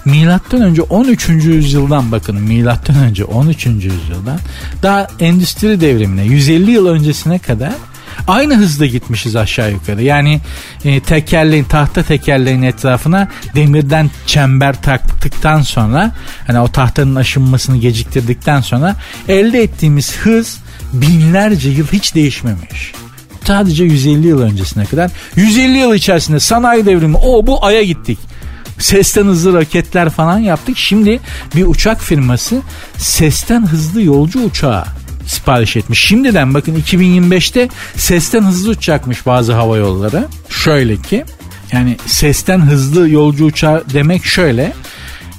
milattan 0.06 0.62
önce 0.62 0.82
13. 0.82 1.30
yüzyıldan 1.30 2.12
bakın 2.12 2.36
milattan 2.36 2.96
önce 2.96 3.26
13. 3.26 3.66
yüzyıldan 3.66 4.40
daha 4.84 5.08
endüstri 5.20 5.82
devrimine 5.82 6.24
150 6.24 6.72
yıl 6.72 6.88
öncesine 6.88 7.40
kadar 7.40 7.74
aynı 8.28 8.56
hızda 8.56 8.86
gitmişiz 8.86 9.36
aşağı 9.36 9.72
yukarı. 9.72 10.04
Yani 10.04 10.40
e, 10.86 11.00
tekerleğin 11.00 11.64
tahta 11.64 12.04
tekerleğin 12.04 12.62
etrafına 12.62 13.28
demirden 13.56 14.10
çember 14.26 14.82
taktıktan 14.82 15.62
sonra 15.62 16.12
hani 16.48 16.60
o 16.60 16.68
tahtanın 16.68 17.16
aşınmasını 17.16 17.78
geciktirdikten 17.78 18.62
sonra 18.62 18.96
elde 19.28 19.64
ettiğimiz 19.64 20.18
hız 20.18 20.58
binlerce 20.94 21.70
yıl 21.70 21.88
hiç 21.88 22.16
değişmemiş. 22.16 22.94
Sadece 23.44 23.84
150 23.84 24.28
yıl 24.28 24.42
öncesine 24.42 24.86
kadar 24.86 25.12
150 25.36 25.78
yıl 25.78 25.96
içerisinde 25.96 26.40
sanayi 26.40 26.86
devrimi 26.86 27.18
o 27.18 27.48
bu 27.48 27.66
aya 27.66 27.84
gittik 27.84 28.20
sesten 28.80 29.26
hızlı 29.26 29.54
raketler 29.54 30.10
falan 30.10 30.40
yaptık. 30.40 30.78
Şimdi 30.78 31.20
bir 31.56 31.66
uçak 31.66 32.02
firması 32.02 32.62
sesten 32.98 33.68
hızlı 33.68 34.02
yolcu 34.02 34.44
uçağı 34.44 34.86
sipariş 35.28 35.76
etmiş. 35.78 36.00
Şimdiden 36.00 36.54
bakın 36.54 36.76
2025'te 36.88 37.70
sesten 37.96 38.44
hızlı 38.44 38.70
uçacakmış 38.72 39.26
bazı 39.26 39.54
hava 39.54 39.78
yolları. 39.78 40.26
Şöyle 40.50 40.98
ki 40.98 41.26
yani 41.72 41.98
sesten 42.06 42.60
hızlı 42.62 43.10
yolcu 43.10 43.46
uçağı 43.46 43.84
demek 43.94 44.26
şöyle. 44.26 44.74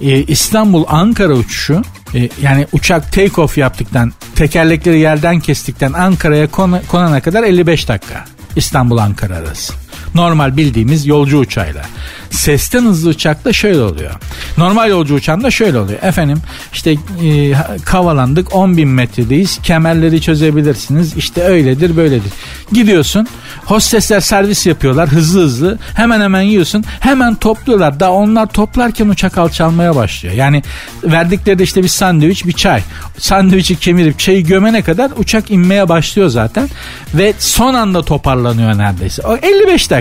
Ee, 0.01 0.22
İstanbul 0.22 0.84
Ankara 0.89 1.32
uçuşu 1.32 1.82
e, 2.14 2.28
yani 2.43 2.66
uçak 2.72 3.12
take 3.12 3.41
off 3.41 3.59
yaptıktan 3.59 4.12
tekerlekleri 4.34 4.99
yerden 5.01 5.41
kestikten 5.41 5.93
Ankara'ya 5.93 6.47
kon- 6.51 6.80
konana 6.89 7.20
kadar 7.20 7.43
55 7.45 7.89
dakika. 7.89 8.24
İstanbul 8.57 8.99
Ankara 8.99 9.36
arası. 9.36 9.72
Normal 10.14 10.56
bildiğimiz 10.56 11.06
yolcu 11.06 11.38
uçağıyla. 11.38 11.82
Sesten 12.30 12.82
hızlı 12.82 13.11
uçakta 13.11 13.52
şöyle 13.52 13.80
oluyor. 13.80 14.11
Normal 14.59 14.90
yolcu 14.90 15.14
uçağında 15.14 15.50
şöyle 15.50 15.78
oluyor. 15.78 15.98
Efendim 16.02 16.38
işte 16.72 16.90
e, 16.90 17.54
kavalandık 17.84 18.54
10 18.54 18.76
bin 18.76 18.88
metredeyiz. 18.88 19.59
Kemerleri 19.62 20.20
çözebilirsiniz. 20.20 21.16
İşte 21.16 21.42
öyledir 21.42 21.96
böyledir. 21.96 22.32
Gidiyorsun. 22.72 23.26
Hostesler 23.64 24.20
servis 24.20 24.66
yapıyorlar 24.66 25.09
hızlı 25.09 25.42
hızlı. 25.42 25.78
Hemen 25.94 26.20
hemen 26.20 26.42
yiyorsun. 26.42 26.84
Hemen 27.00 27.34
topluyorlar. 27.34 28.00
Daha 28.00 28.12
onlar 28.12 28.46
toplarken 28.46 29.09
uçak 29.09 29.38
alçalmaya 29.38 29.96
başlıyor. 29.96 30.34
Yani 30.34 30.62
verdikleri 31.04 31.59
de 31.59 31.62
işte 31.62 31.82
bir 31.82 31.88
sandviç 31.88 32.46
bir 32.46 32.52
çay. 32.52 32.82
Sandviçi 33.18 33.76
kemirip 33.76 34.18
çayı 34.18 34.44
gömene 34.44 34.82
kadar 34.82 35.11
uçak 35.16 35.50
inmeye 35.50 35.88
başlıyor 35.88 36.28
zaten. 36.28 36.68
Ve 37.14 37.34
son 37.38 37.74
anda 37.74 38.02
toparlanıyor 38.02 38.78
neredeyse. 38.78 39.22
O 39.22 39.36
55 39.36 39.90
dakika 39.90 39.97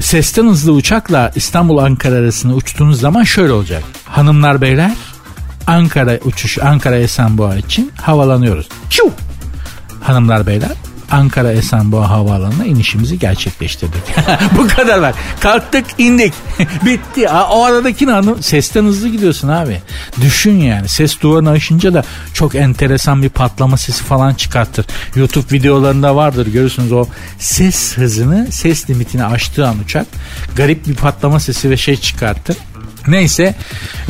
sesten 0.00 0.46
hızlı 0.46 0.72
uçakla 0.72 1.32
İstanbul 1.34 1.78
Ankara 1.78 2.14
arasında 2.14 2.54
uçtuğunuz 2.54 3.00
zaman 3.00 3.22
şöyle 3.22 3.52
olacak. 3.52 3.82
Hanımlar 4.04 4.60
beyler 4.60 4.92
Ankara 5.66 6.18
uçuş 6.24 6.58
Ankara 6.58 6.96
Esenboğa 6.96 7.56
için 7.56 7.92
havalanıyoruz. 7.96 8.68
Çu! 8.90 9.10
Hanımlar 10.02 10.46
beyler 10.46 10.72
Ankara 11.10 11.52
Esenboğa 11.52 12.10
Havaalanı'na 12.10 12.64
inişimizi 12.64 13.18
gerçekleştirdik. 13.18 14.02
Bu 14.58 14.68
kadar 14.68 14.98
var. 14.98 15.14
Kalktık 15.40 15.84
indik. 15.98 16.32
Bitti. 16.84 17.28
O 17.28 17.64
aradaki 17.64 18.12
anı 18.12 18.42
sesten 18.42 18.84
hızlı 18.84 19.08
gidiyorsun 19.08 19.48
abi. 19.48 19.80
Düşün 20.20 20.58
yani. 20.60 20.88
Ses 20.88 21.20
duvarını 21.20 21.50
aşınca 21.50 21.94
da 21.94 22.04
çok 22.34 22.54
enteresan 22.54 23.22
bir 23.22 23.28
patlama 23.28 23.76
sesi 23.76 24.04
falan 24.04 24.34
çıkartır. 24.34 24.86
YouTube 25.16 25.52
videolarında 25.52 26.16
vardır 26.16 26.46
görürsünüz 26.46 26.92
o 26.92 27.06
ses 27.38 27.96
hızını 27.96 28.48
ses 28.50 28.90
limitini 28.90 29.24
aştığı 29.24 29.68
an 29.68 29.78
uçak 29.78 30.06
garip 30.56 30.88
bir 30.88 30.94
patlama 30.94 31.40
sesi 31.40 31.70
ve 31.70 31.76
şey 31.76 31.96
çıkartır. 31.96 32.56
Neyse 33.08 33.54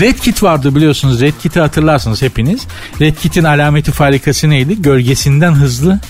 Red 0.00 0.18
Kit 0.18 0.42
vardı 0.42 0.74
biliyorsunuz 0.74 1.20
Red 1.20 1.34
Kit'i 1.42 1.60
hatırlarsınız 1.60 2.22
hepiniz. 2.22 2.60
Red 3.00 3.14
Kit'in 3.16 3.44
alameti 3.44 3.92
farikası 3.92 4.50
neydi? 4.50 4.82
Gölgesinden 4.82 5.52
hızlı 5.52 6.00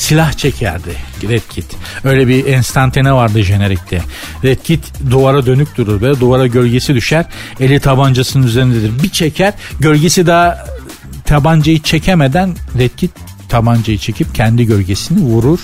silah 0.00 0.32
çekerdi 0.32 0.96
Red 1.28 1.42
Kit. 1.50 1.76
Öyle 2.04 2.28
bir 2.28 2.46
enstantane 2.46 3.12
vardı 3.12 3.42
jenerikte. 3.42 4.00
Red 4.44 4.58
Kit 4.58 4.92
duvara 5.10 5.46
dönük 5.46 5.76
durur 5.76 6.00
böyle 6.00 6.20
duvara 6.20 6.46
gölgesi 6.46 6.94
düşer. 6.94 7.24
Eli 7.60 7.80
tabancasının 7.80 8.46
üzerindedir. 8.46 9.02
Bir 9.02 9.08
çeker 9.08 9.54
gölgesi 9.80 10.26
daha 10.26 10.66
tabancayı 11.24 11.82
çekemeden 11.82 12.56
Red 12.78 12.90
Kit 12.96 13.10
tabancayı 13.48 13.98
çekip 13.98 14.34
kendi 14.34 14.66
gölgesini 14.66 15.20
vurur. 15.20 15.60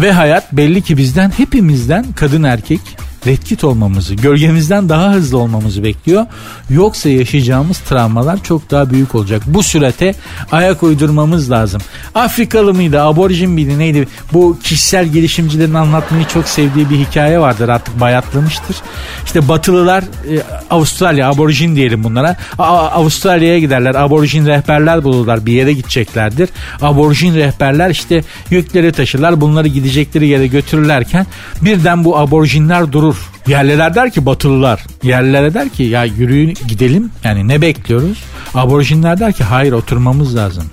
Ve 0.00 0.12
hayat 0.12 0.52
belli 0.52 0.82
ki 0.82 0.96
bizden 0.96 1.30
hepimizden 1.36 2.12
kadın 2.12 2.42
erkek 2.42 2.80
redkit 3.26 3.64
olmamızı, 3.64 4.14
gölgemizden 4.14 4.88
daha 4.88 5.12
hızlı 5.12 5.38
olmamızı 5.38 5.84
bekliyor. 5.84 6.26
Yoksa 6.70 7.08
yaşayacağımız 7.08 7.78
travmalar 7.78 8.42
çok 8.42 8.70
daha 8.70 8.90
büyük 8.90 9.14
olacak. 9.14 9.42
Bu 9.46 9.62
sürete 9.62 10.14
ayak 10.52 10.82
uydurmamız 10.82 11.50
lazım. 11.50 11.80
Afrikalı 12.14 12.74
mıydı, 12.74 13.02
aborjin 13.02 13.50
miydi 13.50 13.78
neydi? 13.78 14.08
Bu 14.32 14.58
kişisel 14.62 15.06
gelişimcilerin 15.06 15.74
anlatmayı 15.74 16.24
çok 16.24 16.48
sevdiği 16.48 16.90
bir 16.90 16.98
hikaye 16.98 17.40
vardır 17.40 17.68
artık 17.68 18.00
bayatlamıştır. 18.00 18.76
İşte 19.24 19.48
batılılar 19.48 20.02
e, 20.02 20.42
Avustralya, 20.70 21.28
aborjin 21.28 21.76
diyelim 21.76 22.04
bunlara. 22.04 22.36
Avustralya'ya 22.58 23.58
giderler, 23.58 23.94
aborjin 23.94 24.46
rehberler 24.46 25.04
bulurlar 25.04 25.46
bir 25.46 25.52
yere 25.52 25.72
gideceklerdir. 25.72 26.48
Aborjin 26.82 27.34
rehberler 27.34 27.90
işte 27.90 28.24
yükleri 28.50 28.92
taşırlar 28.92 29.40
bunları 29.40 29.68
gidecekleri 29.68 30.28
yere 30.28 30.46
götürürlerken 30.46 31.26
birden 31.62 32.04
bu 32.04 32.18
aborjinler 32.18 32.92
durur 32.92 33.15
Yerliler 33.46 33.94
der 33.94 34.10
ki 34.10 34.26
batılılar. 34.26 34.84
Yerlilere 35.02 35.54
der 35.54 35.68
ki 35.68 35.82
ya 35.82 36.04
yürüyün 36.04 36.54
gidelim. 36.68 37.10
Yani 37.24 37.48
ne 37.48 37.62
bekliyoruz? 37.62 38.18
Aborjinler 38.54 39.20
der 39.20 39.32
ki 39.32 39.44
hayır 39.44 39.72
oturmamız 39.72 40.36
lazım. 40.36 40.64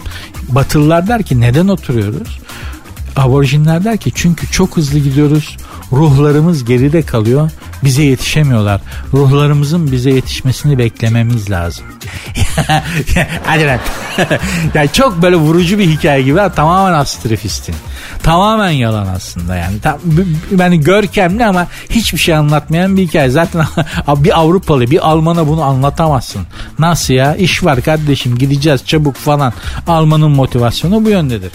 Batılılar 0.49 1.07
der 1.07 1.23
ki 1.23 1.41
neden 1.41 1.67
oturuyoruz? 1.67 2.39
Aborjinler 3.15 3.83
der 3.83 3.97
ki 3.97 4.11
çünkü 4.15 4.51
çok 4.51 4.77
hızlı 4.77 4.99
gidiyoruz. 4.99 5.57
Ruhlarımız 5.91 6.65
geride 6.65 7.01
kalıyor. 7.01 7.51
Bize 7.83 8.03
yetişemiyorlar. 8.03 8.81
Ruhlarımızın 9.13 9.91
bize 9.91 10.11
yetişmesini 10.11 10.77
beklememiz 10.77 11.51
lazım. 11.51 11.85
Hadi 13.45 13.65
lan. 13.65 13.79
yani 14.73 14.89
çok 14.93 15.21
böyle 15.21 15.35
vurucu 15.35 15.79
bir 15.79 15.89
hikaye 15.89 16.21
gibi 16.21 16.39
tamamen 16.55 16.93
astrofistin. 16.93 17.75
Tamamen 18.23 18.69
yalan 18.69 19.07
aslında 19.07 19.55
yani. 19.55 19.81
Tam, 19.81 19.97
yani 20.59 20.79
görkemli 20.79 21.45
ama 21.45 21.67
hiçbir 21.89 22.17
şey 22.17 22.35
anlatmayan 22.35 22.97
bir 22.97 23.07
hikaye. 23.07 23.29
Zaten 23.29 23.65
bir 24.07 24.39
Avrupalı 24.39 24.91
bir 24.91 25.07
Alman'a 25.07 25.47
bunu 25.47 25.63
anlatamazsın. 25.63 26.41
Nasıl 26.79 27.13
ya? 27.13 27.35
İş 27.35 27.63
var 27.63 27.81
kardeşim 27.81 28.37
gideceğiz 28.37 28.85
çabuk 28.85 29.15
falan. 29.15 29.53
Almanın 29.87 30.31
motivasyonu 30.31 31.05
bu 31.05 31.09
yöndedir. 31.09 31.51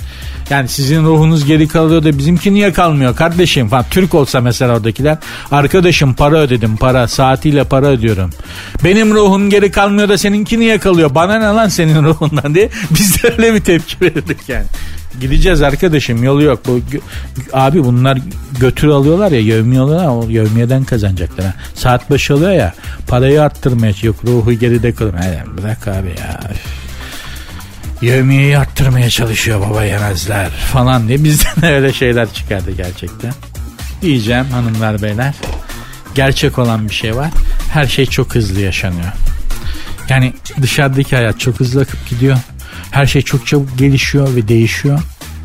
Yani 0.50 0.68
sizin 0.68 1.04
ruhunuz 1.04 1.44
geri 1.44 1.68
kalıyor 1.68 2.04
da 2.04 2.18
bizimki 2.18 2.54
niye 2.54 2.72
kalmıyor 2.72 3.16
kardeşim 3.16 3.68
falan. 3.68 3.84
Türk 3.90 4.14
olsa 4.14 4.40
mesela 4.40 4.72
oradakiler. 4.72 5.18
Arkadaşım 5.50 6.14
para 6.14 6.38
ödedim 6.38 6.76
para 6.76 7.08
saatiyle 7.08 7.64
para 7.64 7.86
ödüyorum. 7.86 8.30
Benim 8.84 9.14
ruhum 9.14 9.50
geri 9.50 9.70
kalmıyor 9.70 10.08
da 10.08 10.18
seninki 10.18 10.60
niye 10.60 10.78
kalıyor? 10.78 11.14
Bana 11.14 11.38
ne 11.38 11.44
lan 11.44 11.68
senin 11.68 12.04
ruhundan 12.04 12.54
diye 12.54 12.68
biz 12.90 13.22
de 13.22 13.28
öyle 13.28 13.54
bir 13.54 13.60
tepki 13.60 14.00
verirdik 14.00 14.48
yani. 14.48 14.66
Gideceğiz 15.20 15.62
arkadaşım 15.62 16.24
yolu 16.24 16.42
yok. 16.42 16.60
Bu, 16.66 16.80
abi 17.52 17.84
bunlar 17.84 18.18
götür 18.60 18.88
alıyorlar 18.88 19.32
ya 19.32 19.40
yevmiye 19.40 19.80
alıyorlar 19.80 20.06
o 20.06 20.30
yevmiyeden 20.30 20.84
kazanacaklar. 20.84 21.46
Ha. 21.46 21.54
Saat 21.74 22.10
başı 22.10 22.34
alıyor 22.34 22.50
ya 22.50 22.74
parayı 23.06 23.42
arttırmaya 23.42 23.92
yok 24.02 24.16
ruhu 24.24 24.52
geride 24.52 24.92
kalır. 24.92 25.14
Bırak 25.58 25.88
abi 25.88 26.08
ya. 26.08 26.40
Yevmiyeyi 28.02 28.58
arttırmaya 28.58 29.10
çalışıyor 29.10 29.60
baba 29.60 29.84
yemezler 29.84 30.50
falan 30.50 31.08
diye 31.08 31.24
bizden 31.24 31.64
öyle 31.64 31.92
şeyler 31.92 32.32
çıkardı 32.32 32.70
gerçekten. 32.76 33.32
Diyeceğim 34.02 34.44
hanımlar 34.44 35.02
beyler. 35.02 35.34
Gerçek 36.14 36.58
olan 36.58 36.88
bir 36.88 36.94
şey 36.94 37.16
var. 37.16 37.30
Her 37.72 37.86
şey 37.86 38.06
çok 38.06 38.34
hızlı 38.34 38.60
yaşanıyor. 38.60 39.12
Yani 40.08 40.32
dışarıdaki 40.62 41.16
hayat 41.16 41.40
çok 41.40 41.60
hızlı 41.60 41.80
akıp 41.80 42.08
gidiyor. 42.08 42.38
Her 42.90 43.06
şey 43.06 43.22
çok 43.22 43.46
çabuk 43.46 43.78
gelişiyor 43.78 44.36
ve 44.36 44.48
değişiyor. 44.48 45.00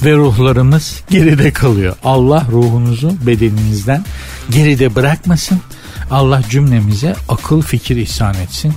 Ve 0.05 0.13
ruhlarımız 0.13 1.03
geride 1.09 1.53
kalıyor. 1.53 1.95
Allah 2.03 2.45
ruhunuzu 2.51 3.15
bedeninizden 3.27 4.05
geride 4.49 4.95
bırakmasın. 4.95 5.61
Allah 6.11 6.41
cümlemize 6.49 7.15
akıl 7.29 7.61
fikir 7.61 7.95
ihsan 7.95 8.35
etsin. 8.35 8.73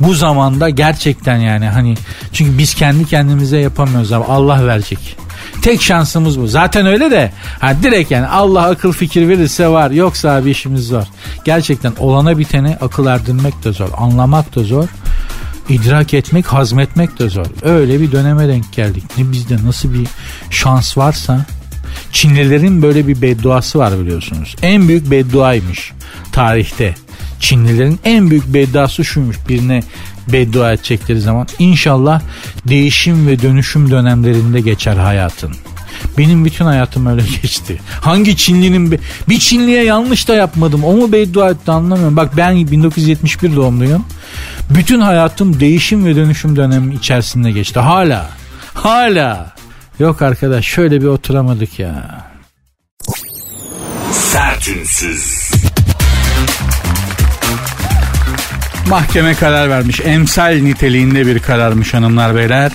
Bu 0.00 0.14
zamanda 0.14 0.68
gerçekten 0.70 1.36
yani 1.36 1.66
hani 1.68 1.94
çünkü 2.32 2.58
biz 2.58 2.74
kendi 2.74 3.06
kendimize 3.06 3.58
yapamıyoruz 3.58 4.12
ama 4.12 4.24
Allah 4.28 4.66
verecek. 4.66 5.16
Tek 5.62 5.82
şansımız 5.82 6.40
bu. 6.40 6.46
Zaten 6.46 6.86
öyle 6.86 7.10
de 7.10 7.32
ha 7.60 7.74
direkt 7.82 8.10
yani 8.10 8.26
Allah 8.26 8.62
akıl 8.62 8.92
fikir 8.92 9.28
verirse 9.28 9.68
var 9.68 9.90
yoksa 9.90 10.30
abi 10.30 10.50
işimiz 10.50 10.92
var. 10.92 11.08
Gerçekten 11.44 11.92
olana 11.98 12.38
bitene 12.38 12.78
akıl 12.80 13.06
erdirmek 13.06 13.64
de 13.64 13.72
zor. 13.72 13.88
Anlamak 13.96 14.56
da 14.56 14.62
zor. 14.62 14.88
idrak 15.68 16.14
etmek, 16.14 16.46
hazmetmek 16.46 17.18
de 17.18 17.28
zor. 17.28 17.46
Öyle 17.62 18.00
bir 18.00 18.12
döneme 18.12 18.48
denk 18.48 18.72
geldik. 18.72 19.04
Ne 19.18 19.32
bizde 19.32 19.56
nasıl 19.64 19.94
bir 19.94 20.06
şans 20.50 20.98
varsa 20.98 21.46
Çinlilerin 22.12 22.82
böyle 22.82 23.08
bir 23.08 23.22
bedduası 23.22 23.78
var 23.78 24.00
biliyorsunuz. 24.00 24.56
En 24.62 24.88
büyük 24.88 25.10
bedduaymış 25.10 25.92
tarihte. 26.32 26.94
Çinlilerin 27.40 28.00
en 28.04 28.30
büyük 28.30 28.46
bedduası 28.46 29.04
şuymuş 29.04 29.36
birine 29.48 29.82
beddua 30.28 30.72
edecekleri 30.72 31.20
zaman. 31.20 31.46
İnşallah 31.58 32.20
değişim 32.68 33.26
ve 33.26 33.42
dönüşüm 33.42 33.90
dönemlerinde 33.90 34.60
geçer 34.60 34.96
hayatın. 34.96 35.52
Benim 36.18 36.44
bütün 36.44 36.64
hayatım 36.64 37.06
öyle 37.06 37.22
geçti. 37.42 37.80
Hangi 38.00 38.36
Çinlinin 38.36 38.92
bir, 38.92 39.00
bir 39.28 39.38
Çinliye 39.38 39.84
yanlış 39.84 40.28
da 40.28 40.34
yapmadım. 40.34 40.84
O 40.84 40.92
mu 40.92 41.12
beddua 41.12 41.50
etti 41.50 41.70
anlamıyorum. 41.70 42.16
Bak 42.16 42.36
ben 42.36 42.56
1971 42.56 43.56
doğumluyum. 43.56 44.04
Bütün 44.70 45.00
hayatım 45.00 45.60
değişim 45.60 46.06
ve 46.06 46.16
dönüşüm 46.16 46.56
dönemi 46.56 46.94
içerisinde 46.94 47.50
geçti. 47.50 47.80
Hala. 47.80 48.30
Hala. 48.74 49.59
Yok 50.00 50.22
arkadaş 50.22 50.64
şöyle 50.64 51.00
bir 51.00 51.06
oturamadık 51.06 51.78
ya. 51.78 52.24
Sertünsüz. 54.12 55.50
Mahkeme 58.88 59.34
karar 59.34 59.70
vermiş. 59.70 60.00
Emsal 60.04 60.54
niteliğinde 60.54 61.26
bir 61.26 61.38
kararmış 61.38 61.94
hanımlar 61.94 62.34
beyler. 62.34 62.72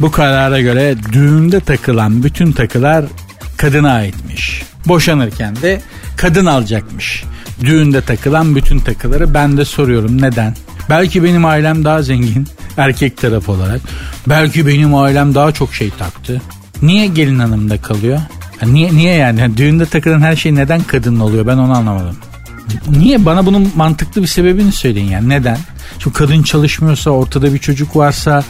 Bu 0.00 0.10
karara 0.10 0.60
göre 0.60 0.96
düğünde 1.12 1.60
takılan 1.60 2.22
bütün 2.22 2.52
takılar 2.52 3.04
kadına 3.56 3.92
aitmiş. 3.92 4.62
Boşanırken 4.86 5.56
de 5.56 5.80
kadın 6.16 6.46
alacakmış. 6.46 7.24
Düğünde 7.60 8.00
takılan 8.00 8.56
bütün 8.56 8.78
takıları 8.78 9.34
ben 9.34 9.56
de 9.56 9.64
soruyorum 9.64 10.22
neden? 10.22 10.56
Belki 10.90 11.24
benim 11.24 11.44
ailem 11.44 11.84
daha 11.84 12.02
zengin 12.02 12.46
erkek 12.76 13.16
taraf 13.16 13.48
olarak. 13.48 13.80
Belki 14.26 14.66
benim 14.66 14.94
ailem 14.94 15.34
daha 15.34 15.52
çok 15.52 15.74
şey 15.74 15.90
taktı. 15.90 16.42
Niye 16.82 17.06
gelin 17.06 17.38
hanımda 17.38 17.82
kalıyor? 17.82 18.20
Niye, 18.66 18.96
niye 18.96 19.14
yani? 19.14 19.56
Düğünde 19.56 19.86
takılan 19.86 20.20
her 20.20 20.36
şey 20.36 20.54
neden 20.54 20.82
kadın 20.82 21.20
oluyor 21.20 21.46
ben 21.46 21.56
onu 21.56 21.76
anlamadım. 21.76 22.16
Niye? 22.98 23.24
Bana 23.24 23.46
bunun 23.46 23.72
mantıklı 23.76 24.22
bir 24.22 24.26
sebebini 24.26 24.72
söyleyin 24.72 25.10
yani. 25.10 25.28
Neden? 25.28 25.58
Çünkü 25.98 26.18
kadın 26.18 26.42
çalışmıyorsa, 26.42 27.10
ortada 27.10 27.54
bir 27.54 27.58
çocuk 27.58 27.96
varsa, 27.96 28.44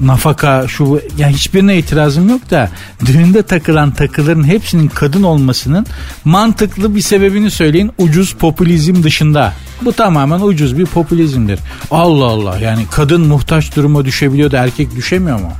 nafaka 0.00 0.68
şu 0.68 1.00
yani 1.18 1.32
hiçbirine 1.32 1.78
itirazım 1.78 2.28
yok 2.28 2.50
da 2.50 2.70
düğünde 3.06 3.42
takılan 3.42 3.90
takıların 3.90 4.44
hepsinin 4.44 4.88
kadın 4.88 5.22
olmasının 5.22 5.86
mantıklı 6.24 6.94
bir 6.94 7.00
sebebini 7.00 7.50
söyleyin 7.50 7.90
ucuz 7.98 8.34
popülizm 8.34 9.02
dışında. 9.02 9.52
Bu 9.82 9.92
tamamen 9.92 10.40
ucuz 10.40 10.78
bir 10.78 10.86
popülizmdir. 10.86 11.58
Allah 11.90 12.24
Allah 12.24 12.58
yani 12.58 12.86
kadın 12.90 13.20
muhtaç 13.20 13.76
duruma 13.76 14.04
düşebiliyor 14.04 14.50
da 14.50 14.58
erkek 14.58 14.96
düşemiyor 14.96 15.40
mu? 15.40 15.52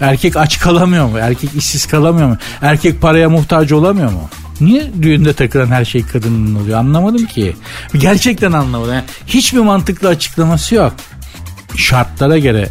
Erkek 0.00 0.36
aç 0.36 0.58
kalamıyor 0.58 1.06
mu? 1.06 1.18
Erkek 1.18 1.50
işsiz 1.56 1.86
kalamıyor 1.86 2.28
mu? 2.28 2.36
Erkek 2.62 3.00
paraya 3.00 3.28
muhtaç 3.28 3.72
olamıyor 3.72 4.12
mu? 4.12 4.28
Niye 4.60 4.90
düğünde 5.02 5.32
takılan 5.32 5.66
her 5.66 5.84
şey 5.84 6.02
kadının 6.02 6.54
oluyor 6.54 6.78
anlamadım 6.78 7.26
ki. 7.26 7.56
Gerçekten 7.98 8.52
anlamadım. 8.52 8.94
Yani 8.94 9.04
hiçbir 9.26 9.58
mantıklı 9.58 10.08
açıklaması 10.08 10.74
yok. 10.74 10.94
Şartlara 11.76 12.38
göre, 12.38 12.68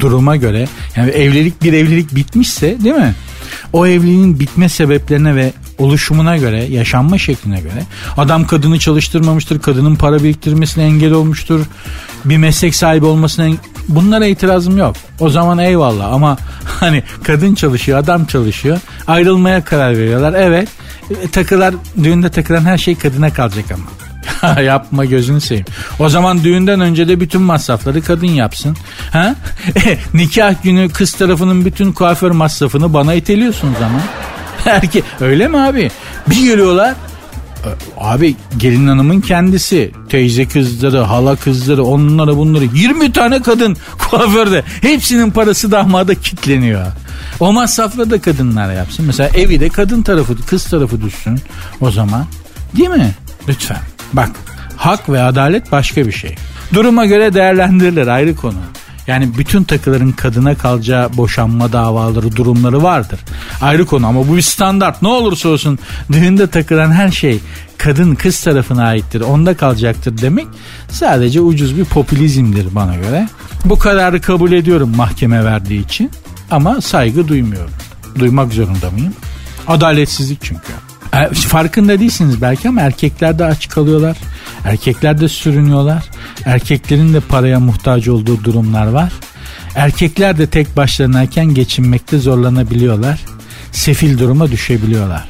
duruma 0.00 0.36
göre 0.36 0.68
yani 0.96 1.10
evlilik 1.10 1.62
bir 1.62 1.72
evlilik 1.72 2.14
bitmişse 2.14 2.84
değil 2.84 2.94
mi? 2.94 3.14
O 3.72 3.86
evliliğin 3.86 4.40
bitme 4.40 4.68
sebeplerine 4.68 5.36
ve 5.36 5.52
oluşumuna 5.78 6.36
göre, 6.36 6.64
yaşanma 6.64 7.18
şekline 7.18 7.60
göre 7.60 7.82
adam 8.16 8.46
kadını 8.46 8.78
çalıştırmamıştır, 8.78 9.58
kadının 9.60 9.96
para 9.96 10.22
biriktirmesine 10.22 10.84
engel 10.84 11.12
olmuştur, 11.12 11.60
bir 12.24 12.36
meslek 12.36 12.74
sahibi 12.74 13.04
olmasına 13.04 13.48
bunlara 13.88 14.26
itirazım 14.26 14.78
yok. 14.78 14.96
O 15.20 15.30
zaman 15.30 15.58
eyvallah 15.58 16.12
ama 16.12 16.36
hani 16.64 17.02
kadın 17.24 17.54
çalışıyor, 17.54 17.98
adam 17.98 18.24
çalışıyor, 18.24 18.78
ayrılmaya 19.06 19.64
karar 19.64 19.98
veriyorlar. 19.98 20.34
Evet, 20.36 20.68
e, 21.10 21.28
takılar 21.28 21.74
düğünde 22.02 22.28
takılan 22.28 22.64
her 22.64 22.78
şey 22.78 22.94
kadına 22.94 23.32
kalacak 23.32 23.64
ama. 23.74 23.84
Yapma 24.62 25.04
gözünü 25.04 25.40
seveyim. 25.40 25.66
O 25.98 26.08
zaman 26.08 26.44
düğünden 26.44 26.80
önce 26.80 27.08
de 27.08 27.20
bütün 27.20 27.42
masrafları 27.42 28.02
kadın 28.02 28.26
yapsın. 28.26 28.76
Ha? 29.12 29.34
E, 29.86 29.98
nikah 30.14 30.62
günü 30.62 30.88
kız 30.88 31.12
tarafının 31.12 31.64
bütün 31.64 31.92
kuaför 31.92 32.30
masrafını 32.30 32.94
bana 32.94 33.14
iteliyorsunuz 33.14 33.76
ama. 33.82 34.00
Erkek 34.66 35.04
öyle 35.20 35.48
mi 35.48 35.58
abi? 35.58 35.90
Bir 36.30 36.48
geliyorlar 36.48 36.94
Abi 37.98 38.36
gelin 38.56 38.88
hanımın 38.88 39.20
kendisi 39.20 39.92
teyze 40.08 40.48
kızları 40.48 40.98
hala 40.98 41.36
kızları 41.36 41.84
onlara 41.84 42.36
bunları 42.36 42.64
20 42.64 43.12
tane 43.12 43.42
kadın 43.42 43.76
kuaförde 43.98 44.64
hepsinin 44.82 45.30
parası 45.30 45.72
dahmada 45.72 46.14
kitleniyor. 46.14 46.86
O 47.40 47.52
masrafları 47.52 48.10
da 48.10 48.20
kadınlar 48.20 48.74
yapsın. 48.74 49.06
Mesela 49.06 49.30
evi 49.34 49.60
de 49.60 49.68
kadın 49.68 50.02
tarafı 50.02 50.46
kız 50.46 50.64
tarafı 50.64 51.02
düşsün 51.02 51.40
o 51.80 51.90
zaman. 51.90 52.26
Değil 52.76 52.90
mi? 52.90 53.14
Lütfen. 53.48 53.80
Bak 54.12 54.30
hak 54.76 55.08
ve 55.08 55.22
adalet 55.22 55.72
başka 55.72 56.06
bir 56.06 56.12
şey. 56.12 56.34
Duruma 56.74 57.06
göre 57.06 57.34
değerlendirilir 57.34 58.06
ayrı 58.06 58.36
konu. 58.36 58.58
Yani 59.08 59.38
bütün 59.38 59.64
takıların 59.64 60.12
kadına 60.12 60.54
kalacağı 60.54 61.16
boşanma 61.16 61.72
davaları, 61.72 62.36
durumları 62.36 62.82
vardır. 62.82 63.20
Ayrı 63.60 63.86
konu 63.86 64.06
ama 64.06 64.28
bu 64.28 64.36
bir 64.36 64.42
standart. 64.42 65.02
Ne 65.02 65.08
olursa 65.08 65.48
olsun 65.48 65.78
düğünde 66.12 66.46
takılan 66.46 66.92
her 66.92 67.10
şey 67.10 67.40
kadın 67.78 68.14
kız 68.14 68.40
tarafına 68.40 68.84
aittir. 68.84 69.20
Onda 69.20 69.56
kalacaktır 69.56 70.18
demek 70.18 70.46
sadece 70.90 71.40
ucuz 71.40 71.76
bir 71.76 71.84
popülizmdir 71.84 72.74
bana 72.74 72.96
göre. 72.96 73.28
Bu 73.64 73.78
kararı 73.78 74.20
kabul 74.20 74.52
ediyorum 74.52 74.96
mahkeme 74.96 75.44
verdiği 75.44 75.84
için 75.84 76.10
ama 76.50 76.80
saygı 76.80 77.28
duymuyorum. 77.28 77.70
Duymak 78.18 78.52
zorunda 78.52 78.90
mıyım? 78.90 79.12
Adaletsizlik 79.66 80.38
çünkü. 80.42 80.72
E, 81.12 81.34
farkında 81.34 82.00
değilsiniz 82.00 82.42
belki 82.42 82.68
ama 82.68 82.80
erkekler 82.80 83.38
de 83.38 83.44
aç 83.44 83.68
kalıyorlar. 83.68 84.16
Erkekler 84.64 85.20
de 85.20 85.28
sürünüyorlar. 85.28 86.04
Erkeklerin 86.44 87.14
de 87.14 87.20
paraya 87.20 87.60
muhtaç 87.60 88.08
olduğu 88.08 88.44
durumlar 88.44 88.86
var. 88.86 89.12
Erkekler 89.74 90.38
de 90.38 90.46
tek 90.46 90.76
başlarınayken 90.76 91.46
geçinmekte 91.46 92.18
zorlanabiliyorlar. 92.18 93.20
Sefil 93.72 94.18
duruma 94.18 94.50
düşebiliyorlar. 94.50 95.28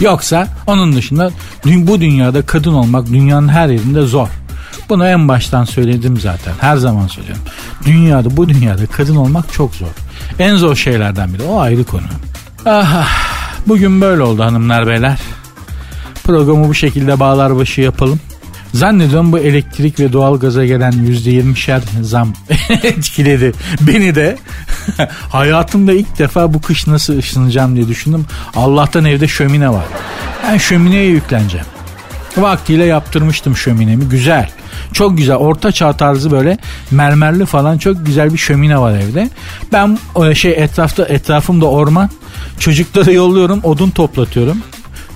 Yoksa 0.00 0.48
onun 0.66 0.96
dışında 0.96 1.30
bu 1.64 2.00
dünyada 2.00 2.42
kadın 2.42 2.74
olmak 2.74 3.06
dünyanın 3.06 3.48
her 3.48 3.68
yerinde 3.68 4.02
zor. 4.02 4.28
Bunu 4.88 5.06
en 5.06 5.28
baştan 5.28 5.64
söyledim 5.64 6.20
zaten. 6.20 6.52
Her 6.60 6.76
zaman 6.76 7.06
söylüyorum. 7.06 7.42
Dünyada 7.86 8.36
bu 8.36 8.48
dünyada 8.48 8.86
kadın 8.86 9.16
olmak 9.16 9.52
çok 9.52 9.74
zor. 9.74 9.86
En 10.38 10.56
zor 10.56 10.76
şeylerden 10.76 11.34
biri. 11.34 11.42
O 11.42 11.60
ayrı 11.60 11.84
konu. 11.84 12.02
Aha. 12.66 13.06
Bugün 13.66 14.00
böyle 14.00 14.22
oldu 14.22 14.44
hanımlar 14.44 14.86
beyler. 14.86 15.18
Programı 16.24 16.68
bu 16.68 16.74
şekilde 16.74 17.20
bağlar 17.20 17.56
başı 17.56 17.80
yapalım. 17.80 18.20
Zannediyorum 18.76 19.32
bu 19.32 19.38
elektrik 19.38 20.00
ve 20.00 20.12
doğal 20.12 20.38
gaza 20.38 20.64
gelen 20.64 20.92
%20'şer 20.92 21.80
zam 22.02 22.32
etkiledi 22.82 23.52
beni 23.80 24.14
de. 24.14 24.36
Hayatımda 25.28 25.92
ilk 25.92 26.18
defa 26.18 26.54
bu 26.54 26.60
kış 26.60 26.86
nasıl 26.86 27.18
ışınacağım 27.18 27.76
diye 27.76 27.88
düşündüm. 27.88 28.26
Allah'tan 28.56 29.04
evde 29.04 29.28
şömine 29.28 29.68
var. 29.68 29.84
Ben 30.42 30.58
şömineye 30.58 31.06
yükleneceğim. 31.06 31.66
Vaktiyle 32.36 32.84
yaptırmıştım 32.84 33.56
şöminemi 33.56 34.04
güzel. 34.04 34.50
Çok 34.92 35.18
güzel 35.18 35.36
orta 35.36 35.72
çağ 35.72 35.92
tarzı 35.92 36.30
böyle 36.30 36.58
mermerli 36.90 37.46
falan 37.46 37.78
çok 37.78 38.06
güzel 38.06 38.32
bir 38.32 38.38
şömine 38.38 38.78
var 38.78 38.92
evde. 38.92 39.30
Ben 39.72 39.98
e, 40.24 40.34
şey 40.34 40.52
etrafta 40.52 41.04
etrafımda 41.04 41.66
orman. 41.66 42.10
Çocuklara 42.58 43.10
yolluyorum 43.10 43.60
odun 43.62 43.90
toplatıyorum 43.90 44.62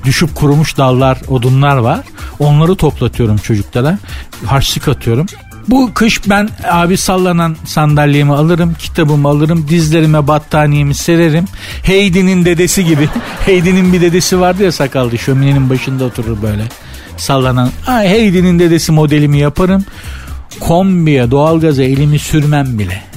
düşüp 0.05 0.35
kurumuş 0.35 0.77
dallar, 0.77 1.19
odunlar 1.29 1.77
var. 1.77 2.01
Onları 2.39 2.75
toplatıyorum 2.75 3.37
çocuklara. 3.37 3.99
Harçlık 4.47 4.89
atıyorum. 4.89 5.27
Bu 5.69 5.91
kış 5.95 6.31
ben 6.31 6.49
abi 6.71 6.97
sallanan 6.97 7.57
sandalyemi 7.65 8.33
alırım, 8.33 8.75
kitabımı 8.79 9.29
alırım, 9.29 9.67
dizlerime 9.69 10.27
battaniyemi 10.27 10.95
sererim. 10.95 11.45
Heidi'nin 11.83 12.45
dedesi 12.45 12.85
gibi. 12.85 13.09
Heidi'nin 13.47 13.93
bir 13.93 14.01
dedesi 14.01 14.41
vardı 14.41 14.63
ya 14.63 14.73
sakallı 14.73 15.19
şöminenin 15.19 15.71
başında 15.71 16.05
oturur 16.05 16.43
böyle. 16.43 16.63
Sallanan. 17.17 17.71
Ay 17.87 18.09
Heidi'nin 18.09 18.59
dedesi 18.59 18.93
modelimi 18.93 19.39
yaparım. 19.39 19.85
Kombiye, 20.61 21.31
doğalgaza 21.31 21.83
elimi 21.83 22.19
sürmem 22.19 22.79
bile 22.79 23.10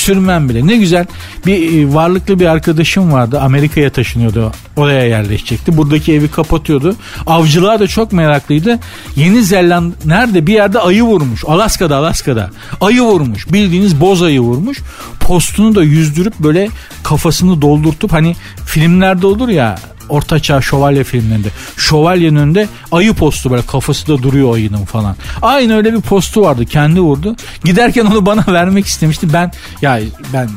sürmem 0.00 0.48
bile. 0.48 0.66
Ne 0.66 0.76
güzel 0.76 1.06
bir 1.46 1.72
e, 1.72 1.94
varlıklı 1.94 2.40
bir 2.40 2.46
arkadaşım 2.46 3.12
vardı. 3.12 3.40
Amerika'ya 3.40 3.90
taşınıyordu. 3.90 4.52
Oraya 4.76 5.04
yerleşecekti. 5.04 5.76
Buradaki 5.76 6.12
evi 6.12 6.28
kapatıyordu. 6.28 6.96
Avcılığa 7.26 7.80
da 7.80 7.86
çok 7.86 8.12
meraklıydı. 8.12 8.78
Yeni 9.16 9.42
Zeland 9.44 9.92
nerede 10.04 10.46
bir 10.46 10.52
yerde 10.52 10.78
ayı 10.78 11.02
vurmuş. 11.02 11.44
Alaska'da 11.46 11.96
Alaska'da. 11.96 12.50
Ayı 12.80 13.02
vurmuş. 13.02 13.52
Bildiğiniz 13.52 14.00
boz 14.00 14.22
ayı 14.22 14.40
vurmuş. 14.40 14.78
Postunu 15.20 15.74
da 15.74 15.82
yüzdürüp 15.82 16.38
böyle 16.38 16.68
kafasını 17.02 17.62
doldurtup 17.62 18.12
hani 18.12 18.36
filmlerde 18.66 19.26
olur 19.26 19.48
ya 19.48 19.78
ortaçağ 20.10 20.60
şövalye 20.60 21.04
filmlerinde. 21.04 21.48
Şövalyenin 21.76 22.36
önünde 22.36 22.68
ayı 22.92 23.14
postu 23.14 23.50
böyle 23.50 23.62
kafası 23.62 24.06
da 24.06 24.22
duruyor 24.22 24.54
ayının 24.54 24.84
falan. 24.84 25.16
Aynı 25.42 25.76
öyle 25.76 25.94
bir 25.94 26.00
postu 26.00 26.42
vardı 26.42 26.66
kendi 26.66 27.00
vurdu. 27.00 27.36
Giderken 27.64 28.06
onu 28.06 28.26
bana 28.26 28.44
vermek 28.52 28.86
istemişti. 28.86 29.32
Ben 29.32 29.52
ya 29.82 30.00
ben 30.32 30.48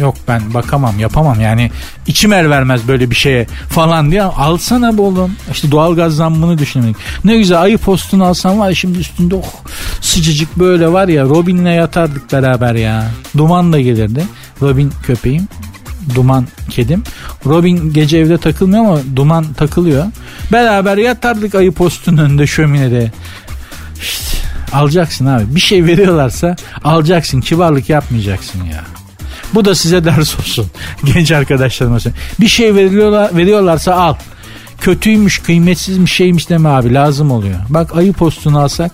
yok 0.00 0.14
ben 0.28 0.54
bakamam 0.54 0.98
yapamam 0.98 1.40
yani 1.40 1.70
içim 2.06 2.32
el 2.32 2.50
vermez 2.50 2.88
böyle 2.88 3.10
bir 3.10 3.14
şeye 3.14 3.46
falan 3.68 4.10
diye 4.10 4.22
alsana 4.22 5.02
oğlum 5.02 5.36
işte 5.52 5.70
doğalgaz 5.70 6.16
zammını 6.16 6.58
düşünmek 6.58 6.96
ne 7.24 7.36
güzel 7.36 7.62
ayı 7.62 7.78
postunu 7.78 8.24
alsam 8.24 8.58
var 8.58 8.74
şimdi 8.74 8.98
üstünde 8.98 9.34
oh 9.34 9.54
sıcacık 10.00 10.58
böyle 10.58 10.92
var 10.92 11.08
ya 11.08 11.24
Robin'le 11.24 11.74
yatardık 11.74 12.32
beraber 12.32 12.74
ya 12.74 13.10
duman 13.36 13.72
da 13.72 13.80
gelirdi 13.80 14.24
Robin 14.62 14.92
köpeğim 15.06 15.48
Duman 16.14 16.46
kedim. 16.70 17.02
Robin 17.46 17.92
gece 17.92 18.18
evde 18.18 18.38
takılmıyor 18.38 18.84
ama 18.84 18.98
Duman 19.16 19.52
takılıyor. 19.52 20.06
Beraber 20.52 20.96
yatardık 20.96 21.54
ayı 21.54 21.72
postunun 21.72 22.16
önünde 22.16 22.46
şöminede. 22.46 23.12
İşte 24.00 24.38
alacaksın 24.72 25.26
abi. 25.26 25.54
Bir 25.54 25.60
şey 25.60 25.86
veriyorlarsa 25.86 26.56
alacaksın. 26.84 27.40
Kibarlık 27.40 27.88
yapmayacaksın 27.88 28.64
ya. 28.64 28.84
Bu 29.54 29.64
da 29.64 29.74
size 29.74 30.04
ders 30.04 30.38
olsun. 30.38 30.66
Genç 31.04 31.32
arkadaşlarıma 31.32 31.98
Bir 32.40 32.48
şey 32.48 32.74
veriyorlar, 32.74 33.36
veriyorlarsa 33.36 33.94
al. 33.94 34.14
Kötüymüş, 34.80 35.38
kıymetsizmiş 35.38 36.12
şeymiş 36.12 36.50
deme 36.50 36.68
abi 36.68 36.94
lazım 36.94 37.30
oluyor. 37.30 37.58
Bak 37.68 37.96
ayı 37.96 38.12
postunu 38.12 38.60
alsak 38.60 38.92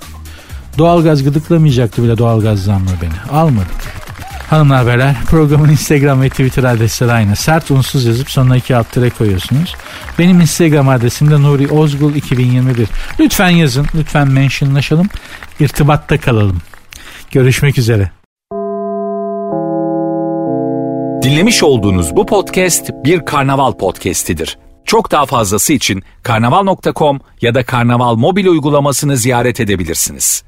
doğalgaz 0.78 1.24
gıdıklamayacaktı 1.24 2.02
bile 2.02 2.18
doğalgaz 2.18 2.59
zammı 2.62 2.90
beni. 3.02 3.38
Almadık. 3.38 4.07
Hanımlar 4.51 4.86
beyler 4.86 5.16
programın 5.26 5.68
Instagram 5.68 6.22
ve 6.22 6.28
Twitter 6.28 6.64
adresleri 6.64 7.12
aynı. 7.12 7.36
Sert 7.36 7.70
unsuz 7.70 8.05
yazıp 8.05 8.30
sonuna 8.30 8.57
iki 8.57 8.76
alt 8.76 8.86
koyuyorsunuz. 9.18 9.76
Benim 10.18 10.40
Instagram 10.40 10.88
adresim 10.88 11.30
de 11.30 11.42
Nuri 11.42 11.68
Ozgul 11.68 12.14
2021. 12.14 12.88
Lütfen 13.20 13.49
yazın, 13.51 13.86
lütfen 13.94 14.28
mentionlaşalım, 14.28 15.09
irtibatta 15.61 16.20
kalalım. 16.20 16.59
Görüşmek 17.30 17.78
üzere. 17.78 18.11
Dinlemiş 21.22 21.62
olduğunuz 21.62 22.16
bu 22.16 22.26
podcast 22.26 22.90
bir 23.05 23.24
karnaval 23.24 23.72
podcastidir. 23.72 24.59
Çok 24.84 25.11
daha 25.11 25.26
fazlası 25.26 25.72
için 25.72 26.03
karnaval.com 26.22 27.20
ya 27.40 27.55
da 27.55 27.64
karnaval 27.64 28.14
mobil 28.14 28.46
uygulamasını 28.46 29.16
ziyaret 29.16 29.61
edebilirsiniz. 29.61 30.47